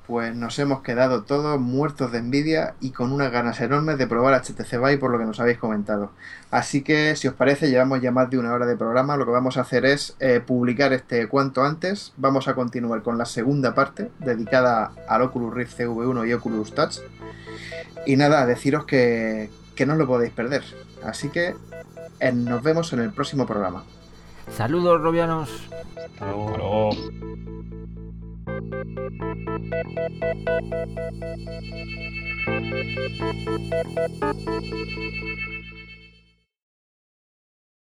Pues 0.09 0.35
nos 0.35 0.57
hemos 0.57 0.81
quedado 0.81 1.21
todos 1.21 1.59
muertos 1.59 2.11
de 2.11 2.17
envidia 2.17 2.73
y 2.81 2.89
con 2.89 3.11
unas 3.11 3.31
ganas 3.31 3.61
enormes 3.61 3.99
de 3.99 4.07
probar 4.07 4.33
HTC 4.41 4.71
Vive 4.71 4.97
por 4.97 5.11
lo 5.11 5.19
que 5.19 5.25
nos 5.25 5.39
habéis 5.39 5.59
comentado. 5.59 6.09
Así 6.49 6.81
que, 6.81 7.15
si 7.15 7.27
os 7.27 7.35
parece, 7.35 7.69
llevamos 7.69 8.01
ya 8.01 8.09
más 8.09 8.27
de 8.31 8.39
una 8.39 8.51
hora 8.51 8.65
de 8.65 8.75
programa. 8.75 9.17
Lo 9.17 9.25
que 9.25 9.31
vamos 9.31 9.57
a 9.57 9.61
hacer 9.61 9.85
es 9.85 10.15
eh, 10.19 10.41
publicar 10.43 10.93
este 10.93 11.27
cuanto 11.27 11.63
antes. 11.63 12.11
Vamos 12.17 12.47
a 12.47 12.55
continuar 12.55 13.03
con 13.03 13.19
la 13.19 13.25
segunda 13.25 13.75
parte 13.75 14.09
dedicada 14.17 14.93
al 15.07 15.21
Oculus 15.21 15.53
Rift 15.53 15.79
CV1 15.79 16.27
y 16.27 16.33
Oculus 16.33 16.73
Touch. 16.73 17.01
Y 18.07 18.15
nada, 18.15 18.47
deciros 18.47 18.85
que, 18.85 19.51
que 19.75 19.85
no 19.85 19.93
os 19.93 19.99
lo 19.99 20.07
podéis 20.07 20.33
perder. 20.33 20.63
Así 21.05 21.29
que 21.29 21.55
eh, 22.19 22.31
nos 22.31 22.63
vemos 22.63 22.91
en 22.93 23.01
el 23.01 23.11
próximo 23.11 23.45
programa. 23.45 23.83
Saludos, 24.57 25.01
Robianos. 25.01 25.51
Hasta 25.95 26.25
luego. 26.25 26.47
Hasta 26.47 26.57
luego. 26.57 27.39
Thank 28.59 28.73
you. 28.73 29.09